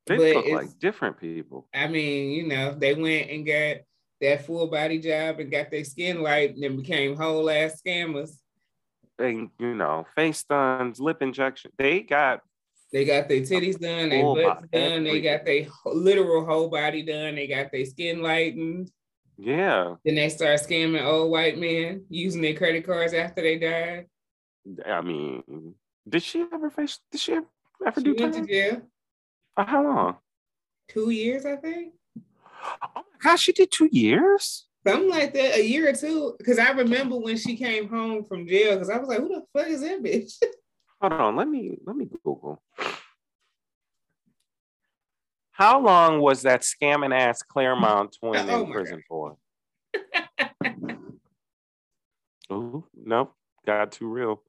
They 0.07 0.15
But 0.15 0.36
look 0.36 0.45
like 0.47 0.80
different 0.80 1.20
people. 1.20 1.67
I 1.74 1.88
mean, 1.88 2.32
you 2.32 2.47
know, 2.47 2.74
they 2.74 2.93
went 2.93 3.30
and 3.30 3.45
got 3.45 3.78
that 4.22 4.45
full 4.45 4.67
body 4.67 4.99
job 4.99 5.39
and 5.39 5.51
got 5.51 5.72
their 5.72 5.84
skin 5.84 6.22
light 6.22 6.53
and 6.53 6.63
then 6.63 6.78
became 6.78 7.17
whole 7.17 7.49
ass 7.49 7.82
scammers. 7.86 8.32
And 9.20 9.49
you 9.59 9.76
know, 9.76 10.05
face 10.15 10.39
stuns, 10.39 10.99
lip 10.99 11.22
injection. 11.22 11.72
They 11.78 12.01
got 12.01 12.41
They 12.93 13.05
got 13.05 13.28
their 13.28 13.41
titties 13.41 13.80
done, 13.80 14.09
Full 14.11 14.36
butts 14.36 14.67
done, 14.72 15.03
they 15.03 15.22
got 15.22 15.45
their 15.45 15.67
literal 15.86 16.45
whole 16.45 16.70
body 16.70 17.03
done, 17.03 17.36
they 17.36 17.47
got 17.47 17.72
their 17.72 17.86
skin 17.86 18.22
lightened. 18.22 18.89
yeah. 19.38 19.95
Then 20.05 20.15
they 20.15 20.30
start 20.30 20.59
scamming 20.61 21.03
old 21.05 21.32
white 21.32 21.57
men 21.57 22.05
using 22.09 22.41
their 22.41 22.55
credit 22.55 22.86
cards 22.86 23.13
after 23.13 23.41
they 23.41 23.59
died. 23.59 24.07
I 24.86 25.01
mean, 25.01 25.76
did 26.07 26.24
she 26.24 26.45
ever 26.51 26.70
face? 26.70 26.99
Did 27.11 27.22
she 27.22 27.34
ever 27.34 27.45
She 27.97 28.03
do 28.03 28.15
went 28.17 28.34
to 28.34 28.39
time? 28.39 28.47
jail 28.47 28.82
For 29.55 29.63
how 29.65 29.84
long? 29.84 30.17
two 30.88 31.09
years, 31.11 31.45
I 31.45 31.57
think. 31.57 31.93
Oh 32.82 32.88
my 32.95 33.01
gosh, 33.22 33.41
she 33.41 33.51
did 33.51 33.70
two 33.72 33.89
years. 33.91 34.65
Something 34.89 35.09
like 35.09 35.33
that, 35.33 35.55
a 35.55 35.65
year 35.65 35.89
or 35.89 35.93
two. 35.93 36.35
Because 36.37 36.59
I 36.59 36.71
remember 36.71 37.17
when 37.17 37.37
she 37.37 37.55
came 37.55 37.89
home 37.89 38.25
from 38.25 38.47
jail, 38.47 38.73
because 38.73 38.89
I 38.89 38.97
was 38.97 39.07
like, 39.07 39.19
who 39.19 39.29
the 39.29 39.43
fuck 39.53 39.67
is 39.67 39.81
that 39.81 40.03
bitch? 40.03 40.33
Hold 41.01 41.13
on, 41.13 41.35
let 41.37 41.47
me 41.47 41.77
let 41.85 41.95
me 41.95 42.05
Google. 42.23 42.61
How 45.51 45.79
long 45.79 46.19
was 46.19 46.41
that 46.43 46.61
scamming 46.61 47.13
ass 47.13 47.41
Clermont 47.41 48.17
oh 48.23 48.31
twin 48.31 48.49
Oh 48.49 48.63
in 48.63 48.71
prison 48.71 49.03
for? 49.07 49.37
Ooh, 52.51 52.85
nope, 52.95 53.33
got 53.65 53.91
too 53.91 54.07
real. 54.07 54.41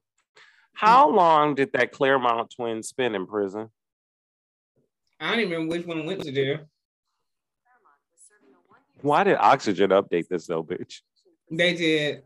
Hmm. 0.75 0.85
How 0.85 1.09
long 1.09 1.55
did 1.55 1.71
that 1.73 1.91
Clermont 1.91 2.53
twin 2.55 2.83
spend 2.83 3.15
in 3.15 3.27
prison? 3.27 3.69
I 5.19 5.29
don't 5.29 5.39
even 5.39 5.51
remember 5.51 5.75
which 5.77 5.85
one 5.85 6.05
went 6.05 6.23
to 6.23 6.31
jail. 6.31 6.67
Why 9.01 9.23
did 9.23 9.37
Oxygen 9.37 9.89
update 9.91 10.27
this 10.27 10.47
though, 10.47 10.63
bitch? 10.63 10.99
They 11.49 11.73
did. 11.73 12.23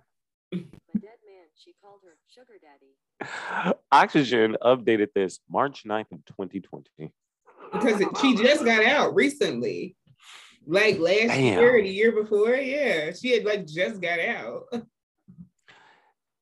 A 0.54 0.58
dead 0.58 1.18
man, 1.26 1.46
she 1.56 1.74
called 1.82 2.02
her 2.04 2.18
sugar 2.30 2.60
daddy. 2.62 3.76
Oxygen 3.92 4.58
updated 4.62 5.08
this 5.16 5.40
March 5.50 5.84
9th 5.86 6.12
of 6.12 6.26
2020. 6.26 7.12
Because 7.72 8.02
it- 8.02 8.18
she 8.22 8.36
just 8.36 8.64
got 8.66 8.84
out 8.86 9.16
recently. 9.16 9.96
Like 10.68 10.98
last 10.98 11.28
Damn. 11.28 11.60
year, 11.60 11.82
the 11.82 11.90
year 11.90 12.12
before. 12.12 12.56
Yeah. 12.56 13.12
She 13.14 13.32
had 13.32 13.46
like 13.46 13.68
just 13.68 14.02
got 14.02 14.20
out. 14.20 14.64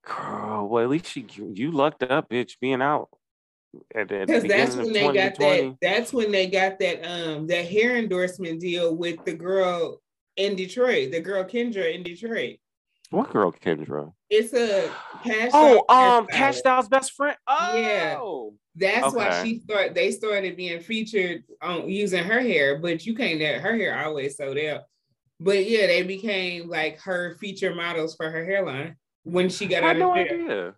Girl, 0.06 0.68
well, 0.70 0.84
at 0.84 0.90
least 0.90 1.08
she, 1.08 1.26
you 1.36 1.72
lucked 1.72 2.04
up, 2.04 2.30
bitch, 2.30 2.54
being 2.62 2.82
out. 2.82 3.10
At, 3.96 4.12
at 4.12 4.28
the 4.28 4.34
Because 4.34 4.44
that's 4.44 4.76
when 4.76 4.94
they 4.94 5.14
got 5.14 5.36
that. 5.40 5.78
That's 5.82 6.14
when 6.14 6.32
they 6.32 6.48
got 6.48 6.78
that 6.80 7.04
um 7.06 7.48
that 7.48 7.66
hair 7.68 7.98
endorsement 7.98 8.60
deal 8.60 8.96
with 8.96 9.24
the 9.26 9.34
girl 9.34 10.00
in 10.38 10.56
Detroit, 10.56 11.12
the 11.12 11.20
girl 11.20 11.44
Kendra 11.44 11.94
in 11.94 12.04
Detroit. 12.04 12.58
What 13.10 13.30
girl, 13.32 13.52
Kendra? 13.52 14.12
It's 14.30 14.54
a 14.54 14.90
cash. 15.24 15.52
Oh, 15.54 15.84
um. 15.90 16.26
Cash 16.28 16.58
Styl's 16.58 16.88
best 16.88 17.12
friend. 17.14 17.38
Oh, 17.48 17.76
Yeah. 17.76 18.20
That's 18.76 19.14
why 19.14 19.44
she 19.44 19.60
thought 19.60 19.94
they 19.94 20.10
started 20.10 20.58
being 20.58 20.80
featured 20.80 21.44
on 21.62 21.88
using 21.88 22.24
her 22.24 22.40
hair, 22.40 22.80
but 22.80 23.06
you 23.06 23.16
can't. 23.16 23.38
That 23.40 23.62
her 23.62 23.76
hair 23.78 24.04
always 24.04 24.36
sold 24.36 24.58
out. 24.58 24.82
But 25.40 25.70
yeah, 25.70 25.86
they 25.86 26.02
became 26.02 26.70
like 26.70 27.00
her 27.02 27.36
feature 27.40 27.76
models 27.76 28.16
for 28.16 28.32
her 28.32 28.44
hairline 28.44 28.96
when 29.22 29.50
she 29.50 29.68
got 29.68 29.84
I 29.84 29.90
out 29.92 29.96
had 29.96 29.96
of 29.98 30.00
no 30.02 30.16
jail. 30.16 30.24
idea. 30.24 30.76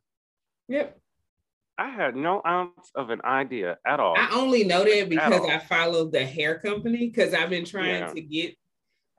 Yep. 0.68 0.99
I 1.78 1.89
had 1.89 2.16
no 2.18 2.41
ounce 2.45 2.91
of 2.95 3.12
an 3.12 3.22
idea 3.24 3.78
at 3.88 4.01
all. 4.01 4.16
I 4.18 4.30
only 4.34 4.66
know 4.66 4.84
that 4.84 5.08
because. 5.08 5.45
I 5.45 5.60
followed 5.60 6.12
the 6.12 6.26
hair 6.26 6.60
company 6.60 7.08
because 7.08 7.34
I've 7.34 7.49
been 7.49 7.64
trying 7.66 8.01
Yeah. 8.01 8.14
to 8.14 8.22
get. 8.22 8.56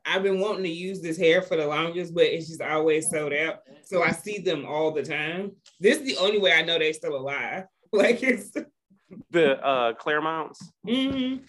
I've 0.07 0.23
been 0.23 0.41
wanting 0.41 0.65
to 0.65 0.71
use 0.71 1.01
this 1.01 1.19
hair 1.19 1.43
for 1.43 1.57
the 1.57 1.67
longest, 1.67 2.15
but 2.15 2.25
it's 2.25 2.49
just 2.49 2.63
always 2.63 3.11
sold 3.11 3.33
out. 3.33 3.61
So 3.85 4.03
I 4.03 4.13
see 4.13 4.39
them 4.39 4.65
all 4.65 4.93
the 4.93 5.03
time. 5.03 5.53
This 5.81 5.99
is 5.99 6.05
the 6.05 6.17
only 6.19 6.39
way 6.39 6.53
I 6.53 6.63
know 6.63 6.79
they're 6.79 6.93
still 6.93 7.17
alive. 7.17 7.65
Like 7.93 8.23
it's 8.23 8.51
the 9.31 9.65
uh 9.65 9.95
Clermonts. 9.95 10.59
mm 10.87 11.41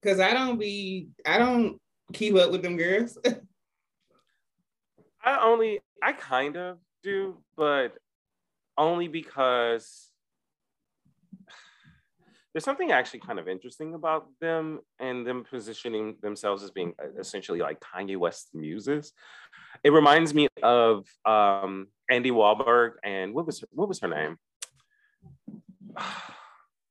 because 0.00 0.20
I 0.20 0.32
don't 0.32 0.58
be 0.58 1.08
I 1.26 1.38
don't 1.38 1.80
keep 2.12 2.34
up 2.34 2.50
with 2.50 2.62
them 2.62 2.76
girls. 2.76 3.18
I 5.24 5.38
only 5.42 5.80
I 6.02 6.12
kind 6.12 6.56
of 6.56 6.78
do, 7.02 7.36
but 7.56 7.96
only 8.78 9.08
because 9.08 10.09
there's 12.52 12.64
something 12.64 12.90
actually 12.90 13.20
kind 13.20 13.38
of 13.38 13.48
interesting 13.48 13.94
about 13.94 14.26
them 14.40 14.80
and 14.98 15.26
them 15.26 15.44
positioning 15.48 16.16
themselves 16.20 16.62
as 16.62 16.70
being 16.70 16.94
uh, 17.02 17.18
essentially 17.18 17.60
like 17.60 17.80
Kanye 17.80 18.16
West's 18.16 18.48
muses. 18.54 19.12
It 19.84 19.92
reminds 19.92 20.34
me 20.34 20.48
of 20.62 21.06
um, 21.24 21.88
Andy 22.10 22.30
Wahlberg 22.30 22.92
and 23.04 23.34
what 23.34 23.46
was 23.46 23.60
her, 23.60 23.66
what 23.70 23.88
was 23.88 24.00
her 24.00 24.08
name? 24.08 24.36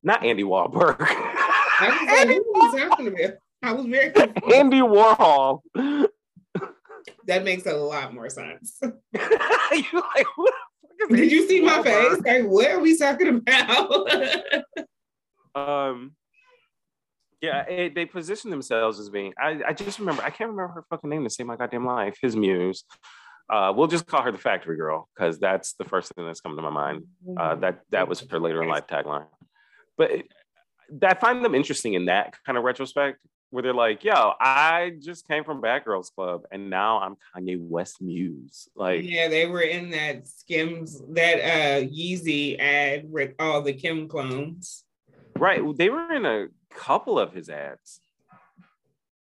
Not 0.04 0.24
Andy 0.24 0.44
Wahlberg. 0.44 0.96
I 1.02 1.90
was 1.90 2.20
Andy, 2.20 2.36
who 2.36 2.62
are 2.62 2.80
you 2.80 2.90
talking 2.90 3.08
about? 3.08 3.34
I 3.62 3.74
was 3.74 3.86
very 3.86 4.12
confused. 4.12 4.54
Andy 4.54 4.80
Warhol. 4.80 5.60
That 7.28 7.44
makes 7.44 7.66
a 7.66 7.74
lot 7.74 8.14
more 8.14 8.30
sense. 8.30 8.78
you 8.84 8.92
like 9.14 10.26
who 10.36 10.46
the 10.46 10.54
fuck 11.02 11.12
is 11.12 11.18
Did 11.18 11.32
you 11.32 11.48
see 11.48 11.62
my 11.62 11.84
face? 11.84 12.20
Like, 12.26 12.46
what 12.46 12.72
are 12.72 12.80
we 12.80 12.98
talking 12.98 13.28
about? 13.28 14.10
um 15.56 16.14
yeah 17.42 17.62
it, 17.64 17.96
they 17.96 18.06
position 18.06 18.50
themselves 18.50 19.00
as 19.00 19.10
being 19.10 19.34
I, 19.40 19.62
I 19.68 19.74
just 19.74 20.00
remember 20.00 20.24
i 20.24 20.30
can't 20.30 20.50
remember 20.50 20.74
her 20.74 20.86
fucking 20.90 21.10
name 21.10 21.24
to 21.24 21.30
save 21.30 21.48
my 21.48 21.56
goddamn 21.56 21.86
life 21.86 22.18
his 22.22 22.36
muse. 22.36 22.84
Uh 23.52 23.74
we'll 23.76 23.88
just 23.88 24.06
call 24.06 24.22
her 24.22 24.32
the 24.32 24.38
factory 24.38 24.78
girl 24.78 25.10
because 25.16 25.40
that's 25.40 25.74
the 25.74 25.86
first 25.86 26.14
thing 26.14 26.26
that's 26.26 26.42
come 26.42 26.56
to 26.56 26.62
my 26.62 26.70
mind. 26.70 27.06
Uh 27.38 27.56
that 27.56 27.82
that 27.90 28.08
was 28.08 28.20
her 28.30 28.40
later 28.40 28.62
in 28.62 28.70
life 28.70 28.88
tagline. 28.88 29.26
But 29.98 30.12
it, 30.12 30.26
i 31.04 31.14
find 31.14 31.44
them 31.44 31.56
interesting 31.56 31.94
in 31.94 32.06
that 32.06 32.36
kind 32.46 32.58
of 32.58 32.64
retrospect 32.64 33.20
where 33.52 33.64
they're 33.64 33.74
like 33.74 34.04
yo 34.04 34.34
i 34.40 34.92
just 35.00 35.28
came 35.28 35.44
from 35.44 35.62
bad 35.62 35.84
girls 35.84 36.12
club 36.12 36.42
and 36.52 36.70
now 36.70 37.00
i'm 37.00 37.16
kanye 37.36 37.60
west 37.60 38.02
muse. 38.02 38.68
Like 38.76 39.02
yeah, 39.04 39.28
they 39.28 39.46
were 39.48 39.62
in 39.62 39.90
that 39.92 40.28
Skims, 40.28 41.02
that 41.10 41.40
uh 41.40 41.86
Yeezy 41.88 42.60
ad 42.60 43.10
with 43.10 43.34
all 43.40 43.62
the 43.62 43.74
Kim 43.74 44.08
clones. 44.08 44.84
Right 45.40 45.62
they 45.78 45.90
were 45.90 46.12
in 46.14 46.26
a 46.26 46.48
couple 46.74 47.18
of 47.20 47.34
his 47.34 47.50
ads 47.50 48.00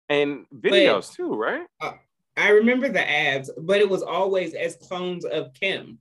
and 0.09 0.47
videos 0.55 1.15
too 1.15 1.35
right 1.35 1.67
I 2.37 2.49
remember 2.49 2.89
the 2.89 3.09
ads, 3.09 3.49
but 3.57 3.79
it 3.81 3.89
was 3.89 4.03
always 4.03 4.55
as 4.55 4.75
clones 4.75 5.25
of 5.25 5.55
Kim. 5.55 6.01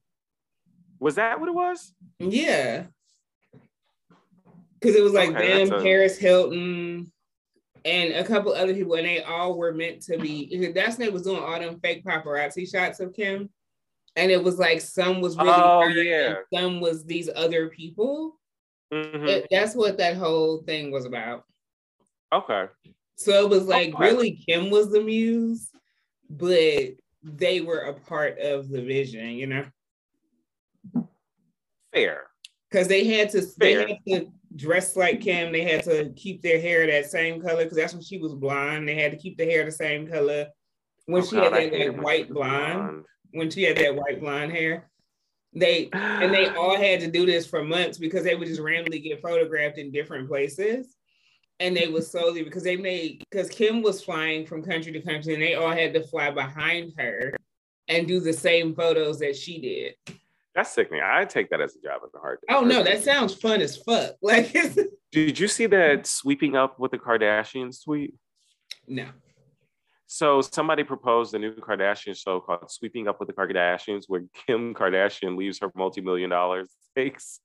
Was 0.99 1.13
that 1.13 1.39
what 1.39 1.47
it 1.47 1.53
was? 1.53 1.93
Yeah. 2.17 2.85
Because 4.79 4.95
it 4.95 5.03
was 5.03 5.13
like 5.13 5.29
Okay, 5.29 5.63
them, 5.65 5.79
a- 5.79 5.83
Paris 5.83 6.17
Hilton, 6.17 7.11
and 7.85 8.13
a 8.13 8.23
couple 8.23 8.51
other 8.51 8.73
people, 8.73 8.95
and 8.95 9.05
they 9.05 9.21
all 9.21 9.55
were 9.57 9.73
meant 9.73 10.01
to 10.03 10.17
be. 10.17 10.71
That's 10.73 10.97
when 10.97 11.05
they 11.07 11.13
was 11.13 11.21
doing 11.21 11.43
all 11.43 11.59
them 11.59 11.79
fake 11.81 12.03
paparazzi 12.03 12.67
shots 12.67 12.99
of 12.99 13.13
Kim. 13.13 13.49
And 14.15 14.31
it 14.31 14.43
was 14.43 14.57
like 14.57 14.81
some 14.81 15.21
was 15.21 15.37
really 15.37 15.49
Oh, 15.51 15.87
yeah. 15.87 16.35
some 16.51 16.81
was 16.81 17.03
these 17.05 17.29
other 17.35 17.69
people. 17.69 18.39
Mhm. 18.93 19.27
It- 19.27 19.47
that's 19.49 19.75
what 19.75 19.97
that 19.97 20.15
whole 20.15 20.61
thing 20.63 20.91
was 20.91 21.05
about. 21.05 21.45
Okay. 22.31 22.67
So 23.15 23.43
it 23.45 23.49
was 23.49 23.65
like 23.65 23.93
Okay. 23.93 24.03
really 24.05 24.31
Kim 24.47 24.69
was 24.69 24.91
the 24.91 25.01
muse, 25.01 25.69
but 26.29 26.91
they 27.23 27.61
were 27.61 27.79
a 27.81 27.93
part 27.93 28.37
of 28.39 28.69
the 28.69 28.81
vision, 28.81 29.29
you 29.29 29.47
know, 29.47 29.65
Fair. 31.93 32.23
because 32.69 32.87
they 32.87 33.03
had 33.05 33.29
to 33.31 33.41
they 33.57 33.73
had 33.73 33.97
to 34.07 34.31
dress 34.55 34.95
like 34.95 35.21
Kim. 35.21 35.51
They 35.51 35.61
had 35.61 35.83
to 35.85 36.11
keep 36.15 36.41
their 36.41 36.59
hair 36.59 36.85
that 36.87 37.09
same 37.09 37.41
color 37.41 37.63
because 37.63 37.77
that's 37.77 37.93
when 37.93 38.03
she 38.03 38.17
was 38.17 38.33
blonde. 38.33 38.87
They 38.87 38.95
had 38.95 39.11
to 39.11 39.17
keep 39.17 39.37
the 39.37 39.45
hair 39.45 39.63
the 39.65 39.71
same 39.71 40.07
color. 40.07 40.47
When 41.05 41.21
Oh, 41.21 41.25
she 41.25 41.35
God, 41.35 41.53
had 41.53 41.71
that 41.71 41.93
when 41.93 42.01
white 42.01 42.29
was 42.29 42.33
blonde, 42.35 43.05
when 43.31 43.49
she 43.49 43.63
had 43.63 43.77
that 43.77 43.95
white 43.95 44.19
blonde 44.19 44.51
hair, 44.51 44.89
they 45.55 45.89
and 45.93 46.33
they 46.33 46.49
all 46.55 46.77
had 46.77 46.99
to 47.01 47.11
do 47.11 47.25
this 47.25 47.45
for 47.45 47.63
months 47.63 47.97
because 47.97 48.23
they 48.23 48.35
would 48.35 48.47
just 48.47 48.61
randomly 48.61 48.99
get 48.99 49.21
photographed 49.21 49.77
in 49.77 49.91
different 49.91 50.27
places. 50.27 50.95
And 51.59 51.77
they 51.77 51.87
would 51.87 52.03
slowly 52.03 52.43
because 52.43 52.63
they 52.63 52.75
made 52.75 53.23
because 53.29 53.49
Kim 53.49 53.81
was 53.81 54.03
flying 54.03 54.45
from 54.45 54.63
country 54.63 54.91
to 54.91 55.01
country 55.01 55.33
and 55.33 55.43
they 55.43 55.53
all 55.53 55.71
had 55.71 55.93
to 55.93 56.03
fly 56.03 56.31
behind 56.31 56.93
her 56.97 57.33
and 57.87 58.07
do 58.07 58.19
the 58.19 58.33
same 58.33 58.73
photos 58.73 59.19
that 59.19 59.35
she 59.35 59.61
did. 59.61 60.17
That's 60.55 60.71
sickening. 60.71 61.01
I 61.03 61.25
take 61.25 61.49
that 61.49 61.61
as 61.61 61.75
a 61.75 61.81
job 61.81 62.01
in 62.03 62.09
the 62.13 62.19
heart. 62.19 62.41
Oh 62.49 62.61
no, 62.61 62.83
that 62.83 63.03
sounds 63.03 63.33
fun 63.33 63.61
as 63.61 63.77
fuck. 63.77 64.15
Like 64.21 64.55
Did 65.11 65.39
you 65.39 65.47
see 65.47 65.67
that 65.67 66.07
sweeping 66.07 66.55
up 66.55 66.79
with 66.79 66.91
the 66.91 66.97
Kardashians 66.97 67.83
tweet? 67.83 68.13
no. 68.87 69.07
So 70.13 70.41
somebody 70.41 70.83
proposed 70.83 71.33
a 71.33 71.39
new 71.39 71.55
Kardashian 71.55 72.15
show 72.15 72.39
called 72.39 72.69
Sweeping 72.69 73.07
Up 73.07 73.19
with 73.19 73.29
the 73.29 73.33
Kardashians, 73.33 74.03
where 74.05 74.23
Kim 74.45 74.75
Kardashian 74.75 75.35
leaves 75.35 75.57
her 75.57 75.71
multi-million 75.73 76.29
dollars, 76.29 76.69
takes 76.95 77.39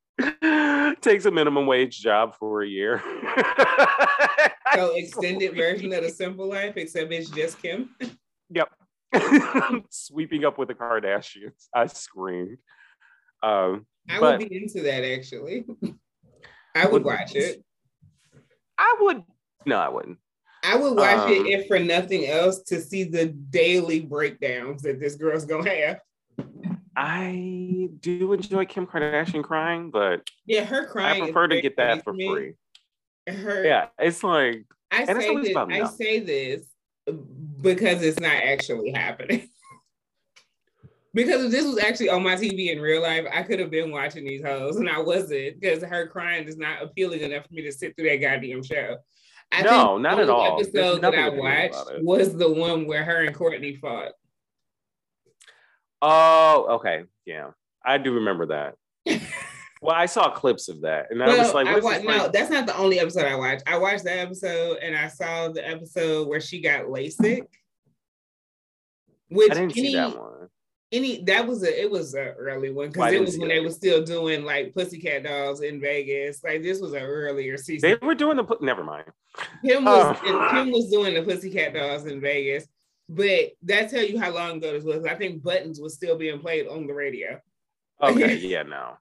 takes 1.00 1.24
a 1.24 1.30
minimum 1.30 1.64
wage 1.64 1.98
job 1.98 2.34
for 2.34 2.62
a 2.62 2.68
year. 2.68 3.02
So 4.74 4.94
extended 4.94 5.56
version 5.56 5.94
of 5.94 6.02
the 6.02 6.10
simple 6.10 6.46
life, 6.46 6.76
except 6.76 7.10
it's 7.10 7.30
just 7.30 7.60
Kim. 7.62 7.88
Yep. 8.50 8.68
Sweeping 9.88 10.44
up 10.44 10.58
with 10.58 10.68
the 10.68 10.74
Kardashians. 10.74 11.68
I 11.74 11.86
screamed. 11.86 12.58
Um, 13.42 13.86
I 14.10 14.20
But- 14.20 14.40
would 14.40 14.48
be 14.50 14.56
into 14.56 14.82
that 14.82 15.04
actually. 15.04 15.64
I 16.76 16.86
would 16.86 17.02
watch 17.02 17.34
it. 17.34 17.64
I 18.76 18.96
would. 19.00 19.22
No, 19.64 19.78
I 19.78 19.88
wouldn't. 19.88 20.18
I 20.64 20.76
would 20.76 20.96
watch 20.96 21.18
Um, 21.18 21.32
it 21.32 21.46
if 21.46 21.66
for 21.68 21.78
nothing 21.78 22.26
else 22.26 22.62
to 22.64 22.80
see 22.80 23.04
the 23.04 23.26
daily 23.26 24.00
breakdowns 24.00 24.82
that 24.82 24.98
this 25.00 25.14
girl's 25.14 25.44
gonna 25.44 25.70
have. 25.70 26.00
I 26.96 27.88
do 28.00 28.32
enjoy 28.32 28.66
Kim 28.66 28.86
Kardashian 28.86 29.44
crying, 29.44 29.90
but 29.90 30.28
Yeah, 30.46 30.64
her 30.64 30.86
crying. 30.86 31.22
I 31.22 31.26
prefer 31.26 31.48
to 31.48 31.60
get 31.60 31.76
that 31.76 32.02
for 32.02 32.12
free. 32.12 32.54
Her, 33.28 33.64
Yeah, 33.64 33.88
it's 33.98 34.24
like 34.24 34.64
I 34.90 35.04
say 35.04 35.36
this, 35.36 35.56
I 35.56 35.64
nothing. 35.78 35.86
say 35.86 36.20
this 36.20 36.66
because 37.60 38.02
it's 38.02 38.18
not 38.20 38.32
actually 38.42 38.90
happening. 38.90 39.48
because 41.14 41.44
if 41.44 41.50
this 41.50 41.64
was 41.64 41.78
actually 41.78 42.08
on 42.08 42.22
my 42.22 42.34
TV 42.34 42.70
in 42.72 42.80
real 42.80 43.02
life, 43.02 43.26
I 43.32 43.42
could 43.42 43.60
have 43.60 43.70
been 43.70 43.90
watching 43.90 44.24
these 44.24 44.42
hoes, 44.42 44.76
and 44.76 44.88
I 44.88 44.98
wasn't 44.98 45.60
because 45.60 45.82
her 45.82 46.06
crying 46.08 46.48
is 46.48 46.56
not 46.56 46.82
appealing 46.82 47.20
enough 47.20 47.46
for 47.46 47.54
me 47.54 47.62
to 47.62 47.72
sit 47.72 47.94
through 47.96 48.08
that 48.08 48.16
goddamn 48.16 48.62
show. 48.62 48.96
I 49.50 49.62
No, 49.62 49.98
not 49.98 50.20
at 50.20 50.28
all. 50.28 50.60
Episode 50.60 51.00
that 51.02 51.14
I 51.14 51.28
watched 51.30 52.02
was 52.02 52.36
the 52.36 52.52
one 52.52 52.86
where 52.86 53.04
her 53.04 53.24
and 53.24 53.34
Kourtney 53.34 53.78
fought. 53.78 54.12
Oh, 56.02 56.66
okay. 56.76 57.04
Yeah. 57.24 57.50
I 57.84 57.98
do 57.98 58.14
remember 58.14 58.46
that. 58.46 58.74
well, 59.82 59.94
I 59.94 60.06
saw 60.06 60.30
clips 60.30 60.68
of 60.68 60.82
that. 60.82 61.10
And 61.10 61.22
I 61.22 61.38
was 61.38 61.54
like, 61.54 61.66
I 61.66 61.78
wa- 61.80 61.98
no, 61.98 62.28
that's 62.28 62.50
not 62.50 62.66
the 62.66 62.76
only 62.76 63.00
episode 63.00 63.24
I 63.24 63.36
watched. 63.36 63.62
I 63.66 63.78
watched 63.78 64.04
that 64.04 64.18
episode 64.18 64.78
and 64.78 64.96
I 64.96 65.08
saw 65.08 65.48
the 65.48 65.66
episode 65.66 66.28
where 66.28 66.40
she 66.40 66.60
got 66.60 66.84
LASIK. 66.84 67.42
Which 69.30 69.50
I 69.50 69.54
didn't 69.54 69.76
any, 69.76 69.88
see 69.88 69.94
that 69.94 70.18
one. 70.18 70.48
Any 70.90 71.22
that 71.24 71.46
was 71.46 71.62
a 71.62 71.80
it 71.82 71.90
was 71.90 72.14
an 72.14 72.28
early 72.38 72.70
one 72.70 72.88
because 72.88 73.12
it 73.12 73.20
was 73.20 73.38
when 73.38 73.48
they 73.48 73.60
were 73.60 73.70
still 73.70 74.02
doing 74.02 74.44
like 74.44 74.74
Pussycat 74.74 75.24
Dolls 75.24 75.60
in 75.60 75.80
Vegas. 75.80 76.42
Like 76.42 76.62
this 76.62 76.80
was 76.80 76.92
an 76.92 77.02
earlier 77.02 77.56
season. 77.58 77.90
They 77.90 78.06
were 78.06 78.14
doing 78.14 78.36
the 78.36 78.56
never 78.60 78.82
mind. 78.82 79.04
Kim 79.64 79.84
was 79.84 80.16
Oh. 80.22 80.48
Kim 80.50 80.70
was 80.70 80.90
doing 80.90 81.14
the 81.14 81.22
Pussycat 81.22 81.74
Dolls 81.74 82.06
in 82.06 82.20
Vegas, 82.20 82.66
but 83.08 83.50
that 83.62 83.90
tell 83.90 84.02
you 84.02 84.18
how 84.18 84.32
long 84.32 84.56
ago 84.56 84.72
this 84.72 84.84
was. 84.84 85.04
I 85.04 85.14
think 85.14 85.42
Buttons 85.42 85.80
was 85.80 85.94
still 85.94 86.16
being 86.16 86.38
played 86.38 86.66
on 86.66 86.86
the 86.86 86.94
radio. 86.94 87.40
Okay, 88.02 88.36
yeah, 88.42 88.62
no. 88.62 88.96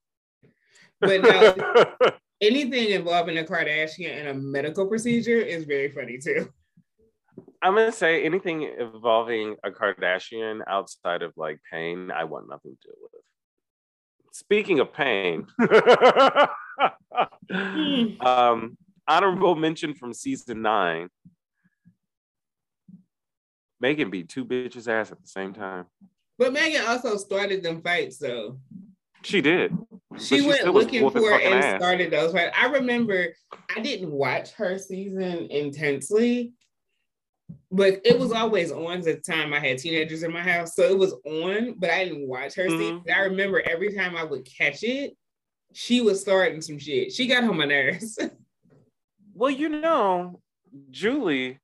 But 1.00 1.22
no, 1.22 2.12
anything 2.42 2.90
involving 2.90 3.38
a 3.38 3.44
Kardashian 3.44 4.20
and 4.20 4.28
a 4.28 4.34
medical 4.34 4.88
procedure 4.88 5.38
is 5.38 5.64
very 5.64 5.90
funny 5.90 6.18
too. 6.18 6.52
I'm 7.62 7.76
gonna 7.76 7.92
say 7.92 8.24
anything 8.24 8.64
involving 8.64 9.56
a 9.64 9.72
Kardashian 9.72 10.62
outside 10.68 11.22
of 11.22 11.34
like 11.38 11.60
pain, 11.72 12.12
I 12.12 12.24
want 12.24 12.50
nothing 12.50 12.78
to 12.82 12.88
do 12.88 12.94
with. 13.02 13.12
Speaking 14.32 14.80
of 14.80 14.94
pain, 14.94 15.48
um, 18.22 18.78
honorable 19.08 19.56
mention 19.56 19.94
from 19.94 20.14
season 20.14 20.62
nine. 20.62 21.10
Megan 23.80 24.10
beat 24.10 24.30
two 24.30 24.44
bitches 24.46 24.88
ass 24.88 25.12
at 25.12 25.22
the 25.22 25.28
same 25.28 25.54
time. 25.54 25.86
But 26.38 26.54
Megan 26.54 26.86
also 26.86 27.18
started 27.18 27.64
them 27.64 27.82
fights 27.82 28.18
though. 28.18 28.60
She 29.24 29.42
did. 29.42 29.76
She 30.20 30.42
went 30.42 30.66
looking 30.74 31.10
for 31.10 31.32
it 31.32 31.44
and 31.44 31.64
ass. 31.64 31.82
started 31.82 32.12
those 32.12 32.32
fights. 32.32 32.56
I 32.60 32.68
remember 32.68 33.34
I 33.76 33.80
didn't 33.82 34.12
watch 34.12 34.52
her 34.54 34.78
season 34.78 35.48
intensely, 35.50 36.54
but 37.72 38.00
it 38.06 38.18
was 38.18 38.32
always 38.32 38.72
on 38.72 39.00
at 39.00 39.04
the 39.04 39.16
time 39.18 39.54
I 39.54 39.60
had 39.60 39.78
teenagers 39.78 40.24
in 40.24 40.32
my 40.32 40.42
house. 40.42 40.76
So 40.76 40.84
it 40.84 40.98
was 40.98 41.14
on, 41.26 41.76
but 41.78 41.90
I 41.90 42.06
didn't 42.06 42.28
watch 42.28 42.56
her 42.56 42.70
season. 42.70 43.02
Mhm. 43.02 43.12
I 43.16 43.20
remember 43.22 43.62
every 43.62 43.94
time 43.94 44.16
I 44.16 44.24
would 44.24 44.46
catch 44.46 44.84
it, 44.84 45.16
she 45.74 46.02
was 46.02 46.22
starting 46.22 46.62
some 46.62 46.80
shit. 46.80 47.12
She 47.14 47.28
got 47.28 47.44
on 47.44 47.58
my 47.58 47.66
nerves. 47.66 48.18
Well, 49.40 49.52
you 49.52 49.70
know, 49.70 50.42
Julie 50.90 51.60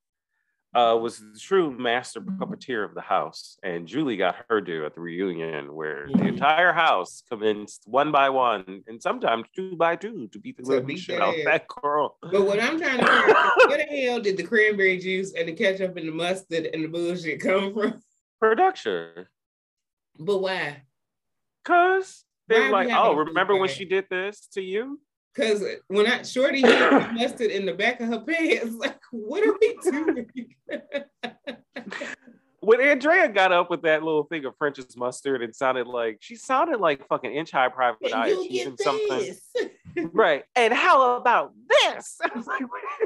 uh, 0.75 0.97
was 0.99 1.19
the 1.19 1.37
true 1.39 1.69
master 1.71 2.19
puppeteer 2.19 2.83
of 2.83 2.95
the 2.95 3.01
house, 3.01 3.57
and 3.63 3.87
Julie 3.87 4.17
got 4.17 4.45
her 4.49 4.59
due 4.59 4.85
at 4.85 4.95
the 4.95 5.01
reunion, 5.01 5.73
where 5.75 6.07
the 6.07 6.13
Mhm. 6.19 6.27
entire 6.29 6.73
house 6.73 7.23
commenced 7.29 7.83
one 7.87 8.11
by 8.11 8.29
one, 8.29 8.83
and 8.87 9.01
sometimes 9.01 9.45
two 9.55 9.75
by 9.75 9.95
two, 9.95 10.27
to 10.29 10.39
beat 10.39 10.57
the 10.57 10.63
To 10.63 10.69
living 10.69 10.87
beat 10.87 10.99
shit 10.99 11.21
out 11.21 11.35
that 11.45 11.67
girl. 11.67 12.17
but 12.21 12.41
what 12.45 12.59
I'm 12.61 12.79
trying 12.79 12.99
to 12.99 13.05
figure 13.05 13.35
out, 13.37 13.53
where 13.67 13.77
the 13.77 14.01
hell 14.01 14.19
did 14.19 14.37
the 14.37 14.43
cranberry 14.43 14.97
juice 14.97 15.33
and 15.33 15.47
the 15.47 15.53
ketchup 15.53 15.95
and 15.97 16.07
the 16.07 16.11
mustard 16.11 16.67
and 16.73 16.83
the 16.83 16.87
bullshit 16.87 17.39
come 17.39 17.73
from? 17.73 18.01
Production, 18.39 19.27
But 20.19 20.39
why? 20.39 20.83
cause 21.63 22.25
they're 22.47 22.71
like, 22.71 22.89
oh, 22.91 23.13
remember 23.15 23.55
when 23.55 23.69
she 23.69 23.85
did 23.85 24.05
this 24.09 24.47
to 24.53 24.61
you? 24.61 24.99
Because 25.33 25.63
when 25.87 26.05
I 26.05 26.21
Shorty 26.23 26.61
mustard 26.61 27.49
in 27.51 27.65
the 27.65 27.73
back 27.73 27.99
of 28.01 28.07
her 28.09 28.19
pants, 28.21 28.75
like, 28.77 28.99
what 29.11 29.43
are 29.47 29.55
we 29.59 29.77
doing? 29.83 30.55
When 32.63 32.79
Andrea 32.79 33.27
got 33.27 33.51
up 33.51 33.69
with 33.69 33.81
that 33.81 34.03
little 34.03 34.23
thing 34.23 34.45
of 34.45 34.55
French's 34.57 34.95
mustard, 34.95 35.41
it 35.41 35.53
sounded 35.53 35.85
like 35.85 36.19
she 36.21 36.37
sounded 36.37 36.79
like 36.79 37.05
fucking 37.09 37.33
inch 37.35 37.51
high 37.51 37.67
private 37.67 38.13
eye. 38.13 38.27
you 38.27 38.43
She's 38.43 38.51
get 38.63 38.67
in 38.67 38.77
something. 38.77 39.35
Right. 40.11 40.43
And 40.55 40.73
how 40.73 41.17
about 41.17 41.53
this? 41.69 42.17
I 42.23 42.35
was 42.35 42.47
like, 42.47 42.63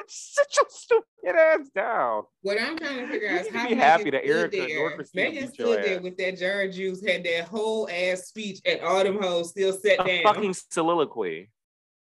sit 0.07 0.47
your 0.55 0.65
stupid 0.69 1.35
ass 1.35 1.67
down. 1.75 2.23
What 2.43 2.61
I'm 2.61 2.77
trying 2.77 2.99
to 2.99 3.07
figure 3.07 3.29
out 3.29 3.41
is 3.41 3.53
how 3.53 3.67
be 3.67 3.75
happy 3.75 4.11
that 4.11 4.23
Erica 4.23 4.55
there. 4.55 4.97
Megan 5.13 5.51
stood 5.51 5.83
there 5.83 6.01
with 6.01 6.15
that 6.17 6.37
jar 6.37 6.61
of 6.61 6.73
juice, 6.73 7.05
had 7.05 7.25
that 7.25 7.45
whole 7.49 7.89
ass 7.91 8.27
speech, 8.27 8.61
and 8.63 8.79
all 8.81 9.03
them 9.03 9.21
hoes 9.21 9.49
still 9.49 9.73
sat 9.73 9.99
A 9.99 10.21
down. 10.21 10.33
fucking 10.33 10.53
soliloquy. 10.69 11.49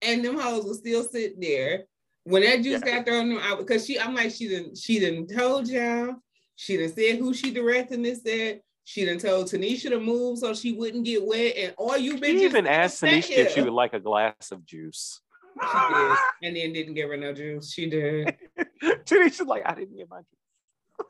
And 0.03 0.25
them 0.25 0.39
hoes 0.39 0.65
will 0.65 0.75
still 0.75 1.05
sit 1.05 1.41
there. 1.41 1.85
When 2.25 2.43
that 2.43 2.63
juice 2.63 2.83
Yeah. 2.85 2.97
got 2.97 3.07
thrown 3.07 3.31
them 3.31 3.39
out, 3.39 3.59
because 3.59 3.87
she, 3.87 3.99
I'm 3.99 4.15
like, 4.15 4.31
she 4.33 4.49
didn't, 4.49 4.77
she 4.77 4.99
didn't 4.99 5.29
told 5.29 5.69
y'all. 5.69 6.17
She 6.57 6.77
didn't 6.77 6.95
said 6.95 7.19
who 7.19 7.33
she 7.33 7.51
directing 7.51 8.03
this 8.03 8.25
at. 8.27 8.61
She 8.85 9.05
done 9.05 9.19
told 9.19 9.47
Tanisha 9.47 9.89
to 9.91 10.01
move 10.01 10.39
so 10.39 10.53
she 10.53 10.73
wouldn't 10.73 11.05
get 11.05 11.25
wet. 11.25 11.55
And 11.57 11.75
all 11.79 11.97
you 11.97 12.17
bitches 12.17 12.25
She 12.25 12.45
even 12.45 12.67
asked 12.67 13.03
Tanisha 13.03 13.31
if 13.31 13.53
she 13.53 13.63
would 13.63 13.73
like 13.73 13.95
a 13.95 14.01
glass 14.01 14.51
of 14.53 14.65
juice. 14.67 15.21
She 15.63 15.95
did, 15.95 16.17
and 16.43 16.57
then 16.57 16.73
didn't 16.73 16.95
give 16.95 17.09
her 17.09 17.17
no 17.17 17.33
juice. 17.33 17.73
She 17.73 17.89
did. 17.89 18.37
Tanisha's 18.83 19.47
like, 19.47 19.63
I 19.65 19.75
didn't 19.75 19.97
get 19.97 20.09
my 20.11 20.21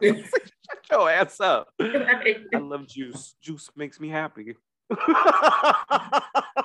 juice. 0.02 0.28
Shut 0.30 0.84
your 0.90 1.10
ass 1.10 1.40
up. 1.40 1.68
I 1.80 2.58
love 2.58 2.86
juice. 2.86 3.34
Juice 3.42 3.70
makes 3.76 3.98
me 3.98 4.08
happy. 4.08 4.56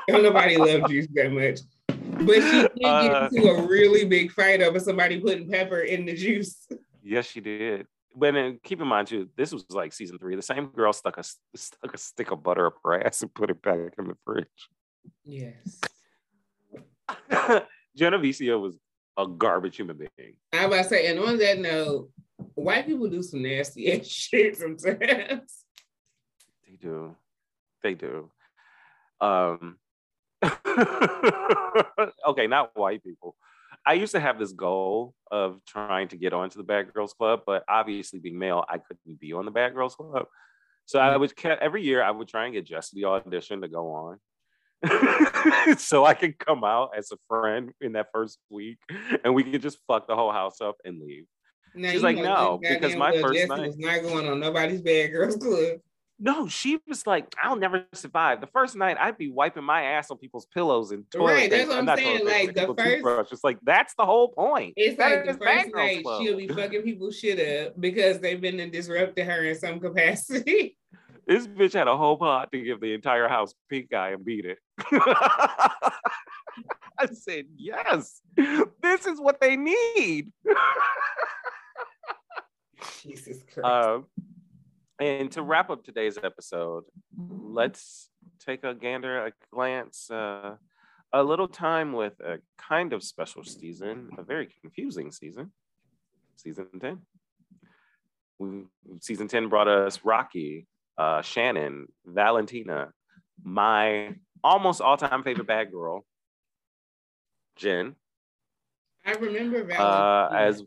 Don't 0.08 0.24
nobody 0.24 0.58
love 0.58 0.88
juice 0.88 1.08
that 1.14 1.32
much. 1.32 1.60
But 2.18 2.36
she 2.36 2.62
did 2.62 2.72
Uh, 2.84 3.30
get 3.30 3.34
into 3.34 3.50
a 3.50 3.68
really 3.68 4.06
big 4.06 4.32
fight 4.32 4.62
over 4.62 4.80
somebody 4.80 5.20
putting 5.20 5.50
pepper 5.50 5.80
in 5.82 6.06
the 6.06 6.16
juice. 6.16 6.68
Yes, 7.08 7.28
she 7.28 7.40
did. 7.40 7.86
But 8.16 8.34
then 8.34 8.60
keep 8.64 8.82
in 8.82 8.88
mind 8.88 9.08
too, 9.08 9.30
this 9.38 9.54
was 9.54 9.64
like 9.70 9.94
season 9.94 10.18
three. 10.18 10.36
The 10.36 10.42
same 10.42 10.66
girl 10.70 10.92
stuck 10.92 11.20
a 11.20 11.24
stuck 11.24 11.94
a 11.94 11.98
stick 12.00 12.32
of 12.32 12.42
butter 12.42 12.66
up 12.66 12.78
her 12.84 13.06
ass 13.06 13.22
and 13.22 13.32
put 13.32 13.52
it 13.52 13.62
back 13.62 13.94
in 14.00 14.08
the 14.08 14.16
fridge. 14.26 14.48
Yes. 15.24 15.82
Jennavecia 17.96 18.60
was 18.60 18.76
a 19.18 19.28
garbage 19.28 19.76
human 19.78 19.98
being. 19.98 20.34
I 20.52 20.66
was 20.66 20.74
about 20.80 20.84
to 20.84 20.90
say, 20.90 21.08
and 21.12 21.20
on 21.20 21.38
that 21.38 21.60
note, 21.60 22.10
white 22.56 22.88
people 22.88 23.08
do 23.08 23.22
some 23.22 23.44
nasty 23.44 23.92
ass 23.94 24.08
shit 24.12 24.58
sometimes. 24.58 25.64
They 26.68 26.76
do. 26.82 27.16
They 27.84 27.94
do. 27.94 28.32
Um 29.22 29.78
okay, 32.28 32.48
not 32.48 32.72
white 32.76 33.04
people. 33.04 33.36
I 33.86 33.94
used 33.94 34.14
to 34.14 34.20
have 34.20 34.40
this 34.40 34.52
goal 34.52 35.14
of 35.32 35.60
trying 35.68 36.08
to 36.10 36.18
get 36.18 36.34
onto 36.34 36.58
the 36.58 36.64
Bad 36.64 36.92
Girls 36.94 37.14
Club, 37.14 37.42
but 37.46 37.64
obviously 37.70 38.20
being 38.20 38.40
male, 38.40 38.66
I 38.68 38.80
couldn't 38.80 39.20
be 39.20 39.34
on 39.34 39.46
the 39.46 39.52
Bad 39.52 39.76
Girls 39.76 39.96
Club. 39.96 40.26
So 40.86 41.00
I 41.00 41.10
mm. 41.10 41.20
would 41.20 41.34
every 41.62 41.84
year 41.84 42.02
I 42.04 42.12
would 42.12 42.28
try 42.28 42.46
and 42.46 42.54
get 42.54 42.66
just 42.66 42.94
the 42.94 43.06
audition 43.06 43.62
to 43.62 43.68
go 43.68 43.92
on. 43.92 44.20
so 45.78 46.06
I 46.06 46.14
could 46.14 46.38
come 46.38 46.64
out 46.64 46.92
as 46.98 47.12
a 47.12 47.18
friend 47.28 47.72
in 47.82 47.94
that 47.94 48.08
first 48.12 48.40
week 48.50 48.78
and 49.24 49.34
we 49.34 49.44
could 49.44 49.62
just 49.62 49.80
fuck 49.88 50.08
the 50.08 50.16
whole 50.16 50.32
house 50.32 50.62
up 50.62 50.78
and 50.86 51.02
leave. 51.02 51.26
Now, 51.74 51.92
She's 51.92 52.04
like, 52.04 52.18
"No, 52.18 52.60
because 52.62 52.96
my 52.96 53.20
first 53.20 53.34
Jessie 53.34 53.48
night- 53.48 53.68
was 53.68 53.78
not 53.78 54.02
going 54.02 54.30
on 54.30 54.40
nobody's 54.40 54.82
bad 54.82 55.12
girls 55.12 55.36
club. 55.36 55.80
No, 56.18 56.48
she 56.48 56.80
was 56.88 57.06
like, 57.06 57.36
I'll 57.42 57.58
never 57.58 57.86
survive. 57.94 58.40
The 58.40 58.48
first 58.48 58.78
night, 58.78 58.96
I'd 59.00 59.18
be 59.18 59.30
wiping 59.30 59.66
my 59.66 59.84
ass 59.84 60.10
on 60.12 60.18
people's 60.18 60.46
pillows 60.46 60.92
and 60.92 61.04
toilet 61.12 61.34
Right, 61.34 61.50
that's 61.50 61.68
what 61.68 61.78
I'm 61.78 61.86
not 61.86 61.98
saying, 61.98 62.26
like, 62.26 62.56
the 62.56 63.02
first-. 63.04 63.34
It's 63.34 63.44
like 63.44 63.58
that's 63.64 63.94
the 63.96 64.06
whole 64.06 64.30
point. 64.30 64.76
It's 64.78 64.98
That 64.98 65.26
like 65.26 65.38
the 65.38 65.44
first 65.44 65.76
night 65.76 66.04
Club. 66.04 66.24
she'll 66.24 66.38
be 66.38 66.48
fucking 66.60 66.84
people 66.84 67.12
shit 67.12 67.66
up 67.68 67.80
because 67.80 68.20
they've 68.20 68.40
been 68.40 68.60
and 68.62 68.72
disrupted 68.72 69.26
her 69.26 69.44
in 69.44 69.56
some 69.58 69.80
capacity. 69.80 70.78
This 71.28 71.48
bitch 71.48 71.74
had 71.74 71.88
a 71.88 71.98
whole 71.98 72.18
pot 72.18 72.52
to 72.52 72.62
give 72.62 72.80
the 72.80 72.94
entire 72.94 73.28
house 73.28 73.56
pink 73.68 73.92
eye 73.96 74.12
and 74.12 74.24
beat 74.24 74.46
it. 74.46 74.60
I 74.92 75.72
said, 77.12 77.46
yes, 77.58 78.22
this 78.38 79.08
is 79.08 79.20
what 79.20 79.42
they 79.42 79.58
need. 79.58 80.32
Jesus 83.02 83.40
Christ. 83.52 83.66
Um, 83.66 84.06
and 85.00 85.32
to 85.32 85.42
wrap 85.42 85.70
up 85.70 85.84
today's 85.84 86.18
episode, 86.22 86.84
let's 87.18 88.10
take 88.46 88.64
a 88.64 88.74
gander, 88.74 89.26
a 89.26 89.32
glance, 89.54 90.10
uh, 90.10 90.56
a 91.14 91.24
little 91.24 91.48
time 91.48 91.94
with 91.94 92.14
a 92.20 92.40
kind 92.58 92.94
of 92.94 93.04
special 93.04 93.44
season, 93.44 94.10
a 94.18 94.24
very 94.24 94.48
confusing 94.62 95.12
season, 95.12 95.52
season 96.36 96.68
10. 96.80 97.00
We, 98.40 98.64
season 99.02 99.28
10 99.28 99.50
brought 99.50 99.68
us 99.68 100.04
Rocky, 100.04 100.68
uh, 100.98 101.22
Shannon, 101.22 101.88
Valentina, 102.06 102.90
my 103.44 104.16
almost 104.44 104.82
all 104.82 104.98
time 104.98 105.24
favorite 105.24 105.48
bad 105.48 105.72
girl, 105.72 106.06
Jen, 107.56 107.96
I 109.06 109.12
remember 109.14 109.60
uh, 109.72 110.30
Valentina. 110.30 110.40
as 110.40 110.64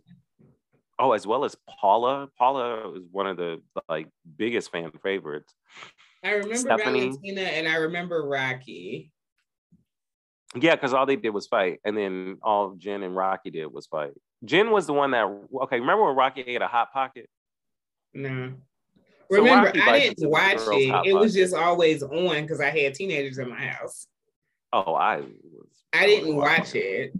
oh, 0.99 1.13
as 1.13 1.27
well 1.27 1.45
as 1.45 1.57
Paula. 1.69 2.29
Paula 2.39 2.93
is 2.95 3.05
one 3.11 3.27
of 3.27 3.37
the 3.37 3.61
like 3.89 4.09
biggest 4.37 4.71
fan 4.71 4.91
favorites. 5.03 5.55
I 6.25 6.33
remember 6.33 6.57
Stephanie. 6.57 7.11
Valentina 7.11 7.43
and 7.43 7.69
I 7.69 7.77
remember 7.77 8.27
Rocky. 8.27 9.13
Yeah, 10.59 10.75
because 10.75 10.95
all 10.95 11.07
they 11.07 11.17
did 11.17 11.31
was 11.31 11.47
fight, 11.47 11.81
and 11.85 11.97
then 11.97 12.39
all 12.43 12.75
Jen 12.77 13.03
and 13.03 13.15
Rocky 13.15 13.51
did 13.51 13.67
was 13.67 13.87
fight. 13.87 14.13
Jen 14.45 14.71
was 14.71 14.87
the 14.87 14.93
one 14.93 15.11
that 15.11 15.27
okay. 15.63 15.79
Remember 15.79 16.07
when 16.07 16.17
Rocky 16.17 16.43
ate 16.43 16.63
a 16.63 16.67
hot 16.67 16.93
pocket? 16.93 17.29
No. 18.15 18.55
So 19.31 19.37
Remember, 19.37 19.71
I 19.75 19.99
didn't 19.99 20.31
watch 20.31 20.57
it. 20.57 21.07
It 21.07 21.13
was 21.13 21.35
just 21.35 21.55
always 21.55 22.03
on 22.03 22.43
because 22.43 22.61
I 22.61 22.71
had 22.71 22.95
teenagers 22.95 23.37
in 23.37 23.51
my 23.51 23.61
house. 23.61 24.07
Oh, 24.73 24.95
I 24.95 25.19
was. 25.19 25.69
I 25.93 26.07
didn't 26.07 26.35
watch 26.35 26.75
it 26.75 27.13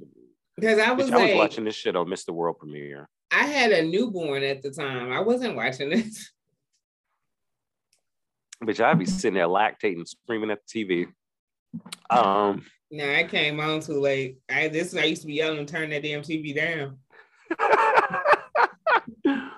because 0.55 0.79
I 0.79 0.93
was 0.93 1.11
Bitch, 1.11 1.13
I 1.13 1.23
was 1.23 1.31
like, 1.31 1.37
watching 1.37 1.65
this 1.65 1.75
shit 1.75 1.97
on 1.97 2.07
Mr. 2.07 2.31
World 2.31 2.59
premiere. 2.59 3.11
I 3.31 3.45
had 3.45 3.73
a 3.73 3.83
newborn 3.83 4.43
at 4.43 4.63
the 4.63 4.71
time. 4.71 5.13
I 5.13 5.21
wasn't 5.21 5.57
watching 5.57 5.91
this. 5.91 6.31
Bitch, 8.65 8.81
I'd 8.83 8.99
be 8.99 9.05
sitting 9.07 9.35
there 9.35 9.47
lactating, 9.47 10.07
screaming 10.09 10.51
at 10.51 10.59
the 10.67 10.85
TV. 10.85 11.07
Um, 12.11 12.65
No, 12.91 13.09
I 13.09 13.25
came 13.25 13.61
on 13.61 13.81
too 13.81 14.01
late. 14.01 14.39
I 14.51 14.69
this 14.69 14.97
I 14.97 15.05
used 15.05 15.21
to 15.23 15.27
be 15.27 15.35
yelling, 15.35 15.67
turn 15.67 15.91
that 15.91 16.03
damn 16.03 16.23
TV 16.23 16.55
down. 16.57 16.99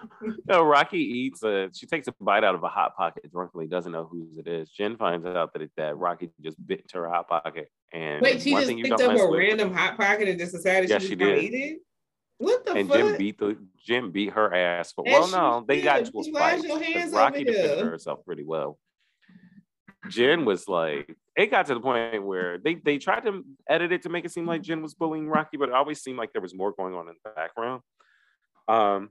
no, 0.46 0.64
Rocky 0.64 0.98
eats 0.98 1.42
a. 1.42 1.70
She 1.72 1.86
takes 1.86 2.08
a 2.08 2.14
bite 2.20 2.44
out 2.44 2.54
of 2.54 2.62
a 2.62 2.68
hot 2.68 2.96
pocket 2.96 3.30
drunkenly, 3.32 3.66
doesn't 3.68 3.92
know 3.92 4.04
whose 4.04 4.36
it 4.36 4.46
is. 4.46 4.70
Jen 4.70 4.96
finds 4.96 5.26
out 5.26 5.52
that 5.54 5.62
it, 5.62 5.70
that 5.76 5.96
Rocky 5.96 6.30
just 6.42 6.64
bit 6.66 6.80
into 6.80 6.98
her 6.98 7.08
hot 7.08 7.28
pocket. 7.28 7.68
And 7.92 8.20
Wait, 8.20 8.42
she 8.42 8.50
just 8.50 8.68
picked 8.68 8.92
up 8.92 9.00
a 9.00 9.12
with- 9.28 9.38
random 9.38 9.72
hot 9.72 9.96
pocket 9.96 10.28
and 10.28 10.38
just 10.38 10.52
decided 10.52 10.90
Yeah, 10.90 10.98
she 10.98 11.08
she 11.08 11.14
was 11.14 11.28
gonna 11.28 11.40
eat 11.40 11.54
it. 11.54 11.78
What 12.40 12.64
the 12.64 12.72
and 12.72 12.88
fuck? 12.88 12.96
Jim 12.96 13.18
beat 13.18 13.38
the 13.38 13.58
Jim 13.76 14.10
beat 14.12 14.32
her 14.32 14.54
ass. 14.54 14.92
For, 14.92 15.04
well, 15.04 15.28
no, 15.30 15.62
they 15.68 15.82
got 15.82 16.00
into 16.00 16.18
a 16.20 16.24
fight. 16.32 16.62
your 16.62 16.78
'cause 16.78 16.86
hands 16.86 17.12
Rocky 17.12 17.44
defended 17.44 17.84
herself 17.84 18.24
pretty 18.24 18.44
well. 18.44 18.78
Jen 20.08 20.46
was 20.46 20.66
like, 20.66 21.14
it 21.36 21.50
got 21.50 21.66
to 21.66 21.74
the 21.74 21.80
point 21.80 22.24
where 22.24 22.56
they 22.56 22.76
they 22.76 22.96
tried 22.96 23.26
to 23.26 23.44
edit 23.68 23.92
it 23.92 24.02
to 24.02 24.08
make 24.08 24.24
it 24.24 24.32
seem 24.32 24.46
like 24.46 24.62
Jen 24.62 24.80
was 24.80 24.94
bullying 24.94 25.28
Rocky, 25.28 25.58
but 25.58 25.68
it 25.68 25.74
always 25.74 26.00
seemed 26.00 26.16
like 26.16 26.32
there 26.32 26.40
was 26.40 26.54
more 26.54 26.72
going 26.72 26.94
on 26.94 27.08
in 27.08 27.14
the 27.22 27.30
background. 27.30 27.82
Um, 28.68 29.10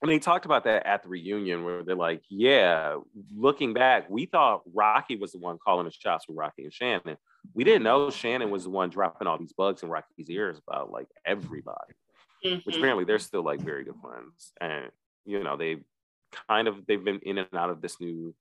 and 0.00 0.10
they 0.10 0.18
talked 0.18 0.46
about 0.46 0.64
that 0.64 0.86
at 0.86 1.02
the 1.02 1.10
reunion 1.10 1.64
where 1.64 1.82
they're 1.82 1.94
like, 1.94 2.22
yeah, 2.30 2.96
looking 3.36 3.74
back, 3.74 4.08
we 4.08 4.24
thought 4.24 4.62
Rocky 4.72 5.16
was 5.16 5.32
the 5.32 5.38
one 5.38 5.58
calling 5.62 5.84
the 5.84 5.92
shots 5.92 6.26
with 6.26 6.38
Rocky 6.38 6.64
and 6.64 6.72
Shannon, 6.72 7.18
we 7.52 7.62
didn't 7.62 7.82
know 7.82 8.08
Shannon 8.10 8.50
was 8.50 8.64
the 8.64 8.70
one 8.70 8.88
dropping 8.88 9.26
all 9.28 9.36
these 9.38 9.52
bugs 9.52 9.82
in 9.82 9.90
Rocky's 9.90 10.30
ears 10.30 10.58
about 10.66 10.90
like 10.90 11.08
everybody, 11.26 11.92
which 12.44 12.62
Mhm. 12.74 12.78
apparently 12.78 13.04
they're 13.04 13.18
still 13.18 13.42
like 13.42 13.60
very 13.60 13.84
good 13.84 13.96
friends. 14.02 14.52
And 14.60 14.90
you 15.24 15.42
know, 15.42 15.56
they 15.56 15.78
kind 16.48 16.68
of 16.68 16.86
they've 16.86 17.02
been 17.02 17.20
in 17.20 17.38
and 17.38 17.48
out 17.54 17.70
of 17.70 17.80
this 17.80 18.00
new 18.00 18.34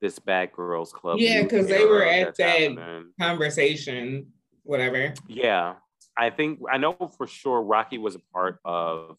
this 0.00 0.18
bad 0.18 0.52
girls 0.52 0.92
club. 0.92 1.18
Yeah, 1.18 1.42
because 1.42 1.66
they 1.66 1.84
were 1.84 2.04
at 2.04 2.34
that-. 2.36 3.04
Conversation, 3.20 4.32
whatever. 4.62 5.12
Yeah, 5.26 5.74
I 6.16 6.30
think 6.30 6.60
I 6.70 6.78
know 6.78 6.94
for 7.16 7.26
sure 7.26 7.60
Rocky 7.62 7.98
was 7.98 8.14
a 8.14 8.20
part 8.32 8.60
of 8.64 9.18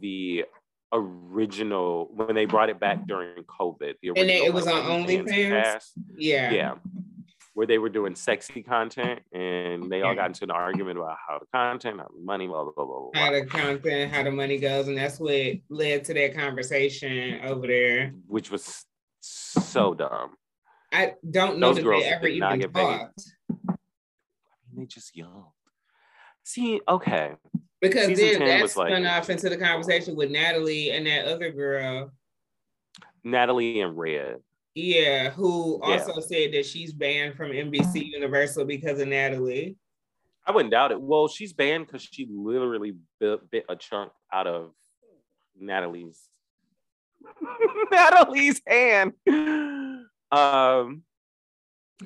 the 0.00 0.44
original 0.92 2.08
when 2.14 2.34
they 2.34 2.44
brought 2.44 2.68
it 2.70 2.78
back 2.78 3.06
during 3.06 3.42
COVID. 3.44 3.94
The 4.02 4.08
And 4.10 4.30
it- 4.30 4.52
was 4.54 4.66
on 4.68 4.82
OnlyFans? 4.84 5.90
Yeah. 6.16 6.50
Yeah. 6.52 6.74
Where 7.56 7.66
they 7.66 7.78
were 7.78 7.88
doing 7.88 8.14
sexy 8.14 8.62
content 8.62 9.20
and 9.32 9.90
they 9.90 10.02
all 10.02 10.14
got 10.14 10.26
into 10.26 10.44
an 10.44 10.50
argument 10.50 10.98
about 10.98 11.16
how 11.26 11.38
the 11.38 11.46
content, 11.54 11.98
how 11.98 12.06
the 12.14 12.22
money, 12.22 12.46
blah, 12.46 12.64
blah, 12.64 12.72
blah, 12.76 12.84
blah, 12.84 13.10
blah. 13.10 13.22
How 13.22 13.32
the 13.32 13.46
content, 13.46 14.12
how 14.12 14.24
the 14.24 14.30
money 14.30 14.58
goes, 14.58 14.88
and 14.88 14.98
that's 14.98 15.18
what 15.18 15.54
led 15.70 16.04
to 16.04 16.12
that 16.12 16.36
conversation 16.36 17.40
over 17.46 17.66
there. 17.66 18.12
which 18.26 18.50
was 18.50 18.84
so 19.22 19.94
dumb. 19.94 20.32
I 20.92 21.14
don't 21.30 21.56
know 21.58 21.72
Those 21.72 21.82
that 21.82 21.90
they 21.90 22.04
ever 22.04 22.28
even 22.28 22.58
get 22.60 22.74
paid. 22.74 22.82
talked 22.98 23.22
They 24.76 24.84
just 24.84 25.16
yelled. 25.16 25.46
See, 26.42 26.82
okay. 26.86 27.36
because 27.80 28.08
Season 28.08 28.26
then 28.26 28.38
10 28.40 28.48
that 28.48 28.60
like- 28.60 28.70
spun 28.70 29.06
off 29.06 29.30
into 29.30 29.48
the 29.48 29.56
conversation 29.56 30.14
with 30.14 30.30
Natalie 30.30 30.90
and 30.90 31.06
that 31.06 31.24
other 31.24 31.50
girl. 31.52 32.12
Natalie 33.24 33.80
and 33.80 33.96
Red. 33.96 34.40
Yeah, 34.76 35.30
who 35.30 35.80
Yeah. 35.82 35.94
also 36.04 36.20
said 36.20 36.52
that 36.52 36.66
she's 36.66 36.92
banned 36.92 37.34
from 37.34 37.50
NBC 37.50 38.12
Universal 38.12 38.66
because 38.66 39.00
of 39.00 39.08
Natalie. 39.08 39.74
I 40.46 40.52
wouldn't 40.52 40.70
doubt 40.70 40.92
it. 40.92 41.00
Well, 41.00 41.28
she's 41.28 41.54
banned 41.54 41.86
because 41.86 42.02
she 42.02 42.28
literally 42.30 42.94
bit, 43.18 43.50
bit 43.50 43.64
a 43.70 43.74
chunk 43.74 44.12
out 44.30 44.46
of 44.46 44.72
Natalie's 45.58 46.28
Natalie's 47.90 48.60
hand. 48.66 49.14
Um. 50.30 51.02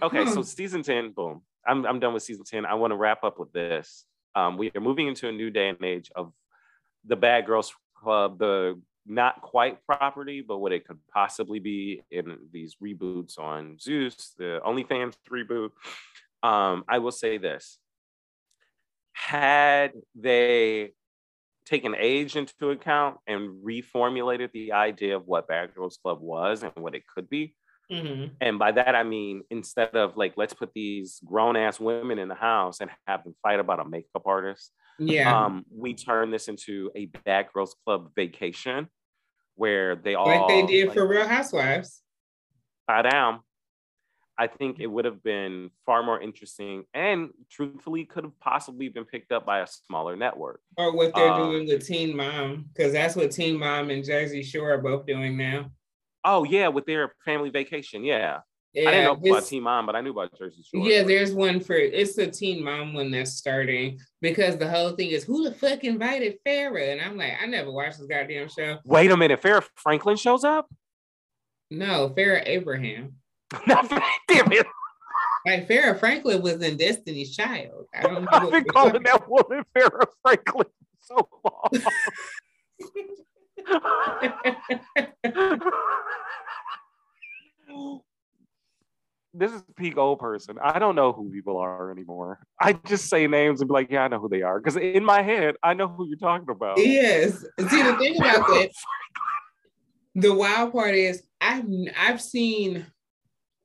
Okay, 0.01 0.25
so 0.27 0.37
Hmm. 0.37 0.43
season 0.43 0.83
ten, 0.85 1.11
boom. 1.11 1.43
I'm 1.66 1.85
I'm 1.85 1.99
done 1.99 2.14
with 2.14 2.23
season 2.23 2.45
ten. 2.45 2.64
I 2.64 2.75
want 2.75 2.93
to 2.93 2.97
wrap 2.97 3.25
up 3.25 3.41
with 3.41 3.53
this. 3.53 4.07
Um, 4.37 4.57
we 4.57 4.71
are 4.77 4.81
moving 4.81 5.09
into 5.09 5.29
a 5.29 5.33
new 5.33 5.51
day 5.51 5.68
and 5.71 5.85
age 5.85 6.11
of 6.14 6.33
the 7.05 7.16
Bad 7.16 7.47
Girls 7.47 7.75
Club, 7.97 8.39
the 8.39 8.81
not 9.11 9.42
quite 9.42 9.84
property, 9.84 10.40
but 10.40 10.58
what 10.58 10.72
it 10.72 10.86
could 10.86 10.98
possibly 11.12 11.58
be 11.58 12.02
in 12.11 12.38
these 12.52 12.76
reboots 12.82 13.38
on 13.38 13.76
Zeus, 13.78 14.34
the 14.38 14.61
OnlyFans 14.64 15.14
reboot. 15.30 15.70
Um, 16.42 16.84
I 16.88 16.98
will 16.98 17.11
say 17.11 17.36
this: 17.36 17.78
had 19.12 19.92
they 20.14 20.92
taken 21.66 21.94
age 21.98 22.36
into 22.36 22.70
account 22.70 23.18
and 23.26 23.62
reformulated 23.64 24.50
the 24.52 24.72
idea 24.72 25.16
of 25.16 25.26
what 25.26 25.46
Bad 25.48 25.74
Girls 25.74 25.98
Club 26.02 26.20
was 26.20 26.62
and 26.62 26.72
what 26.76 26.94
it 26.94 27.02
could 27.06 27.28
be, 27.28 27.54
Mhm. 27.90 28.36
and 28.40 28.58
by 28.58 28.72
that 28.72 28.94
I 28.94 29.02
mean 29.02 29.42
instead 29.50 29.94
of 29.96 30.16
like 30.16 30.34
let's 30.36 30.54
put 30.54 30.72
these 30.72 31.20
grown 31.24 31.56
ass 31.56 31.80
women 31.80 32.18
in 32.20 32.28
the 32.28 32.34
house 32.36 32.80
and 32.80 32.90
have 33.06 33.24
them 33.24 33.34
fight 33.42 33.58
about 33.61 33.80
a 33.80 33.84
makeup 33.84 34.22
artist, 34.24 34.72
Yeah, 35.00 35.44
um, 35.46 35.64
we 35.70 35.94
turn 35.94 36.30
this 36.30 36.46
into 36.48 36.90
a 36.94 37.06
Bad 37.06 37.48
Girls 37.52 37.74
Club 37.84 38.12
vacation 38.14 38.88
where 39.61 39.94
they 39.94 40.14
all 40.14 40.26
like 40.26 40.48
they 40.48 40.64
did 40.64 40.88
like, 40.88 40.96
for 40.96 41.06
Real 41.06 41.28
Housewives. 41.28 42.00
tie 42.88 43.02
down. 43.02 43.40
I 44.38 44.46
think 44.46 44.80
it 44.80 44.86
would 44.86 45.04
have 45.04 45.22
been 45.22 45.70
far 45.84 46.02
more 46.02 46.18
interesting 46.18 46.84
and 46.94 47.28
truthfully 47.50 48.06
could 48.06 48.24
have 48.24 48.40
possibly 48.40 48.88
been 48.88 49.04
picked 49.04 49.32
up 49.32 49.44
by 49.44 49.61
a 49.61 49.66
smaller 49.66 50.16
network. 50.16 50.62
Or 50.78 50.96
what 50.96 51.14
they're 51.14 51.28
Um, 51.30 51.50
doing 51.52 51.66
with 51.66 51.86
Teen 51.86 52.16
Mom, 52.16 52.70
because 52.72 52.94
that's 52.94 53.14
what 53.14 53.32
Teen 53.32 53.58
Mom 53.58 53.90
and 53.90 54.02
Jersey 54.02 54.42
Shore 54.42 54.72
are 54.72 54.78
both 54.78 55.04
doing 55.04 55.36
now. 55.36 55.70
Oh 56.24 56.44
yeah, 56.44 56.68
with 56.68 56.86
their 56.86 57.12
family 57.26 57.50
vacation. 57.50 58.02
Yeah. 58.02 58.40
Yeah, 58.73 58.89
I 58.89 58.93
didn't 58.93 59.25
know 59.25 59.31
about 59.31 59.47
Teen 59.47 59.64
Mom, 59.64 59.87
but 59.87 59.97
I 59.97 60.01
knew 60.01 60.12
about 60.12 60.39
Jersey 60.39 60.62
Shore. 60.62 60.87
yeah, 60.87 61.03
there's 61.03 61.33
one 61.33 61.59
for 61.59 61.75
it's 61.75 62.16
a 62.18 62.29
Teen 62.29 62.62
Mom 62.62 62.95
one 62.95 63.11
that's 63.11 63.33
starting 63.33 63.99
because 64.21 64.59
the 64.59 64.71
whole 64.71 64.91
thing 64.91 65.11
is 65.11 65.25
who 65.25 65.43
the 65.43 65.53
fuck 65.55 65.83
invited 65.83 66.39
Farrah? 66.47 66.93
And 66.93 67.01
I'm 67.01 67.16
like, 67.16 67.33
I 67.43 67.47
never 67.47 67.73
watched 67.73 67.99
this 67.99 68.07
goddamn 68.07 68.49
show. 68.49 68.79
Wait 68.85 69.11
a 69.11 69.16
minute, 69.16 69.43
Farrah 69.43 69.66
Franklin 69.75 70.16
shows 70.16 70.45
up? 70.45 70.68
No, 71.71 72.14
Farrah 72.16 72.45
Abraham. 72.47 73.14
Not 73.66 73.89
Damn 74.29 74.53
it. 74.53 74.66
Like 75.45 75.66
Farrah 75.66 75.99
Franklin 75.99 76.41
was 76.41 76.62
in 76.62 76.77
Destiny's 76.77 77.35
Child. 77.35 77.87
I 77.93 78.03
don't 78.03 78.23
know. 78.23 78.29
I've 78.31 78.43
what 78.45 78.53
been 78.53 78.64
calling 78.66 79.03
that 79.03 79.29
woman 79.29 79.64
Farrah 79.77 80.07
Franklin 80.23 80.66
so 81.01 81.29
long. 81.45 81.71
this 89.33 89.53
is 89.53 89.62
peak 89.76 89.97
old 89.97 90.18
person. 90.18 90.57
I 90.62 90.78
don't 90.78 90.95
know 90.95 91.12
who 91.12 91.31
people 91.31 91.57
are 91.59 91.91
anymore. 91.91 92.41
I 92.61 92.72
just 92.72 93.09
say 93.09 93.26
names 93.26 93.61
and 93.61 93.68
be 93.68 93.72
like, 93.72 93.91
yeah, 93.91 94.05
I 94.05 94.09
know 94.09 94.18
who 94.18 94.28
they 94.28 94.43
are. 94.43 94.59
Because 94.59 94.76
in 94.76 95.05
my 95.05 95.22
head, 95.22 95.55
I 95.62 95.74
know 95.74 95.89
who 95.89 96.07
you're 96.07 96.18
talking 96.18 96.49
about. 96.51 96.78
Yes. 96.78 97.41
See 97.41 97.83
the 97.83 97.97
thing 97.97 98.16
about 98.16 98.47
that, 98.49 98.70
the 100.14 100.35
wild 100.35 100.72
part 100.72 100.95
is 100.95 101.22
I've 101.41 101.64
I've 101.97 102.20
seen 102.20 102.87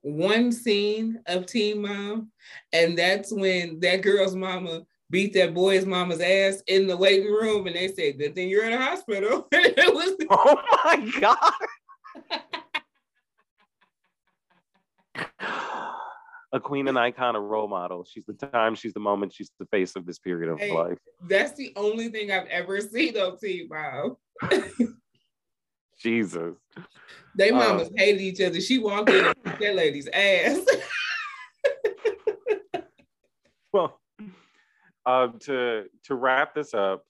one 0.02 0.52
scene 0.52 1.20
of 1.26 1.48
Teen 1.48 1.82
Mom, 1.82 2.32
and 2.72 2.98
that's 2.98 3.34
when 3.34 3.80
that 3.80 4.04
girl's 4.04 4.36
mama 4.36 4.82
beat 5.10 5.34
that 5.34 5.54
boy's 5.54 5.86
mama's 5.86 6.20
ass 6.22 6.62
in 6.68 6.88
the 6.88 6.98
waiting 6.98 7.32
room, 7.32 7.66
and 7.68 7.76
they 7.76 7.88
said, 7.88 8.20
"Good 8.20 8.36
thing 8.36 8.50
you're 8.50 8.66
in 8.66 8.74
a 8.74 8.82
hospital." 8.82 9.48
it 9.52 9.94
was 9.94 10.16
Oh 10.30 10.62
my 10.84 11.12
god. 11.20 11.54
A 16.54 16.60
queen 16.60 16.88
and 16.88 16.98
icon, 16.98 17.36
a 17.36 17.40
role 17.40 17.68
model. 17.68 18.06
She's 18.10 18.24
the 18.26 18.34
time, 18.34 18.76
she's 18.76 18.94
the 18.94 19.00
moment, 19.00 19.34
she's 19.34 19.52
the 19.60 19.66
face 19.68 19.96
of 19.98 20.06
this 20.06 20.20
period 20.20 20.50
of 20.52 20.60
Hey. 20.60 20.72
life. 20.74 20.98
that's 21.28 21.54
the 21.54 21.74
only 21.76 22.08
thing 22.10 22.32
I've 22.32 22.48
ever 22.48 22.80
seen 22.82 23.14
Teen 23.42 23.68
Mom. 23.70 24.16
Jesus. 26.00 26.56
They 27.36 27.50
Uh. 27.52 27.56
mamas 27.56 27.90
hated 27.98 28.22
each 28.22 28.40
other. 28.42 28.62
She 28.62 28.78
walked 28.78 29.10
in 29.10 29.26
and 29.26 29.36
that 29.60 29.76
lady's 29.76 30.08
ass. 30.14 30.60
Well, 33.74 34.00
um, 35.06 35.38
to 35.40 35.84
to 36.06 36.16
wrap 36.16 36.56
this 36.56 36.74
up, 36.74 37.04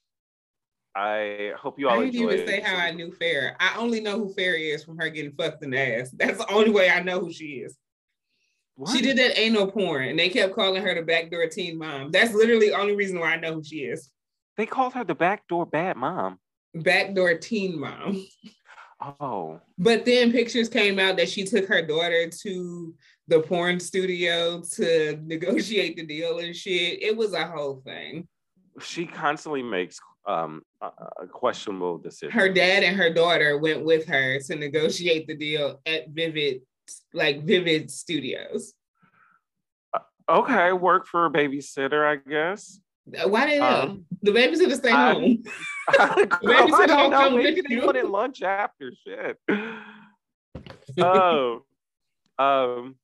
I 0.96 1.52
hope 1.56 1.78
you 1.78 1.88
all 1.88 2.00
I 2.00 2.06
didn't 2.06 2.20
even 2.32 2.44
say 2.44 2.60
how 2.60 2.74
I 2.76 2.90
knew 2.90 3.12
Farrah. 3.12 3.54
I 3.60 3.76
only 3.78 4.00
know 4.00 4.18
who 4.18 4.34
Farrah 4.34 4.74
is 4.74 4.82
from 4.82 4.98
her 4.98 5.08
getting 5.08 5.30
fucked 5.30 5.62
in 5.62 5.70
the 5.70 5.78
ass. 6.00 6.10
That's 6.10 6.38
the 6.38 6.50
only 6.52 6.70
way 6.70 6.90
I 6.90 7.00
know 7.04 7.20
who 7.20 7.32
she 7.32 7.60
is. 7.62 7.76
What? 8.76 8.94
She 8.94 9.00
did 9.02 9.16
that 9.16 9.52
no 9.52 9.66
porn, 9.66 10.08
and 10.08 10.18
they 10.18 10.28
kept 10.28 10.54
calling 10.54 10.82
her 10.82 10.94
the 10.94 11.02
backdoor 11.02 11.48
teen 11.48 11.78
mom. 11.78 12.10
That's 12.10 12.34
literally 12.34 12.68
the 12.68 12.76
only 12.78 12.94
reason 12.94 13.18
why 13.18 13.32
I 13.32 13.40
know 13.40 13.54
who 13.54 13.64
she 13.64 13.80
is. 13.80 14.10
They 14.56 14.66
called 14.66 14.92
her 14.92 15.04
the 15.04 15.14
backdoor 15.14 15.66
bad 15.66 15.96
mom. 15.96 16.38
Backdoor 16.74 17.38
teen 17.38 17.80
mom. 17.80 18.26
Oh, 19.20 19.60
But 19.78 20.04
then 20.06 20.32
pictures 20.32 20.68
came 20.70 20.98
out 20.98 21.16
that 21.18 21.28
she 21.28 21.44
took 21.44 21.66
her 21.68 21.82
daughter 21.82 22.30
to 22.30 22.94
the 23.28 23.40
porn 23.40 23.78
studio 23.78 24.62
to 24.72 25.20
negotiate 25.24 25.96
the 25.96 26.06
deal 26.06 26.38
and 26.38 26.56
shit. 26.56 27.02
It 27.02 27.14
was 27.16 27.34
a 27.34 27.46
whole 27.46 27.82
thing. 27.84 28.26
she 28.80 29.06
constantly 29.06 29.62
makes 29.62 29.98
um 30.26 30.62
a, 30.80 30.86
a 31.22 31.26
questionable 31.26 31.98
decisions. 31.98 32.32
Her 32.34 32.48
dad 32.52 32.82
and 32.82 32.96
her 32.96 33.12
daughter 33.12 33.58
went 33.58 33.84
with 33.84 34.06
her 34.06 34.38
to 34.40 34.56
negotiate 34.56 35.26
the 35.26 35.36
deal 35.36 35.80
at 35.86 36.08
Vivid, 36.10 36.62
like 37.12 37.42
Vivid 37.44 37.90
Studios. 37.90 38.72
Okay, 40.28 40.72
work 40.72 41.06
for 41.06 41.26
a 41.26 41.30
babysitter, 41.30 42.04
I 42.04 42.16
guess. 42.28 42.80
Why 43.26 43.46
didn't 43.46 43.62
Um, 43.62 44.04
the 44.22 44.32
babysitter 44.32 44.74
stay 44.74 44.90
I- 44.90 45.12
home? 45.12 45.42
I 45.88 46.26
said, 46.78 46.86
don't 46.88 46.90
"I'll 46.90 47.10
know. 47.10 47.18
come 47.30 47.36
Maybe 47.36 47.60
they 47.60 47.76
you." 47.76 47.86
wanted 47.86 48.06
lunch 48.06 48.42
after 48.42 48.90
shit. 49.06 49.38
oh, 51.00 51.62
um, 52.38 52.96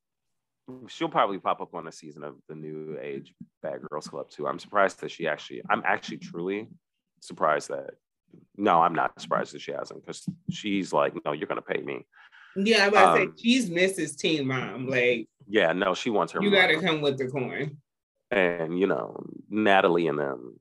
she'll 0.87 1.09
probably 1.09 1.39
pop 1.39 1.61
up 1.61 1.73
on 1.73 1.87
a 1.87 1.91
season 1.91 2.23
of 2.23 2.35
the 2.49 2.55
new 2.55 2.97
age 3.01 3.33
Bad 3.61 3.81
Girls 3.89 4.07
Club 4.07 4.29
too. 4.29 4.47
I'm 4.47 4.59
surprised 4.59 4.99
that 5.01 5.11
she 5.11 5.27
actually. 5.27 5.61
I'm 5.69 5.83
actually 5.85 6.17
truly 6.17 6.67
surprised 7.21 7.69
that. 7.69 7.91
No, 8.57 8.81
I'm 8.81 8.95
not 8.95 9.19
surprised 9.21 9.53
that 9.53 9.61
she 9.61 9.71
hasn't 9.71 10.01
because 10.05 10.25
she's 10.49 10.91
like, 10.91 11.13
no, 11.23 11.31
you're 11.31 11.47
gonna 11.47 11.61
pay 11.61 11.81
me. 11.81 12.05
Yeah, 12.55 12.83
I'm 12.85 12.89
about 12.89 13.15
to 13.15 13.21
Um, 13.23 13.35
say 13.35 13.41
she's 13.41 13.69
Mrs. 13.69 14.17
Teen 14.17 14.47
Mom. 14.47 14.87
Like 14.87 15.27
Yeah, 15.47 15.73
no, 15.73 15.93
she 15.93 16.09
wants 16.09 16.33
her. 16.33 16.41
you 16.41 16.51
got 16.51 16.67
to 16.67 16.79
come 16.79 17.01
with 17.01 17.17
the 17.17 17.27
coin. 17.27 17.77
and 18.31 18.79
you 18.79 18.87
know 18.87 19.23
Natalie 19.49 20.07
and 20.07 20.17
them 20.19 20.59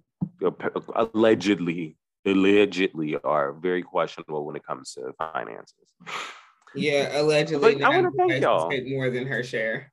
allegedly 0.95 1.97
allegedly 2.25 3.17
are 3.25 3.53
very 3.53 3.83
questionable 3.83 4.45
when 4.47 4.57
it 4.57 4.65
comes 4.65 4.93
to 4.95 5.13
finances. 5.19 5.75
Yeah, 6.75 7.21
allegedly. 7.21 7.75
But 7.75 7.83
I 7.83 7.89
wanna 7.91 8.11
thank 8.17 8.41
y'all. 8.43 8.71
more 8.89 9.11
than 9.11 9.27
her 9.27 9.43
share. 9.43 9.93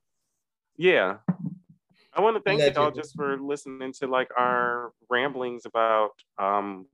Yeah. 0.78 1.18
I 2.14 2.22
want 2.22 2.38
to 2.38 2.42
thank 2.42 2.76
y'all 2.76 2.92
just 2.92 3.16
for 3.16 3.38
listening 3.40 3.94
to 4.00 4.08
like 4.08 4.30
our 4.38 4.92
ramblings 5.10 5.66
about 5.66 6.12
um 6.38 6.86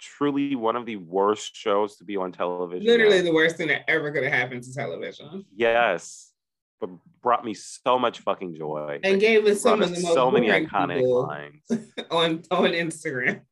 truly 0.00 0.56
one 0.56 0.76
of 0.76 0.86
the 0.86 0.96
worst 0.96 1.54
shows 1.54 1.96
to 1.96 2.04
be 2.04 2.16
on 2.16 2.32
television. 2.32 2.86
Literally 2.86 3.20
the 3.20 3.32
worst 3.32 3.56
thing 3.56 3.68
that 3.68 3.88
ever 3.88 4.10
could 4.10 4.24
have 4.24 4.32
happened 4.32 4.62
to 4.64 4.74
television. 4.74 5.44
Yes. 5.54 6.32
But 6.80 6.90
brought 7.22 7.44
me 7.44 7.54
so 7.54 7.98
much 7.98 8.20
fucking 8.20 8.56
joy. 8.56 9.00
And 9.04 9.20
gave 9.20 9.44
us 9.46 9.60
some 9.60 9.82
of 9.82 9.94
the 9.94 10.00
most 10.00 10.14
so 10.14 10.30
many 10.30 10.48
iconic 10.48 11.02
lines. 11.06 11.62
on, 12.10 12.42
on 12.50 12.72
Instagram. 12.72 13.42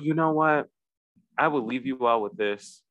you 0.00 0.14
know 0.14 0.32
what? 0.32 0.68
I 1.38 1.48
will 1.48 1.64
leave 1.64 1.86
you 1.86 2.04
all 2.04 2.20
with 2.20 2.36
this. 2.36 2.82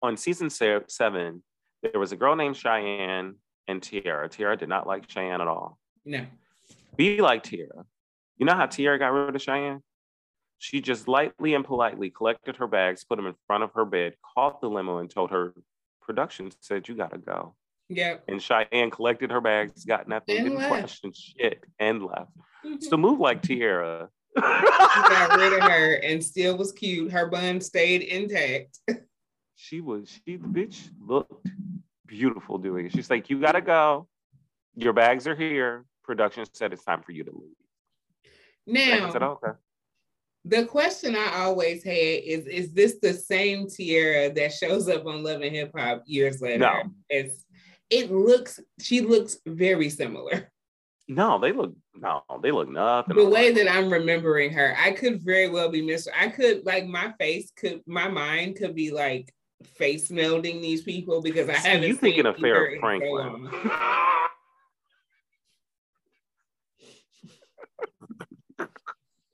On 0.00 0.16
season 0.16 0.50
seven, 0.50 1.42
there 1.82 2.00
was 2.00 2.12
a 2.12 2.16
girl 2.16 2.34
named 2.34 2.56
Cheyenne 2.56 3.34
and 3.68 3.82
Tierra. 3.82 4.28
Tierra 4.28 4.56
did 4.56 4.68
not 4.68 4.86
like 4.86 5.08
Cheyenne 5.08 5.40
at 5.40 5.46
all. 5.46 5.78
No. 6.04 6.24
Be 6.96 7.20
like 7.20 7.42
Tierra. 7.42 7.84
You 8.38 8.46
know 8.46 8.54
how 8.54 8.66
Tierra 8.66 8.98
got 8.98 9.12
rid 9.12 9.36
of 9.36 9.42
Cheyenne? 9.42 9.82
She 10.62 10.80
just 10.80 11.08
lightly 11.08 11.54
and 11.54 11.64
politely 11.64 12.08
collected 12.08 12.54
her 12.58 12.68
bags, 12.68 13.02
put 13.02 13.16
them 13.16 13.26
in 13.26 13.34
front 13.48 13.64
of 13.64 13.72
her 13.74 13.84
bed, 13.84 14.14
called 14.32 14.60
the 14.62 14.68
limo, 14.68 14.98
and 14.98 15.10
told 15.10 15.32
her 15.32 15.54
production 16.00 16.52
said, 16.60 16.86
You 16.86 16.94
gotta 16.94 17.18
go. 17.18 17.56
Yep. 17.88 18.22
And 18.28 18.40
Cheyenne 18.40 18.92
collected 18.92 19.32
her 19.32 19.40
bags, 19.40 19.84
got 19.84 20.06
nothing, 20.06 20.36
And 20.36 20.44
didn't 20.44 20.58
left. 20.58 20.68
question 20.68 21.10
shit, 21.12 21.64
and 21.80 22.04
left. 22.04 22.30
Mhm. 22.64 22.80
So 22.80 22.96
move 22.96 23.18
like 23.18 23.42
Tierra. 23.42 24.08
He 24.36 24.40
got 24.40 25.36
rid 25.40 25.52
of 25.52 25.68
her 25.68 25.94
and 25.94 26.22
still 26.22 26.56
was 26.56 26.70
cute. 26.70 27.10
Her 27.10 27.26
bun 27.26 27.60
stayed 27.60 28.02
intact. 28.02 28.78
she 29.56 29.80
was 29.80 30.08
she 30.24 30.36
the 30.36 30.46
bitch 30.46 30.90
looked 31.04 31.48
beautiful 32.06 32.58
doing 32.58 32.86
it. 32.86 32.92
She's 32.92 33.10
like, 33.10 33.28
you 33.30 33.40
gotta 33.40 33.60
go. 33.60 34.06
Your 34.76 34.92
bags 34.92 35.26
are 35.26 35.34
here. 35.34 35.86
Production 36.04 36.44
said 36.52 36.72
it's 36.72 36.84
time 36.84 37.02
for 37.02 37.10
you 37.10 37.24
to 37.24 37.32
leave. 37.32 37.56
I 39.02 39.10
said, 39.10 39.22
Now, 39.22 39.32
okay. 39.44 39.58
The 40.44 40.66
question 40.66 41.14
I 41.14 41.42
always 41.42 41.84
had 41.84 41.92
is 41.92 42.46
Is 42.46 42.72
this 42.72 42.96
the 43.00 43.14
same 43.14 43.68
Tierra 43.68 44.32
that 44.34 44.52
shows 44.52 44.88
up 44.88 45.06
on 45.06 45.22
Love 45.22 45.42
and 45.42 45.54
Hip 45.54 45.72
Hop 45.76 46.02
years 46.06 46.40
later? 46.40 46.58
No. 46.58 46.82
It's, 47.08 47.44
it 47.90 48.10
looks, 48.10 48.58
she 48.80 49.02
looks 49.02 49.38
very 49.46 49.90
similar. 49.90 50.50
No, 51.08 51.38
they 51.38 51.52
look 51.52 51.74
no, 51.94 52.22
they 52.42 52.50
look 52.50 52.68
nothing. 52.68 53.16
The 53.16 53.28
way 53.28 53.52
that 53.52 53.70
I'm 53.70 53.92
remembering 53.92 54.52
her, 54.52 54.74
I 54.78 54.92
could 54.92 55.20
very 55.22 55.48
well 55.48 55.68
be 55.68 55.82
mis. 55.82 56.08
I 56.16 56.28
could 56.28 56.64
like 56.64 56.86
my 56.86 57.12
face 57.18 57.52
could 57.54 57.82
my 57.86 58.08
mind 58.08 58.56
could 58.56 58.74
be 58.74 58.90
like 58.90 59.32
face 59.76 60.08
melding 60.10 60.62
these 60.62 60.82
people 60.82 61.20
because 61.20 61.48
I 61.48 61.54
haven't. 61.54 61.88
you 61.88 61.96
thinking 61.96 62.26
of 62.26 62.36
Farrah 62.36 62.80
Franklin. 62.80 63.50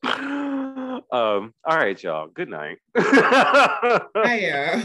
long. 0.05 0.08
um, 1.12 1.55
all 1.64 1.77
right, 1.77 2.03
y'all. 2.03 2.29
Good 2.29 2.49
night. 2.49 2.79
Uh, 4.14 4.83